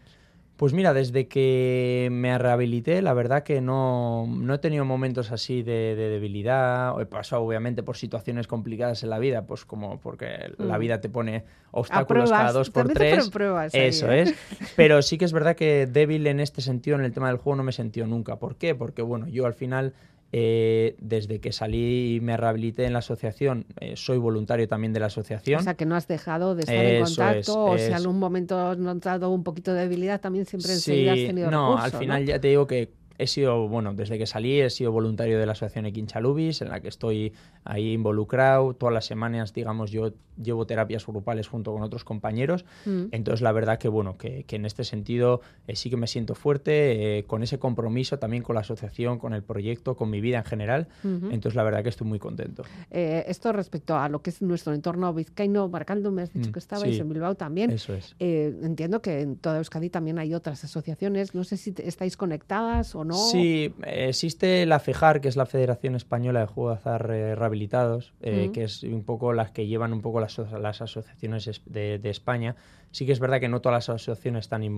Pues 0.56 0.72
mira, 0.72 0.94
desde 0.94 1.28
que 1.28 2.10
me 2.12 2.38
rehabilité, 2.38 3.02
la 3.02 3.14
verdad 3.16 3.42
que 3.42 3.60
no, 3.60 4.28
no 4.28 4.54
he 4.54 4.60
tenido 4.60 4.86
momentos 4.86 5.32
así 5.32 5.64
de, 5.64 5.96
de, 5.96 6.10
debilidad. 6.10 7.00
He 7.02 7.08
pasado 7.08 7.42
obviamente 7.42 7.82
por 7.82 7.98
situaciones 7.98 8.46
complicadas 8.48 9.02
en 9.04 9.10
la 9.10 9.18
vida, 9.18 9.48
pues 9.48 9.66
como 9.66 10.00
porque 10.00 10.54
la 10.60 10.78
Mm. 10.78 10.82
vida 10.82 11.02
te 11.02 11.10
pone 11.10 11.44
obstáculos 11.72 12.30
cada 12.32 12.52
dos 12.52 12.70
por 12.70 12.88
tres. 12.94 13.32
ahí, 13.74 13.88
Eso 13.88 14.12
¿eh? 14.12 14.22
es. 14.22 14.36
Pero 14.76 15.02
sí 15.02 15.18
que 15.18 15.26
es 15.26 15.34
verdad 15.34 15.56
que 15.56 15.88
débil 15.88 16.28
en 16.28 16.40
este 16.40 16.62
sentido, 16.62 16.98
en 16.98 17.04
el 17.04 17.14
tema 17.14 17.30
del 17.30 17.38
juego, 17.38 17.58
no 17.58 17.64
me 17.64 17.72
he 17.72 17.74
sentido 17.74 18.06
nunca. 18.06 18.38
¿Por 18.38 18.56
qué? 18.56 18.76
Porque 18.76 19.02
bueno, 19.02 19.28
yo 19.28 19.48
al 19.48 19.56
final 19.56 19.94
eh, 20.36 20.96
desde 21.00 21.40
que 21.40 21.52
salí 21.52 22.16
y 22.16 22.20
me 22.20 22.36
rehabilité 22.36 22.86
en 22.86 22.94
la 22.94 23.00
asociación, 23.00 23.68
eh, 23.80 23.94
soy 23.96 24.18
voluntario 24.18 24.68
también 24.68 24.92
de 24.92 25.00
la 25.00 25.06
asociación. 25.06 25.60
O 25.60 25.64
sea, 25.64 25.76
que 25.76 25.86
no 25.86 25.96
has 25.96 26.08
dejado 26.08 26.56
de 26.56 26.62
estar 26.62 26.76
en 26.76 27.04
Eso 27.04 27.06
contacto 27.06 27.36
es, 27.42 27.50
o 27.50 27.78
si 27.78 27.84
en 27.84 27.94
algún 27.94 28.18
momento 28.18 28.60
has 28.60 28.80
notado 28.80 29.30
un 29.30 29.44
poquito 29.44 29.76
de 29.76 29.82
debilidad, 29.82 30.20
también 30.20 30.48
siempre 30.48 30.74
enseguida 30.74 31.12
has 31.12 31.20
tenido 31.20 31.52
no, 31.52 31.76
recurso, 31.76 31.86
al 31.86 32.02
final 32.02 32.26
ya 32.26 32.40
te 32.40 32.48
digo 32.48 32.66
que 32.66 32.92
he 33.18 33.28
sido, 33.28 33.68
bueno, 33.68 33.94
desde 33.94 34.18
que 34.18 34.26
salí 34.26 34.60
he 34.62 34.70
sido 34.70 34.92
voluntario 34.92 35.40
de 35.40 35.46
la 35.46 35.52
asociación 35.54 35.86
Equinchalubis, 35.86 36.62
en 36.62 36.70
la 36.70 36.80
que 36.80 36.88
estoy 36.88 37.34
ahí 37.64 37.94
involucrado. 37.94 38.74
Todas 38.74 38.94
las 38.94 39.06
semanas, 39.06 39.54
digamos, 39.54 39.92
yo 39.92 40.12
llevo 40.42 40.66
terapias 40.66 41.06
grupales 41.06 41.48
junto 41.48 41.72
con 41.74 41.84
otros 41.84 42.04
compañeros. 42.04 42.66
Mm. 42.86 43.06
Entonces, 43.12 43.42
la 43.42 43.52
verdad 43.52 43.78
que, 43.78 43.88
bueno, 43.88 44.18
que, 44.18 44.44
que 44.46 44.56
en 44.56 44.66
este 44.66 44.84
sentido 44.84 45.42
eh, 45.68 45.76
sí 45.76 45.90
que 45.90 45.98
me 45.98 46.08
siento 46.08 46.34
fuerte, 46.36 47.20
eh, 47.20 47.24
con 47.26 47.44
ese 47.44 47.60
compromiso 47.60 48.18
también 48.20 48.42
con 48.44 48.56
la 48.56 48.62
asociación, 48.62 49.20
con 49.20 49.34
el 49.34 49.44
proyecto, 49.44 49.96
con 49.96 50.10
mi 50.10 50.22
vida 50.22 50.40
en 50.40 50.46
general. 50.46 50.88
Ujú. 51.04 51.28
Entonces, 51.32 51.56
la 51.56 51.64
verdad 51.64 51.84
que 51.84 51.90
estoy 51.90 52.08
muy 52.08 52.20
contento. 52.20 52.64
Eh, 52.90 53.24
esto 53.28 53.52
respecto 53.54 53.96
a 53.98 54.10
lo 54.10 54.22
que 54.22 54.32
es 54.32 54.42
nuestro 54.42 54.74
entorno 54.74 55.14
vizcaíno, 55.14 55.70
Baracaldo, 55.70 56.12
me 56.12 56.24
has 56.24 56.34
dicho 56.34 56.50
Mm, 56.50 56.52
que 56.54 56.60
estabais 56.60 56.96
sí. 56.96 57.02
en 57.02 57.10
Bilbao 57.10 57.36
también. 57.36 57.70
Eso 57.72 57.94
es. 57.94 58.16
Eh, 58.20 58.54
entiendo 58.64 59.02
que 59.02 59.22
en 59.22 59.36
toda 59.38 59.58
Euskadi 59.58 59.90
también 59.90 60.18
hay 60.20 60.34
otras 60.34 60.64
asociaciones. 60.64 61.36
No 61.36 61.44
sé 61.44 61.58
si 61.58 61.74
estáis 61.78 62.18
conectadas 62.18 62.96
o 62.96 63.03
no. 63.04 63.14
Sí, 63.16 63.74
existe 63.86 64.66
la 64.66 64.80
FEJAR, 64.80 65.22
que 65.22 65.28
es 65.28 65.36
la 65.36 65.46
Federación 65.46 65.96
Española 65.96 66.42
de 66.42 66.46
Juego 66.48 66.70
de 66.70 66.76
Azar 66.76 67.10
eh, 67.12 67.36
Rehabilitados, 67.36 68.14
eh, 68.22 68.50
que 68.54 68.64
es 68.66 68.84
un 68.84 69.04
poco 69.04 69.34
las 69.34 69.52
que 69.52 69.68
llevan 69.68 69.94
un 69.94 70.02
poco 70.02 70.20
las, 70.20 70.38
las 70.38 70.82
asociaciones 70.82 71.48
es- 71.48 71.62
de, 71.66 72.00
de 72.00 72.10
España. 72.10 72.56
Sí 72.92 73.06
que 73.08 73.12
es 73.12 73.20
verdad 73.20 73.40
que 73.40 73.50
no 73.50 73.60
todas 73.60 73.88
las 73.88 73.90
asociaciones 73.90 74.42
están, 74.46 74.64
eh, 74.64 74.70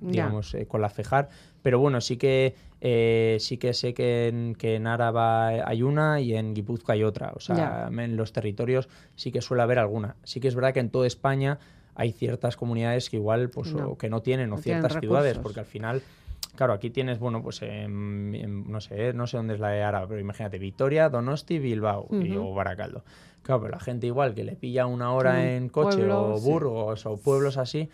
Ya. 0.00 0.08
digamos, 0.10 0.54
eh, 0.54 0.66
con 0.66 0.80
la 0.80 0.88
FEJAR, 0.88 1.28
pero 1.62 1.78
bueno, 1.78 2.00
sí 2.00 2.16
que 2.16 2.54
eh, 2.80 3.36
sí 3.40 3.56
que 3.58 3.72
sé 3.74 3.92
que 3.94 4.28
en, 4.28 4.54
que 4.54 4.76
en 4.76 4.86
Áraba 4.86 5.48
hay 5.48 5.82
una 5.82 6.20
y 6.20 6.34
en 6.34 6.54
Guipúzcoa 6.54 6.94
hay 6.94 7.02
otra. 7.04 7.32
O 7.34 7.40
sea, 7.40 7.88
en 7.90 8.16
los 8.16 8.32
territorios 8.32 8.88
sí 9.14 9.30
que 9.32 9.40
suele 9.42 9.62
haber 9.62 9.78
alguna. 9.78 10.16
Sí 10.24 10.40
que 10.40 10.48
es 10.48 10.54
verdad 10.54 10.72
que 10.74 10.80
en 10.80 10.90
toda 10.90 11.06
España 11.06 11.58
hay 11.94 12.12
ciertas 12.12 12.56
comunidades 12.56 13.08
que 13.08 13.16
igual 13.16 13.50
pues 13.50 13.72
No. 13.72 13.90
o 13.90 13.98
que 13.98 14.08
no 14.10 14.20
tienen 14.20 14.52
o 14.52 14.56
No 14.56 14.60
tienen 14.62 14.82
ciertas 14.82 15.00
ciudades, 15.00 15.36
recursos. 15.36 15.42
porque 15.42 15.60
al 15.60 15.66
final 15.66 16.02
Claro, 16.56 16.72
aquí 16.72 16.90
tienes, 16.90 17.18
bueno, 17.18 17.42
pues 17.42 17.60
no 17.62 18.80
sé, 18.80 19.12
no 19.12 19.26
sé 19.26 19.36
dónde 19.36 19.54
es 19.54 19.60
la 19.60 19.68
de 19.70 19.82
Ara, 19.82 20.06
pero 20.06 20.20
imagínate, 20.20 20.58
Vitoria, 20.58 21.08
Donosti, 21.08 21.58
Bilbao 21.58 22.06
y- 22.12 22.36
o 22.36 22.54
Baracaldo. 22.54 23.04
Claro, 23.42 23.60
pero 23.62 23.72
la 23.72 23.80
gente 23.80 24.06
igual 24.06 24.34
que 24.34 24.44
le 24.44 24.54
pilla 24.56 24.86
una 24.86 25.12
hora 25.12 25.52
en 25.54 25.68
coche 25.68 25.96
pueblo, 25.98 26.34
o 26.34 26.38
sí. 26.38 26.48
Burgos 26.48 27.06
o 27.06 27.16
pueblos 27.16 27.56
así, 27.58 27.90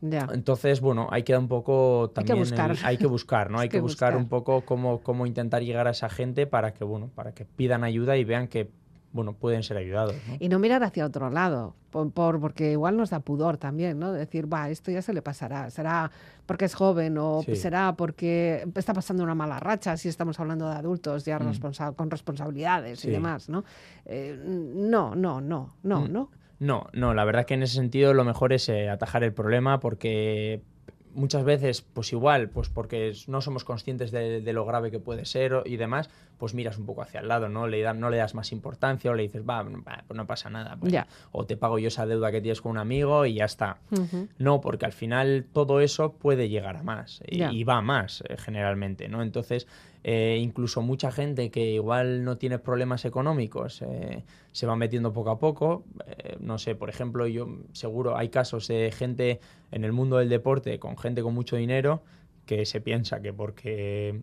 Ya. 0.00 0.28
entonces, 0.32 0.80
bueno, 0.80 1.08
hay 1.10 1.24
que 1.24 1.32
dar 1.32 1.40
un 1.42 1.48
poco 1.48 2.04
Hay 2.14 2.24
que 2.24 2.32
también... 2.34 2.36
el- 2.36 2.40
buscar. 2.44 2.76
hay 2.84 2.98
que 2.98 3.06
buscar, 3.06 3.50
¿no? 3.50 3.58
Hay 3.60 3.68
que 3.68 3.80
buscar, 3.80 4.12
buscar. 4.12 4.16
un 4.16 4.28
poco 4.28 4.64
cómo, 4.64 5.00
cómo 5.02 5.26
intentar 5.26 5.62
llegar 5.62 5.88
a 5.88 5.90
esa 5.90 6.08
gente 6.08 6.46
para 6.46 6.72
que, 6.72 6.84
bueno, 6.84 7.10
para 7.14 7.32
que 7.32 7.44
pidan 7.44 7.82
ayuda 7.82 8.16
y 8.16 8.24
vean 8.24 8.46
que, 8.46 8.70
bueno, 9.12 9.32
pueden 9.32 9.62
ser 9.62 9.76
ayudados, 9.78 10.14
¿no? 10.28 10.36
Y 10.38 10.48
no 10.48 10.58
mirar 10.58 10.82
hacia 10.84 11.06
otro 11.06 11.30
lado, 11.30 11.74
por, 11.90 12.10
por- 12.12 12.40
porque 12.40 12.72
igual 12.72 12.96
nos 12.96 13.10
da 13.10 13.20
pudor 13.20 13.56
también, 13.56 13.98
¿no? 13.98 14.12
Decir, 14.12 14.52
va, 14.52 14.68
esto 14.68 14.90
ya 14.90 15.00
se 15.02 15.12
le 15.14 15.22
pasará, 15.22 15.70
será 15.70 16.10
porque 16.46 16.66
es 16.66 16.74
joven 16.74 17.16
o 17.18 17.42
Sí. 17.44 17.56
será 17.56 17.94
porque 17.96 18.66
está 18.74 18.92
pasando 18.92 19.22
una 19.24 19.34
mala 19.34 19.58
racha, 19.60 19.96
si 19.96 20.08
estamos 20.08 20.38
hablando 20.40 20.68
de 20.68 20.76
adultos 20.76 21.24
ya 21.24 21.38
Mm. 21.38 21.42
responsa- 21.48 21.94
con 21.96 22.10
responsabilidades 22.10 23.04
y 23.04 23.10
demás, 23.10 23.48
¿no? 23.48 23.64
Eh, 24.04 24.38
no, 24.44 25.14
no, 25.14 25.40
no, 25.40 25.74
no, 25.82 26.00
Mm. 26.02 26.12
¿no? 26.12 26.30
No, 26.60 26.86
no, 26.92 27.14
la 27.14 27.24
verdad 27.24 27.46
que 27.46 27.54
en 27.54 27.62
ese 27.62 27.74
sentido 27.76 28.12
lo 28.14 28.24
mejor 28.24 28.52
es 28.52 28.68
eh, 28.68 28.88
atajar 28.90 29.22
el 29.24 29.32
problema 29.32 29.78
porque 29.80 30.60
muchas 31.18 31.44
veces, 31.44 31.82
pues 31.82 32.12
igual, 32.12 32.48
pues 32.48 32.68
porque 32.68 33.12
no 33.26 33.40
somos 33.40 33.64
conscientes 33.64 34.10
de, 34.10 34.40
de 34.40 34.52
lo 34.52 34.64
grave 34.64 34.90
que 34.90 34.98
puede 34.98 35.24
ser 35.24 35.62
y 35.66 35.76
demás, 35.76 36.08
pues 36.38 36.54
miras 36.54 36.78
un 36.78 36.86
poco 36.86 37.02
hacia 37.02 37.20
el 37.20 37.28
lado, 37.28 37.48
¿no? 37.48 37.66
Le, 37.66 37.80
da- 37.82 37.92
no 37.94 38.08
le 38.10 38.16
das 38.16 38.34
más 38.34 38.52
importancia 38.52 39.10
o 39.10 39.14
le 39.14 39.24
dices, 39.24 39.42
va, 39.42 39.62
va, 39.64 40.04
pues 40.06 40.16
no 40.16 40.26
pasa 40.26 40.48
nada. 40.50 40.76
pues, 40.78 40.92
Ya. 40.92 41.06
O 41.32 41.44
te 41.44 41.56
pago 41.56 41.78
yo 41.78 41.88
esa 41.88 42.06
deuda 42.06 42.30
que 42.30 42.40
tienes 42.40 42.60
con 42.60 42.72
un 42.72 42.78
amigo 42.78 43.26
y 43.26 43.34
ya 43.34 43.44
está. 43.44 43.78
No, 44.38 44.60
porque 44.60 44.86
al 44.86 44.92
final 44.92 45.46
todo 45.52 45.80
eso 45.80 46.12
puede 46.12 46.48
llegar 46.48 46.76
a 46.76 46.82
más 46.82 47.20
y, 47.26 47.38
Ya. 47.38 47.52
y 47.52 47.64
va 47.64 47.78
a 47.78 47.82
más 47.82 48.22
eh, 48.28 48.36
generalmente, 48.38 49.08
¿no? 49.08 49.22
Entonces, 49.22 49.66
eh, 50.10 50.38
incluso 50.40 50.80
mucha 50.80 51.12
gente 51.12 51.50
que 51.50 51.72
igual 51.72 52.24
no 52.24 52.38
tiene 52.38 52.58
problemas 52.58 53.04
económicos 53.04 53.82
eh, 53.82 54.24
se 54.52 54.66
va 54.66 54.74
metiendo 54.74 55.12
poco 55.12 55.28
a 55.28 55.38
poco. 55.38 55.84
Eh, 56.06 56.38
no 56.40 56.56
sé, 56.56 56.74
por 56.74 56.88
ejemplo, 56.88 57.26
yo 57.26 57.58
seguro 57.74 58.16
hay 58.16 58.30
casos 58.30 58.68
de 58.68 58.90
gente 58.90 59.38
en 59.70 59.84
el 59.84 59.92
mundo 59.92 60.16
del 60.16 60.30
deporte 60.30 60.78
con 60.78 60.96
gente 60.96 61.22
con 61.22 61.34
mucho 61.34 61.56
dinero 61.56 62.02
que 62.46 62.64
se 62.64 62.80
piensa 62.80 63.20
que 63.20 63.34
porque 63.34 64.22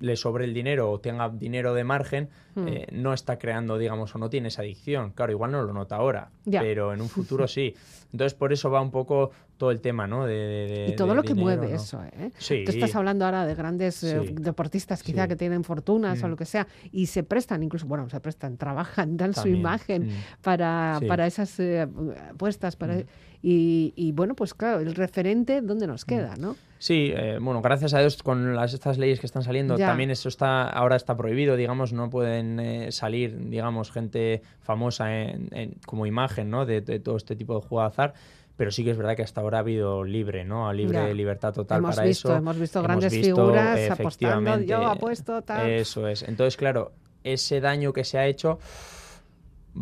le 0.00 0.16
sobre 0.16 0.44
el 0.44 0.52
dinero 0.54 0.90
o 0.90 1.00
tenga 1.00 1.28
dinero 1.30 1.72
de 1.74 1.84
margen, 1.84 2.28
Mm. 2.54 2.68
eh, 2.68 2.86
no 2.92 3.12
está 3.12 3.38
creando, 3.38 3.76
digamos, 3.76 4.14
o 4.14 4.18
no 4.18 4.30
tiene 4.30 4.48
esa 4.48 4.62
adicción. 4.62 5.10
Claro, 5.12 5.30
igual 5.32 5.52
no 5.52 5.62
lo 5.62 5.72
nota 5.74 5.96
ahora, 5.96 6.30
Ya. 6.46 6.60
pero 6.60 6.94
en 6.94 7.02
un 7.02 7.08
futuro 7.10 7.46
sí. 7.48 7.74
Entonces, 8.12 8.32
por 8.34 8.52
eso 8.52 8.70
va 8.70 8.80
un 8.80 8.90
poco 8.90 9.30
todo 9.58 9.70
el 9.70 9.80
tema, 9.82 10.06
¿no? 10.06 10.24
De, 10.26 10.34
de- 10.34 10.86
Y 10.92 10.96
todo 10.96 11.08
de 11.08 11.14
lo 11.16 11.22
que 11.22 11.34
mueve 11.34 11.68
¿no? 11.68 11.74
eso, 11.74 12.02
¿eh? 12.04 12.30
Sí. 12.38 12.62
Tú 12.64 12.70
estás 12.72 12.94
hablando 12.94 13.24
ahora 13.26 13.44
de 13.46 13.54
grandes 13.54 14.02
eh, 14.04 14.20
deportistas 14.40 15.02
quizá 15.02 15.24
Sí. 15.24 15.28
que 15.28 15.36
tienen 15.36 15.64
fortunas 15.64 16.22
o 16.22 16.26
Mm. 16.26 16.30
lo 16.30 16.36
que 16.36 16.44
sea 16.46 16.66
y 16.92 17.06
se 17.06 17.22
prestan 17.24 17.62
incluso, 17.62 17.86
bueno, 17.86 18.08
se 18.08 18.20
prestan, 18.20 18.56
trabajan, 18.58 19.16
dan 19.18 19.34
su 19.34 19.48
imagen 19.48 20.06
mm. 20.06 20.10
para, 20.42 20.98
para 21.06 21.26
esas 21.26 21.58
eh, 21.60 21.86
apuestas. 22.30 22.76
Para, 22.76 23.00
y, 23.42 23.92
y, 23.96 24.12
bueno, 24.12 24.34
pues 24.34 24.54
claro, 24.54 24.80
el 24.80 24.94
referente, 24.94 25.60
¿dónde 25.60 25.86
nos 25.86 26.04
queda, 26.06 26.36
no? 26.36 26.56
Sí, 26.78 27.12
eh, 27.16 27.38
bueno, 27.40 27.62
gracias 27.62 27.94
a 27.94 28.00
Dios 28.00 28.22
con 28.22 28.54
las, 28.54 28.74
estas 28.74 28.98
leyes 28.98 29.18
que 29.20 29.26
están 29.26 29.42
saliendo, 29.42 29.76
Ya. 29.78 29.86
también 29.86 30.10
eso 30.10 30.28
está 30.28 30.68
ahora 30.68 30.96
está 30.96 31.16
prohibido, 31.16 31.56
digamos, 31.56 31.92
no 31.92 32.10
pueden 32.10 32.60
eh, 32.60 32.92
salir, 32.92 33.48
digamos, 33.48 33.90
gente 33.90 34.42
famosa 34.60 35.22
en- 35.22 35.48
en- 35.52 35.74
como 35.86 36.06
imagen, 36.06 36.50
¿no? 36.50 36.66
De, 36.66 36.82
de 36.82 37.00
todo 37.00 37.16
este 37.16 37.34
tipo 37.36 37.54
de 37.58 37.66
juego 37.66 37.80
de 37.82 37.88
azar. 37.88 38.14
Pero 38.58 38.70
sí 38.70 38.84
que 38.84 38.90
es 38.90 38.96
verdad 38.96 39.16
que 39.16 39.22
hasta 39.22 39.42
ahora 39.42 39.58
ha 39.58 39.60
habido 39.60 40.02
libre, 40.02 40.44
¿no? 40.46 40.72
Libre 40.72 41.08
Ya. 41.08 41.12
libertad 41.14 41.52
total 41.52 41.78
hemos 41.78 41.94
para 41.96 42.06
visto, 42.08 42.28
eso. 42.30 42.38
hemos 42.38 42.58
visto 42.58 42.78
Hemos 42.78 42.88
grandes 42.88 43.12
visto, 43.12 43.36
figuras 43.36 43.78
eh, 43.78 43.90
apostando, 43.90 44.60
yo 44.60 44.86
apuesto 44.86 45.42
tal. 45.42 45.68
Eso 45.70 46.08
es. 46.08 46.22
Entonces, 46.22 46.56
claro, 46.56 46.92
ese 47.22 47.60
daño 47.60 47.92
que 47.92 48.04
se 48.04 48.16
ha 48.18 48.26
hecho 48.26 48.58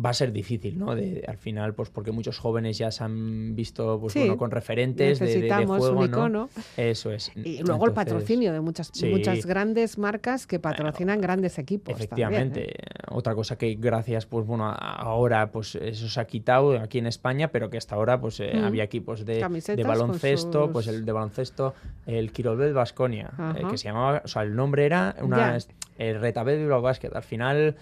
va 0.03 0.09
a 0.09 0.13
ser 0.13 0.31
difícil, 0.33 0.77
¿no? 0.77 0.93
De, 0.93 1.23
al 1.27 1.37
final, 1.37 1.73
pues 1.73 1.89
porque 1.89 2.11
muchos 2.11 2.37
jóvenes 2.37 2.77
ya 2.77 2.91
se 2.91 3.03
han 3.03 3.55
visto, 3.55 3.99
pues 3.99 4.13
Sí, 4.13 4.19
bueno, 4.19 4.37
con 4.37 4.51
referentes 4.51 5.19
de, 5.19 5.25
de- 5.25 5.31
de 5.31 5.37
necesitamos 5.39 5.77
juego, 5.79 5.99
un 6.01 6.11
¿no? 6.11 6.17
icono. 6.17 6.49
Eso 6.75 7.11
es. 7.11 7.31
Y 7.35 7.63
luego 7.63 7.85
el 7.85 7.93
patrocinio 7.93 8.51
de 8.51 8.59
muchas, 8.59 8.89
sí. 8.93 9.07
muchas 9.07 9.45
grandes 9.45 9.97
marcas 9.97 10.47
que 10.47 10.59
patrocinan 10.59 11.21
grandes 11.21 11.57
equipos. 11.59 11.93
Efectivamente. 11.95 12.59
también, 12.61 12.75
¿eh? 12.77 13.11
Otra 13.11 13.33
cosa 13.35 13.57
que 13.57 13.75
gracias, 13.75 14.25
pues 14.25 14.45
bueno, 14.45 14.65
ahora 14.65 15.51
pues 15.51 15.75
eso 15.75 16.09
se 16.09 16.19
ha 16.19 16.25
quitado 16.25 16.77
aquí 16.79 16.97
en 16.99 17.07
España, 17.07 17.49
pero 17.49 17.69
que 17.69 17.77
hasta 17.77 17.95
ahora 17.95 18.19
pues 18.19 18.39
eh, 18.39 18.51
Mm. 18.55 18.63
había 18.65 18.83
equipos 18.83 19.25
de, 19.25 19.39
baloncesto, 19.85 20.71
pues 20.71 20.87
el 20.87 21.05
de 21.05 21.11
baloncesto, 21.11 21.73
el 22.05 22.31
Quirolbel 22.31 22.73
Basconia, 22.73 23.31
Ajá. 23.37 23.69
que 23.69 23.77
se 23.77 23.85
llamaba, 23.85 24.21
o 24.23 24.27
sea, 24.27 24.41
el 24.43 24.55
nombre 24.55 24.85
era 24.85 25.15
una 25.21 25.57
el 25.97 26.19
Retabel 26.19 26.59
Bilbao 26.59 26.81
Basket. 26.81 27.11
Al 27.13 27.23
final, 27.23 27.75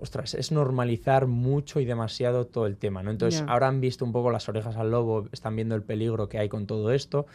ostras, 0.00 0.34
es 0.34 0.52
normalizar 0.52 1.26
mucho 1.26 1.80
y 1.80 1.84
demasiado 1.84 2.46
todo 2.46 2.66
el 2.66 2.76
tema, 2.76 3.02
¿no? 3.02 3.10
Entonces, 3.10 3.44
ahora 3.46 3.68
han 3.68 3.80
visto 3.80 4.04
un 4.04 4.12
poco 4.12 4.30
las 4.30 4.48
orejas 4.48 4.76
al 4.76 4.90
lobo, 4.90 5.28
están 5.32 5.56
viendo 5.56 5.74
el 5.74 5.82
peligro 5.82 6.28
que 6.28 6.38
hay 6.38 6.48
con 6.48 6.66
todo 6.66 6.92
esto. 6.92 7.26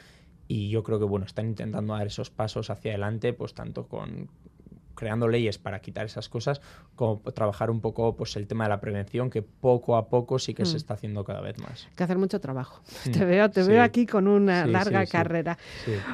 Y 0.48 0.70
yo 0.70 0.84
creo 0.84 1.00
que 1.00 1.06
bueno, 1.06 1.26
están 1.26 1.48
intentando 1.48 1.94
dar 1.94 2.08
esos 2.08 2.30
pasos 2.30 2.70
hacia 2.70 2.92
adelante, 2.92 3.32
pues 3.32 3.54
tanto 3.54 3.88
con 3.88 4.30
creando 5.02 5.28
leyes 5.28 5.58
para 5.58 5.80
quitar 5.82 6.06
esas 6.06 6.30
cosas, 6.30 6.62
como 6.96 7.22
trabajar 7.34 7.72
un 7.72 7.82
poco 7.82 8.16
pues 8.16 8.36
el 8.36 8.46
tema 8.46 8.66
de 8.66 8.70
la 8.70 8.80
prevención, 8.80 9.32
que 9.32 9.42
poco 9.42 9.96
a 9.98 10.10
poco 10.10 10.38
sí 10.38 10.54
que 10.54 10.62
Mm. 10.62 10.66
se 10.68 10.78
está 10.78 10.94
haciendo 10.94 11.24
cada 11.24 11.42
vez 11.42 11.58
más. 11.58 11.88
Hay 11.90 11.96
que 11.96 12.04
hacer 12.04 12.20
mucho 12.20 12.40
trabajo. 12.40 12.84
Mm, 13.08 13.12
Te 13.12 13.26
veo, 13.26 13.50
te 13.50 13.64
sí. 13.64 13.70
veo 13.72 13.82
aquí 13.82 14.06
con 14.06 14.28
una 14.28 14.66
Sí, 14.66 14.70
larga 14.72 15.04
sí, 15.04 15.12
carrera. 15.12 15.58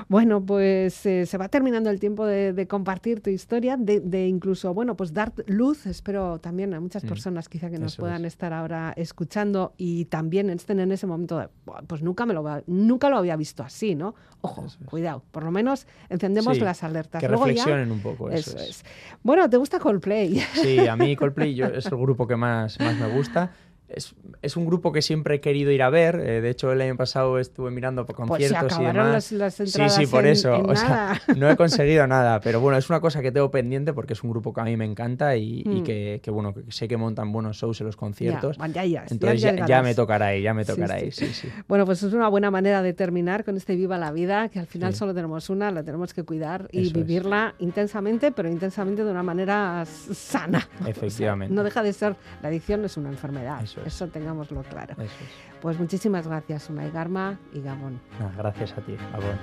Bueno, 0.08 0.42
pues 0.46 1.06
eh, 1.06 1.26
se 1.26 1.38
va 1.38 1.50
terminando 1.50 1.90
el 1.90 2.00
tiempo 2.00 2.26
de, 2.26 2.54
de 2.54 2.66
compartir 2.66 3.20
tu 3.22 3.30
historia, 3.30 3.76
de, 3.76 4.00
de 4.00 4.26
incluso, 4.30 4.74
bueno, 4.74 4.96
pues 4.96 5.14
dar 5.14 5.34
luz, 5.48 5.86
espero 5.86 6.40
también 6.40 6.74
a 6.74 6.80
muchas 6.80 7.04
Mm, 7.04 7.08
personas 7.10 7.50
quizá 7.50 7.70
que 7.70 7.80
nos 7.80 7.92
eso 7.94 8.04
puedan 8.04 8.24
es. 8.24 8.34
estar 8.34 8.54
ahora 8.54 8.94
escuchando 8.96 9.74
y 9.76 10.06
también 10.06 10.50
estén 10.50 10.80
en 10.80 10.94
ese 10.94 11.08
momento 11.08 11.38
de, 11.40 11.50
"Buah, 11.66 11.82
pues 11.86 12.02
nunca 12.02 12.26
me 12.26 12.34
lo 12.34 12.64
nunca 12.68 13.10
lo 13.10 13.18
había 13.18 13.36
visto 13.36 13.64
así, 13.64 13.96
¿no? 13.96 14.16
Ojo, 14.40 14.64
es. 14.66 14.78
cuidado, 14.86 15.24
por 15.32 15.44
lo 15.44 15.52
menos 15.52 15.88
encendemos 16.10 16.58
las 16.60 16.84
alertas. 16.84 17.20
Que 17.20 17.28
Luego 17.28 17.46
ya- 17.48 17.54
reflexionen 17.54 17.92
un 17.92 18.00
poco, 18.00 18.30
eso, 18.30 18.52
eso 18.52 18.60
es. 18.60 18.77
Bueno, 19.24 19.50
¿te 19.50 19.58
gusta 19.58 19.80
Coldplay? 19.80 20.40
Sí, 20.54 20.88
a 20.88 20.96
mí 20.96 21.16
Coldplay 21.18 21.56
yo- 21.56 21.68
es 21.68 21.86
el 21.86 21.98
grupo 21.98 22.28
que 22.28 22.36
más, 22.36 22.80
más 22.80 22.96
me 22.98 23.08
gusta. 23.08 23.52
Es, 23.90 24.16
es, 24.42 24.58
un 24.58 24.66
grupo 24.66 24.92
que 24.92 25.02
siempre 25.02 25.36
he 25.36 25.42
querido 25.42 25.72
ir 25.72 25.82
a 25.82 25.90
ver. 25.90 26.16
Eh, 26.20 26.42
de 26.42 26.50
hecho, 26.50 26.72
el 26.72 26.82
año 26.82 26.96
pasado 26.98 27.40
estuve 27.40 27.72
mirando 27.72 28.06
por 28.06 28.16
Pues 28.16 28.28
conciertos 28.30 28.80
y 28.80 28.84
demás. 28.84 29.08
Las, 29.14 29.32
las 29.32 29.60
entradas 29.60 29.96
sí, 29.96 30.06
sí, 30.06 30.12
por 30.12 30.26
en, 30.26 30.32
eso. 30.32 30.54
en 30.56 30.70
o 30.70 30.76
sea, 30.76 31.22
no 31.36 31.50
he 31.50 31.56
conseguido 31.56 32.06
nada. 32.08 32.40
Pero 32.42 32.60
bueno, 32.60 32.78
es 32.78 32.90
una 32.90 33.00
cosa 33.00 33.22
que 33.22 33.32
tengo 33.32 33.50
pendiente 33.52 33.94
porque 33.94 34.14
es 34.14 34.24
un 34.24 34.32
grupo 34.32 34.54
que 34.54 34.62
a 34.62 34.64
mí 34.64 34.76
me 34.78 34.86
encanta 34.86 35.36
y, 35.36 35.64
Mm. 35.66 35.78
y 35.78 35.84
que, 35.84 36.20
que, 36.24 36.32
bueno, 36.32 36.54
que 36.54 36.72
sé 36.72 36.88
que 36.88 36.98
montan 36.98 37.32
buenos 37.32 37.58
shows 37.58 37.80
en 37.82 37.88
los 37.88 37.96
conciertos. 37.96 38.58
Ya, 38.58 38.68
ya 38.68 38.86
irás, 38.86 39.12
Entonces 39.12 39.42
ya 39.42 39.56
ya, 39.56 39.66
ya 39.66 39.82
me 39.84 39.96
tocará 39.96 40.36
ir, 40.36 40.44
ya 40.44 40.54
me 40.54 40.66
tocará 40.66 41.02
ir, 41.02 41.14
sí, 41.14 41.28
sí. 41.34 41.50
Bueno, 41.68 41.86
pues 41.86 42.04
es 42.04 42.14
una 42.14 42.28
buena 42.28 42.52
manera 42.52 42.82
de 42.82 42.94
terminar 42.94 43.44
con 43.44 43.58
este 43.58 43.76
Viva 43.76 43.98
la 43.98 44.12
Vida, 44.12 44.50
que 44.50 44.60
al 44.60 44.68
final 44.68 44.94
solo 44.96 45.14
tenemos 45.14 45.50
una, 45.50 45.72
la 45.72 45.84
tenemos 45.84 46.14
que 46.14 46.24
cuidar 46.24 46.68
y 46.72 46.82
Eso 46.82 46.88
es. 46.90 46.94
vivirla 46.94 47.56
intensamente, 47.60 48.32
pero 48.32 48.50
intensamente 48.50 49.04
de 49.04 49.12
una 49.12 49.24
manera 49.24 49.86
sana. 49.86 50.68
O 50.80 50.84
sea, 50.84 50.92
Efectivamente. 50.92 51.54
no 51.54 51.64
deja 51.64 51.82
de 51.84 51.94
ser, 51.94 52.16
la 52.42 52.50
adicción 52.50 52.84
es 52.86 52.98
una 52.98 53.10
enfermedad, 53.10 53.64
Eso 53.64 53.77
es. 53.82 53.88
eso 53.88 54.08
tengámoslo 54.08 54.64
claro. 54.64 54.94
Eso 54.94 55.04
es. 55.04 55.58
Pues 55.62 55.80
muchísimas 55.80 56.28
gracias, 56.28 56.70
Unai 56.70 56.92
Garma 56.92 57.40
y 57.54 57.62
Gabón. 57.62 58.00
Nada, 58.20 58.34
gracias 58.38 58.74
a 58.78 58.82
ti, 58.82 58.96
Gabón. 59.12 59.38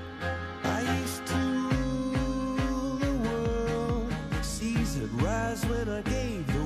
Rise 5.17 5.65
when 5.67 5.89
I 5.89 6.03
gave 6.03 6.47
the 6.47 6.64